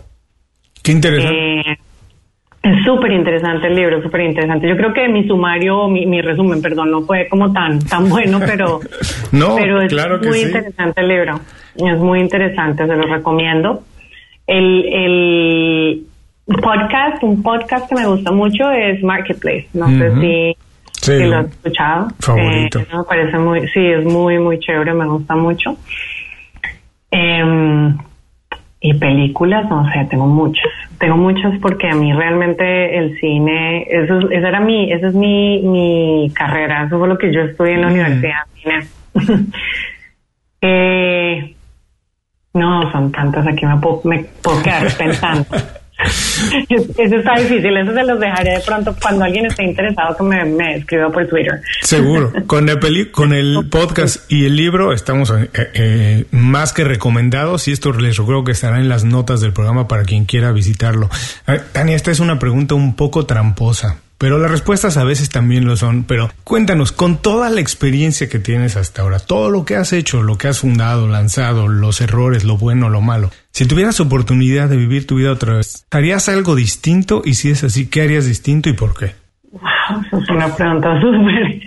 Qué 0.83 0.93
interesante. 0.93 1.61
Eh, 1.61 1.79
es 2.63 2.85
súper 2.85 3.11
interesante 3.11 3.67
el 3.67 3.75
libro, 3.75 4.01
súper 4.03 4.21
interesante. 4.21 4.69
Yo 4.69 4.77
creo 4.77 4.93
que 4.93 5.09
mi 5.09 5.27
sumario, 5.27 5.89
mi, 5.89 6.07
mi, 6.07 6.23
resumen, 6.23 6.63
perdón, 6.63 6.93
no 6.93 7.03
fue 7.03 7.27
como 7.29 7.53
tan 7.53 7.81
tan 7.81 8.09
bueno, 8.09 8.39
pero, 8.39 8.81
no, 9.33 9.57
pero 9.57 9.83
es 9.83 9.93
claro 9.93 10.21
muy 10.23 10.41
interesante 10.41 11.01
el 11.01 11.09
libro. 11.09 11.41
Es 11.77 11.99
muy 11.99 12.21
interesante, 12.21 12.87
se 12.87 12.95
lo 12.95 13.03
recomiendo. 13.03 13.83
El, 14.47 14.85
el 14.93 16.07
podcast, 16.61 17.23
un 17.23 17.43
podcast 17.43 17.89
que 17.89 17.97
me 17.97 18.07
gusta 18.07 18.31
mucho 18.31 18.71
es 18.71 19.03
Marketplace. 19.03 19.69
No 19.73 19.89
sé 19.89 20.13
si 20.21 20.57
Sí, 21.03 21.19
lo 21.19 21.41
he 21.41 21.47
escuchado. 21.47 22.09
Favorito. 22.21 22.79
Eh, 22.79 22.87
me 22.97 23.03
parece 23.03 23.37
muy, 23.37 23.69
sí, 23.69 23.85
es 23.85 24.05
muy, 24.05 24.39
muy 24.39 24.61
chévere, 24.61 24.95
me 24.95 25.07
gusta 25.07 25.35
mucho. 25.35 25.77
Em, 27.11 27.99
y 28.81 28.95
películas, 28.95 29.69
no 29.69 29.85
sé, 29.93 30.07
tengo 30.09 30.27
muchas. 30.27 30.65
Tengo 30.99 31.17
muchas 31.17 31.59
porque 31.61 31.89
a 31.89 31.97
mí 31.97 32.13
realmente 32.13 32.97
el 32.97 33.19
cine, 33.19 33.83
eso, 33.91 34.31
esa 34.31 34.49
era 34.49 34.61
mi, 34.61 34.93
esa 34.93 35.09
es 35.09 35.15
mi, 35.15 35.61
mi 35.63 36.31
carrera, 36.35 36.85
eso 36.85 37.01
fue 37.01 37.09
lo 37.09 37.19
que 37.19 37.35
yo 37.35 37.41
estudié 37.43 37.75
en 37.75 37.81
la 37.81 37.89
mm. 37.89 37.91
universidad, 37.91 38.39
cine. 38.55 38.87
eh, 40.61 41.57
no, 42.55 42.93
son 42.93 43.11
tantas, 43.11 43.45
aquí 43.49 43.67
me 43.67 43.77
puedo, 43.79 44.03
me 44.05 44.25
puedo 44.41 44.63
quedar 44.63 44.87
pensando. 44.99 45.47
Eso 46.69 47.17
está 47.17 47.35
difícil, 47.39 47.77
eso 47.77 47.93
se 47.93 48.05
los 48.05 48.19
dejaré 48.19 48.53
de 48.53 48.61
pronto 48.61 48.95
cuando 49.01 49.25
alguien 49.25 49.47
esté 49.47 49.65
interesado 49.65 50.17
que 50.17 50.23
me, 50.25 50.45
me 50.45 50.77
escriba 50.77 51.11
por 51.11 51.27
Twitter. 51.27 51.61
Seguro, 51.83 52.33
con 52.47 52.69
el, 52.69 53.11
con 53.11 53.33
el 53.33 53.69
podcast 53.71 54.31
y 54.31 54.47
el 54.47 54.57
libro 54.57 54.93
estamos 54.93 55.31
eh, 55.31 55.49
eh, 55.55 56.25
más 56.31 56.73
que 56.73 56.85
recomendados 56.85 57.69
y 57.69 57.73
esto 57.73 57.93
les 57.93 58.19
creo 58.19 58.45
que 58.45 58.53
estará 58.53 58.79
en 58.79 58.89
las 58.89 59.05
notas 59.05 59.41
del 59.41 59.53
programa 59.53 59.89
para 59.89 60.05
quien 60.05 60.25
quiera 60.25 60.53
visitarlo. 60.53 61.09
Tania, 61.73 61.97
esta 61.97 62.11
es 62.11 62.21
una 62.21 62.39
pregunta 62.39 62.75
un 62.75 62.95
poco 62.97 63.27
tramposa. 63.27 63.99
Pero 64.23 64.39
las 64.39 64.53
respuestas 64.53 64.97
a 64.99 65.03
veces 65.03 65.31
también 65.31 65.65
lo 65.65 65.77
son. 65.77 66.05
Pero 66.05 66.31
cuéntanos, 66.45 66.93
con 66.93 67.21
toda 67.21 67.51
la 67.51 67.61
experiencia 67.61 68.29
que 68.29 68.39
tienes 68.39 68.77
hasta 68.77 69.03
ahora, 69.03 69.19
todo 69.19 69.51
lo 69.51 69.65
que 69.65 69.75
has 69.75 69.93
hecho, 69.93 70.23
lo 70.23 70.39
que 70.39 70.47
has 70.47 70.61
fundado, 70.61 71.09
lanzado, 71.09 71.67
los 71.67 72.01
errores, 72.01 72.45
lo 72.45 72.57
bueno, 72.57 72.89
lo 72.89 73.01
malo, 73.01 73.31
si 73.51 73.67
tuvieras 73.67 73.99
oportunidad 73.99 74.69
de 74.69 74.77
vivir 74.77 75.09
tu 75.09 75.17
vida 75.17 75.33
otra 75.33 75.55
vez, 75.55 75.89
¿harías 75.91 76.29
algo 76.29 76.55
distinto? 76.55 77.23
Y 77.25 77.35
si 77.35 77.51
es 77.51 77.65
así, 77.65 77.91
¿qué 77.91 78.03
harías 78.03 78.25
distinto 78.25 78.69
y 78.69 78.75
por 78.75 78.97
qué? 78.97 79.11
Wow, 79.51 80.21
es 80.23 80.31
una 80.31 80.55
pregunta 80.55 81.01
súper, 81.01 81.61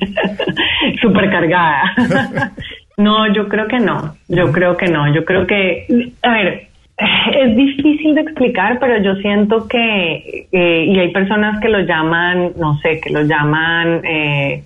súper 1.02 1.30
cargada. 1.30 1.94
no, 2.98 3.34
yo 3.34 3.50
creo 3.50 3.68
que 3.68 3.80
no. 3.80 4.16
Yo 4.30 4.54
creo 4.54 4.78
que 4.78 4.88
no. 4.88 5.14
Yo 5.14 5.26
creo 5.26 5.46
que, 5.46 6.14
a 6.24 6.32
ver, 6.32 6.70
es 6.98 7.56
difícil 7.58 7.95
de 8.14 8.22
explicar, 8.22 8.78
pero 8.80 9.02
yo 9.02 9.16
siento 9.16 9.68
que, 9.68 10.48
eh, 10.52 10.86
y 10.88 11.00
hay 11.00 11.12
personas 11.12 11.60
que 11.60 11.70
lo 11.70 11.80
llaman, 11.80 12.52
no 12.58 12.78
sé, 12.80 13.00
que 13.00 13.10
lo 13.10 13.22
llaman, 13.24 14.02
eh, 14.06 14.64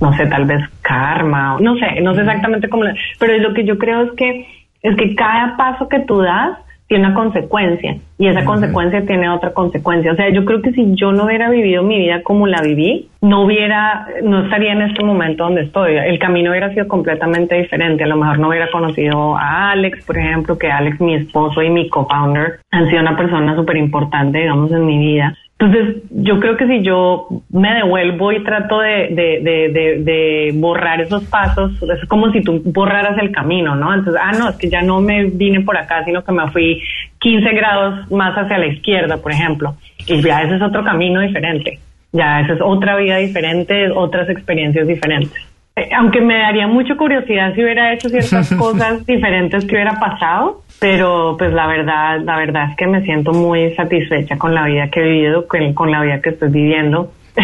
no 0.00 0.12
sé, 0.14 0.26
tal 0.26 0.44
vez 0.44 0.62
karma, 0.82 1.56
no 1.60 1.76
sé, 1.76 2.00
no 2.00 2.14
sé 2.14 2.20
exactamente 2.20 2.68
cómo, 2.68 2.84
pero 3.18 3.38
lo 3.38 3.54
que 3.54 3.64
yo 3.64 3.78
creo 3.78 4.02
es 4.02 4.12
que, 4.12 4.46
es 4.82 4.96
que 4.96 5.14
cada 5.14 5.56
paso 5.56 5.88
que 5.88 6.00
tú 6.00 6.20
das 6.20 6.58
tiene 6.92 7.06
una 7.06 7.14
consecuencia 7.14 7.96
y 8.18 8.26
esa 8.26 8.44
consecuencia 8.44 9.06
tiene 9.06 9.30
otra 9.30 9.54
consecuencia. 9.54 10.12
O 10.12 10.14
sea, 10.14 10.28
yo 10.28 10.44
creo 10.44 10.60
que 10.60 10.72
si 10.72 10.94
yo 10.94 11.10
no 11.10 11.24
hubiera 11.24 11.48
vivido 11.48 11.82
mi 11.82 11.98
vida 11.98 12.22
como 12.22 12.46
la 12.46 12.60
viví, 12.60 13.08
no 13.22 13.44
hubiera, 13.44 14.06
no 14.22 14.44
estaría 14.44 14.72
en 14.72 14.82
este 14.82 15.02
momento 15.02 15.44
donde 15.44 15.62
estoy. 15.62 15.96
El 15.96 16.18
camino 16.18 16.50
hubiera 16.50 16.70
sido 16.74 16.86
completamente 16.88 17.54
diferente. 17.54 18.04
A 18.04 18.08
lo 18.08 18.16
mejor 18.16 18.38
no 18.38 18.50
hubiera 18.50 18.70
conocido 18.70 19.38
a 19.38 19.70
Alex, 19.70 20.04
por 20.04 20.18
ejemplo, 20.18 20.58
que 20.58 20.70
Alex, 20.70 21.00
mi 21.00 21.14
esposo 21.14 21.62
y 21.62 21.70
mi 21.70 21.88
co-founder, 21.88 22.60
han 22.70 22.90
sido 22.90 23.00
una 23.00 23.16
persona 23.16 23.56
súper 23.56 23.78
importante, 23.78 24.40
digamos, 24.40 24.70
en 24.70 24.84
mi 24.84 24.98
vida. 24.98 25.34
Entonces, 25.62 26.02
yo 26.10 26.40
creo 26.40 26.56
que 26.56 26.66
si 26.66 26.82
yo 26.82 27.28
me 27.50 27.72
devuelvo 27.72 28.32
y 28.32 28.42
trato 28.42 28.80
de, 28.80 29.10
de, 29.14 30.50
borrar 30.54 31.00
esos 31.00 31.22
pasos, 31.26 31.70
es 31.80 32.04
como 32.08 32.32
si 32.32 32.42
tú 32.42 32.60
borraras 32.64 33.16
el 33.18 33.30
camino, 33.30 33.76
¿no? 33.76 33.94
Entonces, 33.94 34.20
ah, 34.20 34.32
no, 34.36 34.48
es 34.48 34.56
que 34.56 34.68
ya 34.68 34.82
no 34.82 35.00
me 35.00 35.26
vine 35.26 35.60
por 35.60 35.76
acá, 35.76 36.04
sino 36.04 36.24
que 36.24 36.32
me 36.32 36.50
fui 36.50 36.82
15 37.20 37.48
grados 37.52 38.10
más 38.10 38.36
hacia 38.36 38.58
la 38.58 38.66
izquierda, 38.66 39.18
por 39.18 39.30
ejemplo. 39.30 39.76
Y 40.08 40.20
ya 40.20 40.42
ese 40.42 40.56
es 40.56 40.62
otro 40.62 40.82
camino 40.82 41.20
diferente. 41.20 41.78
Ya 42.10 42.40
esa 42.40 42.54
es 42.54 42.60
otra 42.60 42.96
vida 42.96 43.18
diferente, 43.18 43.88
otras 43.92 44.28
experiencias 44.30 44.88
diferentes. 44.88 45.51
Eh, 45.74 45.88
aunque 45.96 46.20
me 46.20 46.38
daría 46.38 46.66
mucha 46.66 46.96
curiosidad 46.96 47.54
si 47.54 47.62
hubiera 47.62 47.94
hecho 47.94 48.08
ciertas 48.08 48.52
cosas 48.58 49.06
diferentes 49.06 49.64
que 49.64 49.74
hubiera 49.74 49.98
pasado, 49.98 50.62
pero 50.78 51.36
pues 51.38 51.52
la 51.52 51.66
verdad, 51.66 52.20
la 52.22 52.36
verdad 52.36 52.70
es 52.70 52.76
que 52.76 52.86
me 52.86 53.02
siento 53.04 53.32
muy 53.32 53.74
satisfecha 53.74 54.36
con 54.36 54.54
la 54.54 54.66
vida 54.66 54.88
que 54.90 55.00
he 55.00 55.04
vivido, 55.04 55.46
con, 55.46 55.90
la 55.90 56.02
vida 56.02 56.20
que 56.20 56.30
estoy 56.30 56.50
viviendo. 56.50 57.12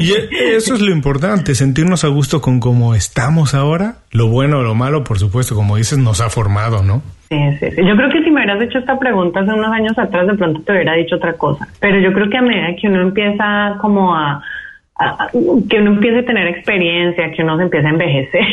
Y 0.00 0.10
e, 0.10 0.56
eso 0.56 0.74
es 0.74 0.80
lo 0.80 0.90
importante, 0.90 1.54
sentirnos 1.54 2.04
a 2.04 2.08
gusto 2.08 2.40
con 2.40 2.58
cómo 2.58 2.96
estamos 2.96 3.54
ahora. 3.54 3.98
Lo 4.10 4.26
bueno 4.26 4.58
o 4.58 4.62
lo 4.62 4.74
malo, 4.74 5.04
por 5.04 5.20
supuesto, 5.20 5.54
como 5.54 5.76
dices, 5.76 5.98
nos 5.98 6.20
ha 6.20 6.28
formado, 6.28 6.82
¿no? 6.82 7.02
Sí, 7.28 7.38
sí, 7.60 7.70
sí. 7.70 7.86
Yo 7.86 7.94
creo 7.94 8.08
que 8.08 8.24
si 8.24 8.30
me 8.30 8.42
hubieras 8.42 8.60
hecho 8.62 8.78
esta 8.78 8.98
pregunta 8.98 9.40
hace 9.40 9.52
unos 9.52 9.70
años 9.70 9.96
atrás, 9.96 10.26
de 10.26 10.34
pronto 10.34 10.60
te 10.62 10.72
hubiera 10.72 10.94
dicho 10.94 11.16
otra 11.16 11.34
cosa. 11.34 11.68
Pero 11.78 12.00
yo 12.00 12.12
creo 12.12 12.28
que 12.28 12.38
a 12.38 12.42
medida 12.42 12.74
que 12.80 12.88
uno 12.88 13.02
empieza 13.02 13.76
como 13.80 14.16
a, 14.16 14.42
que 15.68 15.78
uno 15.80 15.92
empiece 15.92 16.18
a 16.18 16.24
tener 16.24 16.48
experiencia, 16.48 17.30
que 17.30 17.42
uno 17.42 17.56
se 17.56 17.62
empieza 17.64 17.88
a 17.88 17.90
envejecer, 17.90 18.46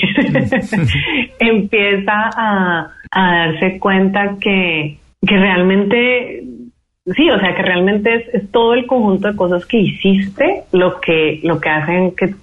empieza 1.40 2.14
a, 2.14 2.92
a 3.12 3.36
darse 3.38 3.80
cuenta 3.80 4.36
que, 4.40 4.98
que 5.26 5.38
realmente, 5.38 6.44
sí, 7.16 7.30
o 7.32 7.40
sea, 7.40 7.56
que 7.56 7.64
realmente 7.64 8.14
es, 8.14 8.34
es, 8.34 8.52
todo 8.52 8.76
el 8.76 8.86
conjunto 8.86 9.28
de 9.28 9.36
cosas 9.36 9.66
que 9.66 9.78
hiciste 9.78 10.64
lo 10.72 11.00
que, 11.02 11.40
lo 11.44 11.60
que 11.60 11.70
hacen 11.70 12.16
que, 12.16 12.36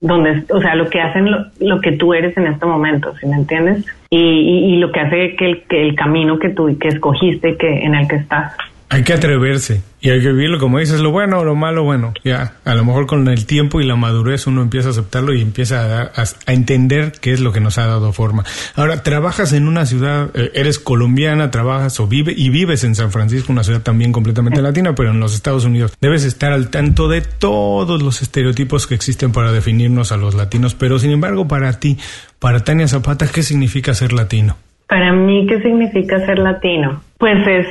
donde, 0.00 0.42
o 0.50 0.60
sea, 0.60 0.74
lo 0.74 0.90
que 0.90 1.00
hacen 1.00 1.30
lo, 1.30 1.46
lo 1.60 1.80
que 1.80 1.92
tú 1.92 2.12
eres 2.12 2.36
en 2.36 2.48
este 2.48 2.66
momento, 2.66 3.14
¿sí 3.20 3.26
me 3.26 3.36
entiendes? 3.36 3.86
Y, 4.10 4.18
y, 4.18 4.74
y 4.74 4.76
lo 4.78 4.90
que 4.90 5.00
hace 5.00 5.36
que 5.36 5.46
el, 5.46 5.62
que 5.62 5.80
el 5.80 5.94
camino 5.94 6.40
que 6.40 6.50
tú, 6.50 6.76
que 6.78 6.88
escogiste, 6.88 7.56
que 7.56 7.84
en 7.84 7.94
el 7.94 8.08
que 8.08 8.16
estás. 8.16 8.52
Hay 8.94 9.02
que 9.02 9.12
atreverse 9.12 9.82
y 10.00 10.10
hay 10.10 10.20
que 10.20 10.28
vivirlo, 10.28 10.60
como 10.60 10.78
dices, 10.78 11.00
lo 11.00 11.10
bueno 11.10 11.40
o 11.40 11.44
lo 11.44 11.56
malo, 11.56 11.82
bueno, 11.82 12.14
ya, 12.22 12.58
a 12.64 12.76
lo 12.76 12.84
mejor 12.84 13.08
con 13.08 13.26
el 13.26 13.44
tiempo 13.44 13.80
y 13.80 13.84
la 13.84 13.96
madurez 13.96 14.46
uno 14.46 14.62
empieza 14.62 14.86
a 14.86 14.90
aceptarlo 14.92 15.34
y 15.34 15.40
empieza 15.40 16.00
a, 16.00 16.12
a, 16.14 16.52
entender 16.52 17.10
qué 17.20 17.32
es 17.32 17.40
lo 17.40 17.50
que 17.50 17.58
nos 17.58 17.76
ha 17.78 17.88
dado 17.88 18.12
forma. 18.12 18.44
Ahora, 18.76 19.02
trabajas 19.02 19.52
en 19.52 19.66
una 19.66 19.84
ciudad, 19.84 20.30
eh, 20.34 20.52
eres 20.54 20.78
colombiana, 20.78 21.50
trabajas 21.50 21.98
o 21.98 22.06
vive 22.06 22.34
y 22.36 22.50
vives 22.50 22.84
en 22.84 22.94
San 22.94 23.10
Francisco, 23.10 23.50
una 23.50 23.64
ciudad 23.64 23.82
también 23.82 24.12
completamente 24.12 24.62
latina, 24.62 24.94
pero 24.94 25.10
en 25.10 25.18
los 25.18 25.34
Estados 25.34 25.64
Unidos. 25.64 25.96
Debes 26.00 26.22
estar 26.24 26.52
al 26.52 26.70
tanto 26.70 27.08
de 27.08 27.20
todos 27.20 28.00
los 28.00 28.22
estereotipos 28.22 28.86
que 28.86 28.94
existen 28.94 29.32
para 29.32 29.50
definirnos 29.50 30.12
a 30.12 30.16
los 30.18 30.36
latinos, 30.36 30.76
pero 30.76 31.00
sin 31.00 31.10
embargo, 31.10 31.48
para 31.48 31.80
ti, 31.80 31.98
para 32.38 32.60
Tania 32.62 32.86
Zapata, 32.86 33.26
¿qué 33.26 33.42
significa 33.42 33.92
ser 33.92 34.12
latino? 34.12 34.56
Para 34.88 35.12
mí, 35.12 35.48
¿qué 35.48 35.60
significa 35.62 36.24
ser 36.24 36.38
latino? 36.38 37.02
Pues 37.18 37.46
es, 37.46 37.66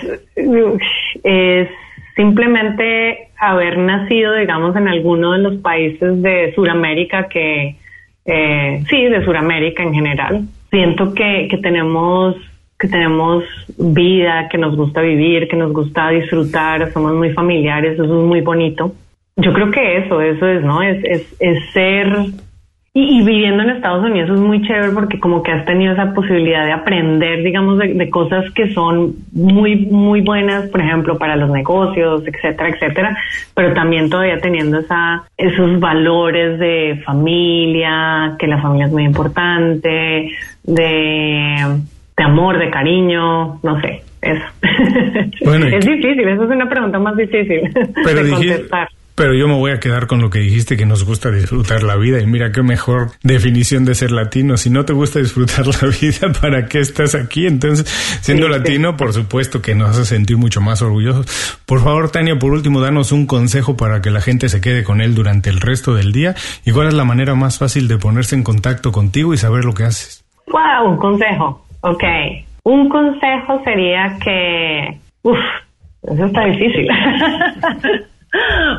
es 1.24 1.70
simplemente 2.16 3.28
haber 3.38 3.78
nacido, 3.78 4.34
digamos, 4.36 4.76
en 4.76 4.88
alguno 4.88 5.34
de 5.34 5.40
los 5.40 5.56
países 5.58 6.22
de 6.22 6.54
Sudamérica 6.56 7.28
que, 7.28 7.76
eh, 8.26 8.84
sí, 8.90 9.04
de 9.06 9.24
Sudamérica 9.26 9.84
en 9.84 9.94
general. 9.94 10.44
Siento 10.70 11.14
que, 11.14 11.48
que 11.50 11.58
tenemos 11.58 12.36
que 12.80 12.90
tenemos 12.90 13.46
vida, 13.78 14.50
que 14.50 14.58
nos 14.58 14.76
gusta 14.76 15.00
vivir, 15.00 15.48
que 15.48 15.56
nos 15.56 15.72
gusta 15.72 16.10
disfrutar, 16.10 16.92
somos 16.92 17.14
muy 17.14 17.32
familiares, 17.32 17.94
eso 17.94 18.04
es 18.04 18.10
muy 18.10 18.42
bonito. 18.42 18.94
Yo 19.38 19.54
creo 19.54 19.72
que 19.72 20.00
eso, 20.00 20.20
eso 20.20 20.46
es, 20.48 20.64
¿no? 20.64 20.82
Es, 20.82 21.02
es, 21.06 21.36
es 21.40 21.72
ser 21.72 22.14
y, 22.96 23.24
viviendo 23.24 23.64
en 23.64 23.72
Estados 23.72 24.06
Unidos 24.06 24.30
es 24.30 24.40
muy 24.40 24.62
chévere 24.62 24.92
porque 24.92 25.20
como 25.20 25.42
que 25.42 25.52
has 25.52 25.66
tenido 25.66 25.94
esa 25.94 26.14
posibilidad 26.14 26.64
de 26.64 26.74
aprender, 26.74 27.44
digamos, 27.44 27.80
de, 27.80 28.10
cosas 28.12 28.52
que 28.52 28.72
son 28.72 29.16
muy, 29.32 29.88
muy 29.88 30.22
buenas, 30.22 30.70
por 30.70 30.80
ejemplo, 30.80 31.18
para 31.18 31.36
los 31.36 31.50
negocios, 31.50 32.22
etcétera, 32.28 32.70
etcétera, 32.70 33.18
pero 33.56 33.74
también 33.74 34.12
todavía 34.12 34.40
teniendo 34.40 34.78
esa, 34.78 35.24
esos 35.36 35.80
valores 35.80 36.60
de 36.60 37.02
familia, 37.04 38.36
que 38.38 38.46
la 38.46 38.62
familia 38.62 38.86
es 38.86 38.92
muy 38.92 39.06
importante, 39.06 40.30
de, 40.64 41.80
de 42.16 42.24
amor, 42.24 42.60
de 42.60 42.70
cariño, 42.70 43.60
no 43.64 43.82
sé, 43.82 44.04
eso. 44.22 44.46
es 45.42 45.86
difícil, 45.86 46.28
eso 46.28 46.44
es 46.44 46.50
una 46.52 46.70
pregunta 46.70 47.00
más 47.00 47.18
difícil 47.18 47.74
de 47.74 48.30
contestar. 48.30 48.88
Pero 49.16 49.36
yo 49.36 49.48
me 49.48 49.54
voy 49.54 49.72
a 49.72 49.80
quedar 49.80 50.08
con 50.08 50.22
lo 50.22 50.32
que 50.32 50.40
dijiste, 50.40 50.76
que 50.76 50.88
nos 50.88 51.06
gusta 51.06 51.30
disfrutar 51.30 51.84
la 51.84 51.96
vida. 51.96 52.20
Y 52.20 52.26
mira 52.26 52.52
qué 52.52 52.64
mejor 52.64 53.12
definición 53.22 53.86
de 53.86 53.94
ser 53.94 54.12
latino. 54.12 54.58
Si 54.58 54.72
no 54.72 54.86
te 54.86 54.94
gusta 54.94 55.20
disfrutar 55.20 55.68
la 55.82 55.90
vida, 55.90 56.34
¿para 56.42 56.66
qué 56.66 56.80
estás 56.80 57.14
aquí? 57.14 57.46
Entonces, 57.46 57.86
siendo 58.22 58.48
latino, 58.48 58.98
por 58.98 59.14
supuesto 59.14 59.62
que 59.62 59.76
nos 59.76 59.92
hace 59.92 60.06
sentir 60.06 60.38
mucho 60.38 60.62
más 60.62 60.82
orgullosos. 60.82 61.60
Por 61.68 61.84
favor, 61.84 62.10
Tania, 62.10 62.40
por 62.40 62.54
último, 62.54 62.82
danos 62.82 63.12
un 63.12 63.28
consejo 63.28 63.78
para 63.78 64.02
que 64.02 64.10
la 64.10 64.22
gente 64.22 64.50
se 64.50 64.62
quede 64.62 64.84
con 64.84 65.00
él 65.00 65.14
durante 65.14 65.52
el 65.52 65.62
resto 65.62 65.94
del 65.94 66.12
día. 66.12 66.34
¿Y 66.66 66.72
cuál 66.72 66.88
es 66.88 66.96
la 66.96 67.04
manera 67.04 67.36
más 67.36 67.60
fácil 67.60 67.88
de 67.88 67.98
ponerse 67.98 68.36
en 68.36 68.44
contacto 68.44 68.92
contigo 68.92 69.34
y 69.34 69.38
saber 69.38 69.64
lo 69.64 69.74
que 69.74 69.84
haces? 69.84 70.26
Wow, 70.48 70.92
un 70.92 70.98
consejo. 70.98 71.66
Ok. 71.82 72.04
Un 72.64 72.90
consejo 72.90 73.62
sería 73.64 74.18
que... 74.24 74.98
Uf, 75.22 75.38
eso 76.04 76.26
está 76.26 76.46
difícil. 76.46 76.88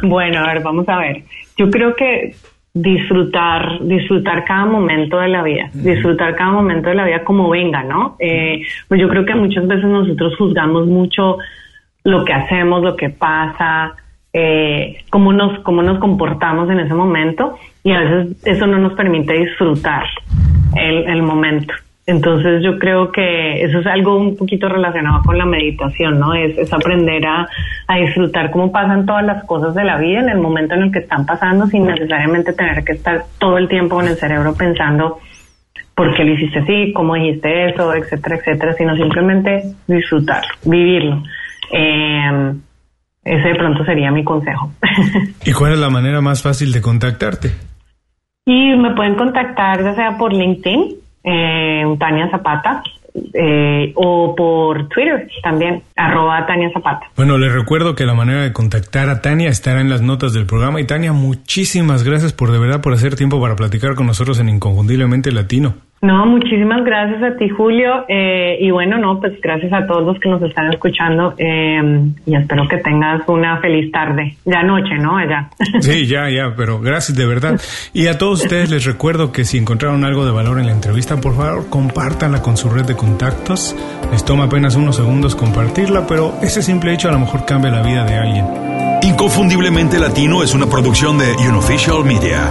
Bueno, 0.02 0.40
a 0.40 0.52
ver, 0.52 0.62
vamos 0.62 0.88
a 0.88 0.98
ver. 0.98 1.22
Yo 1.56 1.70
creo 1.70 1.94
que 1.94 2.34
disfrutar, 2.74 3.78
disfrutar 3.82 4.44
cada 4.44 4.66
momento 4.66 5.18
de 5.20 5.28
la 5.28 5.42
vida, 5.42 5.70
disfrutar 5.72 6.34
cada 6.34 6.50
momento 6.50 6.88
de 6.88 6.96
la 6.96 7.04
vida 7.04 7.22
como 7.22 7.48
venga, 7.48 7.84
¿no? 7.84 8.16
Eh, 8.18 8.62
pues 8.88 9.00
yo 9.00 9.08
creo 9.08 9.24
que 9.24 9.34
muchas 9.34 9.66
veces 9.68 9.84
nosotros 9.84 10.36
juzgamos 10.36 10.86
mucho 10.86 11.38
lo 12.02 12.24
que 12.24 12.32
hacemos, 12.32 12.82
lo 12.82 12.96
que 12.96 13.10
pasa, 13.10 13.94
eh, 14.32 15.04
cómo 15.08 15.32
nos, 15.32 15.60
cómo 15.60 15.82
nos 15.82 16.00
comportamos 16.00 16.68
en 16.68 16.80
ese 16.80 16.94
momento 16.94 17.56
y 17.84 17.92
a 17.92 18.00
veces 18.00 18.44
eso 18.44 18.66
no 18.66 18.78
nos 18.78 18.94
permite 18.94 19.32
disfrutar 19.34 20.04
el, 20.76 21.04
el 21.04 21.22
momento. 21.22 21.72
Entonces 22.06 22.62
yo 22.62 22.78
creo 22.78 23.10
que 23.10 23.62
eso 23.62 23.78
es 23.78 23.86
algo 23.86 24.18
un 24.18 24.36
poquito 24.36 24.68
relacionado 24.68 25.22
con 25.22 25.38
la 25.38 25.46
meditación, 25.46 26.18
¿no? 26.18 26.34
Es, 26.34 26.70
aprender 26.72 27.24
a, 27.26 27.48
disfrutar 27.96 28.50
cómo 28.50 28.70
pasan 28.70 29.06
todas 29.06 29.24
las 29.24 29.44
cosas 29.44 29.74
de 29.74 29.84
la 29.84 29.96
vida 29.96 30.20
en 30.20 30.28
el 30.28 30.38
momento 30.38 30.74
en 30.74 30.82
el 30.82 30.92
que 30.92 30.98
están 30.98 31.24
pasando 31.24 31.66
sin 31.66 31.86
necesariamente 31.86 32.52
tener 32.52 32.84
que 32.84 32.92
estar 32.92 33.24
todo 33.38 33.56
el 33.56 33.68
tiempo 33.68 34.02
en 34.02 34.08
el 34.08 34.16
cerebro 34.16 34.54
pensando 34.54 35.18
por 35.94 36.14
qué 36.14 36.24
lo 36.24 36.34
hiciste 36.34 36.58
así, 36.58 36.92
cómo 36.92 37.14
dijiste 37.14 37.70
eso, 37.70 37.94
etcétera, 37.94 38.36
etcétera, 38.36 38.72
sino 38.74 38.96
simplemente 38.96 39.62
disfrutar, 39.86 40.42
vivirlo. 40.64 41.22
Eh, 41.72 42.54
ese 43.24 43.48
de 43.48 43.54
pronto 43.54 43.84
sería 43.84 44.10
mi 44.10 44.24
consejo. 44.24 44.70
¿Y 45.46 45.52
cuál 45.52 45.72
es 45.72 45.78
la 45.78 45.88
manera 45.88 46.20
más 46.20 46.42
fácil 46.42 46.72
de 46.72 46.82
contactarte? 46.82 47.52
Y 48.44 48.76
me 48.76 48.94
pueden 48.94 49.14
contactar 49.14 49.82
ya 49.82 49.94
sea 49.94 50.18
por 50.18 50.34
LinkedIn, 50.34 50.96
eh, 51.24 51.96
Tania 51.98 52.30
Zapata, 52.30 52.82
eh, 53.32 53.92
o 53.94 54.34
por 54.34 54.88
Twitter 54.88 55.28
también, 55.42 55.82
arroba 55.96 56.44
Tania 56.46 56.70
Zapata. 56.72 57.06
Bueno, 57.16 57.38
les 57.38 57.52
recuerdo 57.52 57.94
que 57.94 58.04
la 58.04 58.14
manera 58.14 58.42
de 58.42 58.52
contactar 58.52 59.08
a 59.08 59.20
Tania 59.20 59.48
estará 59.48 59.80
en 59.80 59.88
las 59.88 60.02
notas 60.02 60.32
del 60.32 60.46
programa. 60.46 60.80
Y 60.80 60.84
Tania, 60.84 61.12
muchísimas 61.12 62.02
gracias 62.02 62.32
por 62.32 62.50
de 62.52 62.58
verdad 62.58 62.80
por 62.80 62.92
hacer 62.92 63.16
tiempo 63.16 63.40
para 63.40 63.56
platicar 63.56 63.94
con 63.94 64.06
nosotros 64.06 64.40
en 64.40 64.48
Inconfundiblemente 64.48 65.32
Latino. 65.32 65.74
No, 66.04 66.26
muchísimas 66.26 66.84
gracias 66.84 67.22
a 67.22 67.34
ti, 67.38 67.48
Julio. 67.48 68.04
Eh, 68.08 68.58
y 68.60 68.70
bueno, 68.70 68.98
no, 68.98 69.18
pues 69.20 69.40
gracias 69.40 69.72
a 69.72 69.86
todos 69.86 70.04
los 70.04 70.20
que 70.20 70.28
nos 70.28 70.42
están 70.42 70.70
escuchando. 70.70 71.32
Eh, 71.38 72.10
y 72.26 72.36
espero 72.36 72.68
que 72.68 72.76
tengas 72.76 73.26
una 73.26 73.58
feliz 73.62 73.90
tarde. 73.90 74.36
Ya 74.44 74.62
noche, 74.62 74.98
¿no? 74.98 75.16
Allá. 75.16 75.48
Sí, 75.80 76.06
ya, 76.06 76.28
ya, 76.28 76.54
pero 76.56 76.78
gracias 76.78 77.16
de 77.16 77.26
verdad. 77.26 77.58
Y 77.94 78.08
a 78.08 78.18
todos 78.18 78.42
ustedes 78.42 78.70
les 78.70 78.84
recuerdo 78.84 79.32
que 79.32 79.44
si 79.44 79.56
encontraron 79.56 80.04
algo 80.04 80.26
de 80.26 80.32
valor 80.32 80.58
en 80.58 80.66
la 80.66 80.72
entrevista, 80.72 81.16
por 81.22 81.34
favor, 81.36 81.70
compártanla 81.70 82.42
con 82.42 82.58
su 82.58 82.68
red 82.68 82.84
de 82.84 82.96
contactos. 82.96 83.74
Les 84.12 84.24
toma 84.26 84.44
apenas 84.44 84.76
unos 84.76 84.96
segundos 84.96 85.34
compartirla, 85.34 86.06
pero 86.06 86.34
ese 86.42 86.60
simple 86.60 86.92
hecho 86.92 87.08
a 87.08 87.12
lo 87.12 87.20
mejor 87.20 87.46
cambia 87.46 87.70
la 87.70 87.82
vida 87.82 88.04
de 88.04 88.14
alguien. 88.14 88.44
Inconfundiblemente 89.02 89.98
Latino 89.98 90.42
es 90.42 90.54
una 90.54 90.66
producción 90.66 91.16
de 91.16 91.34
Unofficial 91.48 92.04
Media. 92.04 92.50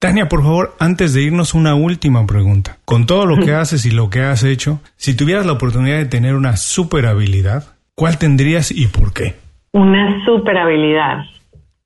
Tania, 0.00 0.28
por 0.28 0.44
favor, 0.44 0.76
antes 0.78 1.12
de 1.12 1.22
irnos 1.22 1.54
una 1.54 1.74
última 1.74 2.24
pregunta. 2.24 2.76
Con 2.84 3.06
todo 3.06 3.26
lo 3.26 3.36
que 3.44 3.52
haces 3.54 3.84
y 3.84 3.90
lo 3.90 4.10
que 4.10 4.20
has 4.20 4.44
hecho, 4.44 4.80
si 4.94 5.16
tuvieras 5.16 5.44
la 5.44 5.54
oportunidad 5.54 5.98
de 5.98 6.06
tener 6.06 6.36
una 6.36 6.56
super 6.56 7.04
habilidad, 7.06 7.64
¿cuál 7.96 8.16
tendrías 8.16 8.70
y 8.70 8.86
por 8.86 9.12
qué? 9.12 9.34
Una 9.72 10.24
super 10.24 10.56
habilidad. 10.56 11.24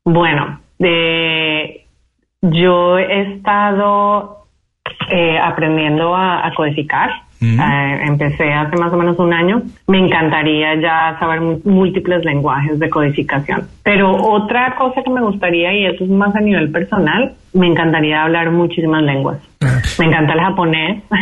Bueno, 0.04 0.60
de, 0.78 1.86
yo 2.42 2.98
he 2.98 3.34
estado 3.34 4.41
eh, 5.12 5.38
aprendiendo 5.38 6.16
a 6.16 6.50
codificar 6.56 7.10
eh, 7.42 8.00
empecé 8.06 8.52
hace 8.52 8.76
más 8.76 8.92
o 8.92 8.96
menos 8.96 9.18
un 9.18 9.32
año. 9.32 9.62
Me 9.88 9.98
encantaría 9.98 10.80
ya 10.80 11.16
saber 11.18 11.40
múltiples 11.64 12.24
lenguajes 12.24 12.78
de 12.78 12.88
codificación. 12.88 13.66
Pero 13.82 14.12
otra 14.12 14.76
cosa 14.76 15.02
que 15.02 15.10
me 15.10 15.20
gustaría, 15.20 15.72
y 15.72 15.86
eso 15.86 16.04
es 16.04 16.10
más 16.10 16.34
a 16.36 16.40
nivel 16.40 16.70
personal, 16.70 17.32
me 17.52 17.66
encantaría 17.66 18.22
hablar 18.22 18.50
muchísimas 18.50 19.02
lenguas. 19.02 19.38
Ah. 19.60 19.80
Me 19.98 20.06
encanta 20.06 20.34
el 20.34 20.40
japonés. 20.40 21.02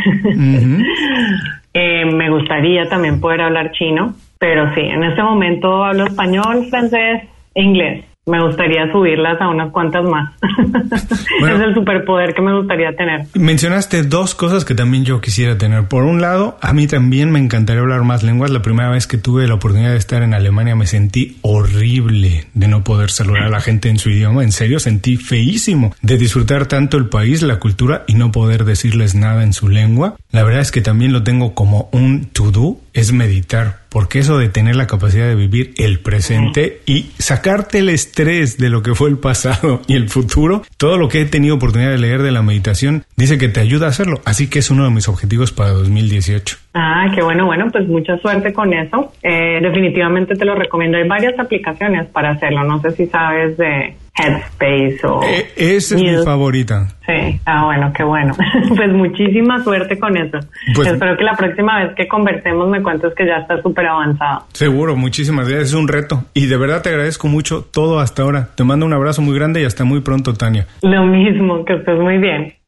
Eh, 1.72 2.04
me 2.04 2.28
gustaría 2.30 2.88
también 2.88 3.20
poder 3.20 3.42
hablar 3.42 3.70
chino, 3.70 4.12
pero 4.40 4.74
sí, 4.74 4.80
en 4.80 5.04
este 5.04 5.22
momento 5.22 5.84
hablo 5.84 6.06
español, 6.06 6.66
francés 6.68 7.22
e 7.54 7.62
inglés 7.62 8.09
me 8.26 8.42
gustaría 8.44 8.90
subirlas 8.92 9.40
a 9.40 9.48
unas 9.48 9.72
cuantas 9.72 10.04
más. 10.04 10.34
es 10.42 11.60
el 11.60 11.74
superpoder 11.74 12.34
que 12.34 12.42
me 12.42 12.54
gustaría 12.56 12.94
tener. 12.94 13.26
Mencionaste 13.34 14.02
dos 14.02 14.34
cosas 14.34 14.64
que 14.66 14.74
también 14.74 15.04
yo 15.04 15.20
quisiera 15.20 15.56
tener. 15.56 15.88
Por 15.88 16.04
un 16.04 16.20
lado, 16.20 16.58
a 16.60 16.74
mí 16.74 16.86
también 16.86 17.30
me 17.30 17.38
encantaría 17.38 17.80
hablar 17.80 18.02
más 18.04 18.22
lenguas. 18.22 18.50
La 18.50 18.60
primera 18.60 18.90
vez 18.90 19.06
que 19.06 19.16
tuve 19.16 19.48
la 19.48 19.54
oportunidad 19.54 19.92
de 19.92 19.96
estar 19.96 20.22
en 20.22 20.34
Alemania 20.34 20.76
me 20.76 20.86
sentí 20.86 21.38
horrible 21.40 22.46
de 22.52 22.68
no 22.68 22.84
poder 22.84 23.10
saludar 23.10 23.44
a 23.44 23.48
la 23.48 23.60
gente 23.60 23.88
en 23.88 23.98
su 23.98 24.10
idioma. 24.10 24.44
En 24.44 24.52
serio, 24.52 24.80
sentí 24.80 25.16
feísimo 25.16 25.94
de 26.02 26.18
disfrutar 26.18 26.66
tanto 26.66 26.98
el 26.98 27.08
país, 27.08 27.40
la 27.42 27.58
cultura 27.58 28.04
y 28.06 28.14
no 28.14 28.32
poder 28.32 28.64
decirles 28.64 29.14
nada 29.14 29.44
en 29.44 29.54
su 29.54 29.68
lengua. 29.68 30.16
La 30.32 30.44
verdad 30.44 30.62
es 30.62 30.70
que 30.70 30.80
también 30.80 31.12
lo 31.12 31.24
tengo 31.24 31.54
como 31.54 31.88
un 31.92 32.26
to-do, 32.26 32.80
es 32.92 33.12
meditar 33.12 33.80
porque 33.90 34.20
eso 34.20 34.38
de 34.38 34.48
tener 34.48 34.76
la 34.76 34.86
capacidad 34.86 35.26
de 35.26 35.34
vivir 35.34 35.74
el 35.76 35.98
presente 35.98 36.80
y 36.86 37.10
sacarte 37.18 37.78
el 37.78 37.88
estrés 37.88 38.56
de 38.56 38.70
lo 38.70 38.82
que 38.82 38.94
fue 38.94 39.10
el 39.10 39.18
pasado 39.18 39.82
y 39.88 39.96
el 39.96 40.08
futuro, 40.08 40.62
todo 40.76 40.96
lo 40.96 41.08
que 41.08 41.20
he 41.20 41.24
tenido 41.26 41.56
oportunidad 41.56 41.90
de 41.90 41.98
leer 41.98 42.22
de 42.22 42.30
la 42.30 42.42
meditación 42.42 43.04
dice 43.16 43.36
que 43.36 43.48
te 43.48 43.60
ayuda 43.60 43.86
a 43.86 43.90
hacerlo. 43.90 44.22
Así 44.24 44.46
que 44.46 44.60
es 44.60 44.70
uno 44.70 44.84
de 44.84 44.90
mis 44.90 45.08
objetivos 45.08 45.50
para 45.52 45.70
2018. 45.70 46.56
Ah, 46.72 47.10
qué 47.14 47.22
bueno, 47.22 47.46
bueno, 47.46 47.68
pues 47.72 47.88
mucha 47.88 48.16
suerte 48.18 48.52
con 48.52 48.72
eso. 48.72 49.12
Eh, 49.22 49.58
definitivamente 49.60 50.36
te 50.36 50.44
lo 50.44 50.54
recomiendo. 50.54 50.98
Hay 50.98 51.08
varias 51.08 51.38
aplicaciones 51.38 52.06
para 52.08 52.30
hacerlo. 52.30 52.62
No 52.64 52.80
sé 52.80 52.92
si 52.92 53.06
sabes 53.06 53.56
de 53.56 53.96
Headspace 54.16 55.00
o... 55.04 55.20
Eh, 55.24 55.48
esa 55.56 55.96
es 55.96 56.02
mi 56.02 56.24
favorita. 56.24 56.86
Sí, 57.06 57.40
ah, 57.44 57.64
bueno, 57.64 57.92
qué 57.92 58.04
bueno. 58.04 58.34
pues 58.76 58.92
muchísima 58.92 59.64
suerte 59.64 59.98
con 59.98 60.16
eso. 60.16 60.38
Pues 60.74 60.88
Espero 60.88 61.16
que 61.16 61.24
la 61.24 61.34
próxima 61.34 61.82
vez 61.82 61.94
que 61.96 62.06
conversemos 62.06 62.68
me 62.68 62.80
cuentes 62.82 63.12
que 63.16 63.26
ya 63.26 63.38
está 63.38 63.60
súper 63.62 63.86
avanzado. 63.86 64.44
Seguro, 64.52 64.94
muchísimas 64.94 65.48
gracias. 65.48 65.70
Es 65.70 65.74
un 65.74 65.88
reto. 65.88 66.24
Y 66.34 66.46
de 66.46 66.56
verdad 66.56 66.82
te 66.82 66.90
agradezco 66.90 67.26
mucho 67.26 67.62
todo 67.64 67.98
hasta 67.98 68.22
ahora. 68.22 68.50
Te 68.54 68.62
mando 68.62 68.86
un 68.86 68.92
abrazo 68.92 69.22
muy 69.22 69.34
grande 69.34 69.60
y 69.62 69.64
hasta 69.64 69.82
muy 69.82 70.02
pronto, 70.02 70.34
Tania. 70.34 70.66
Lo 70.82 71.04
mismo, 71.04 71.64
que 71.64 71.74
estés 71.74 71.98
muy 71.98 72.18
bien. 72.18 72.59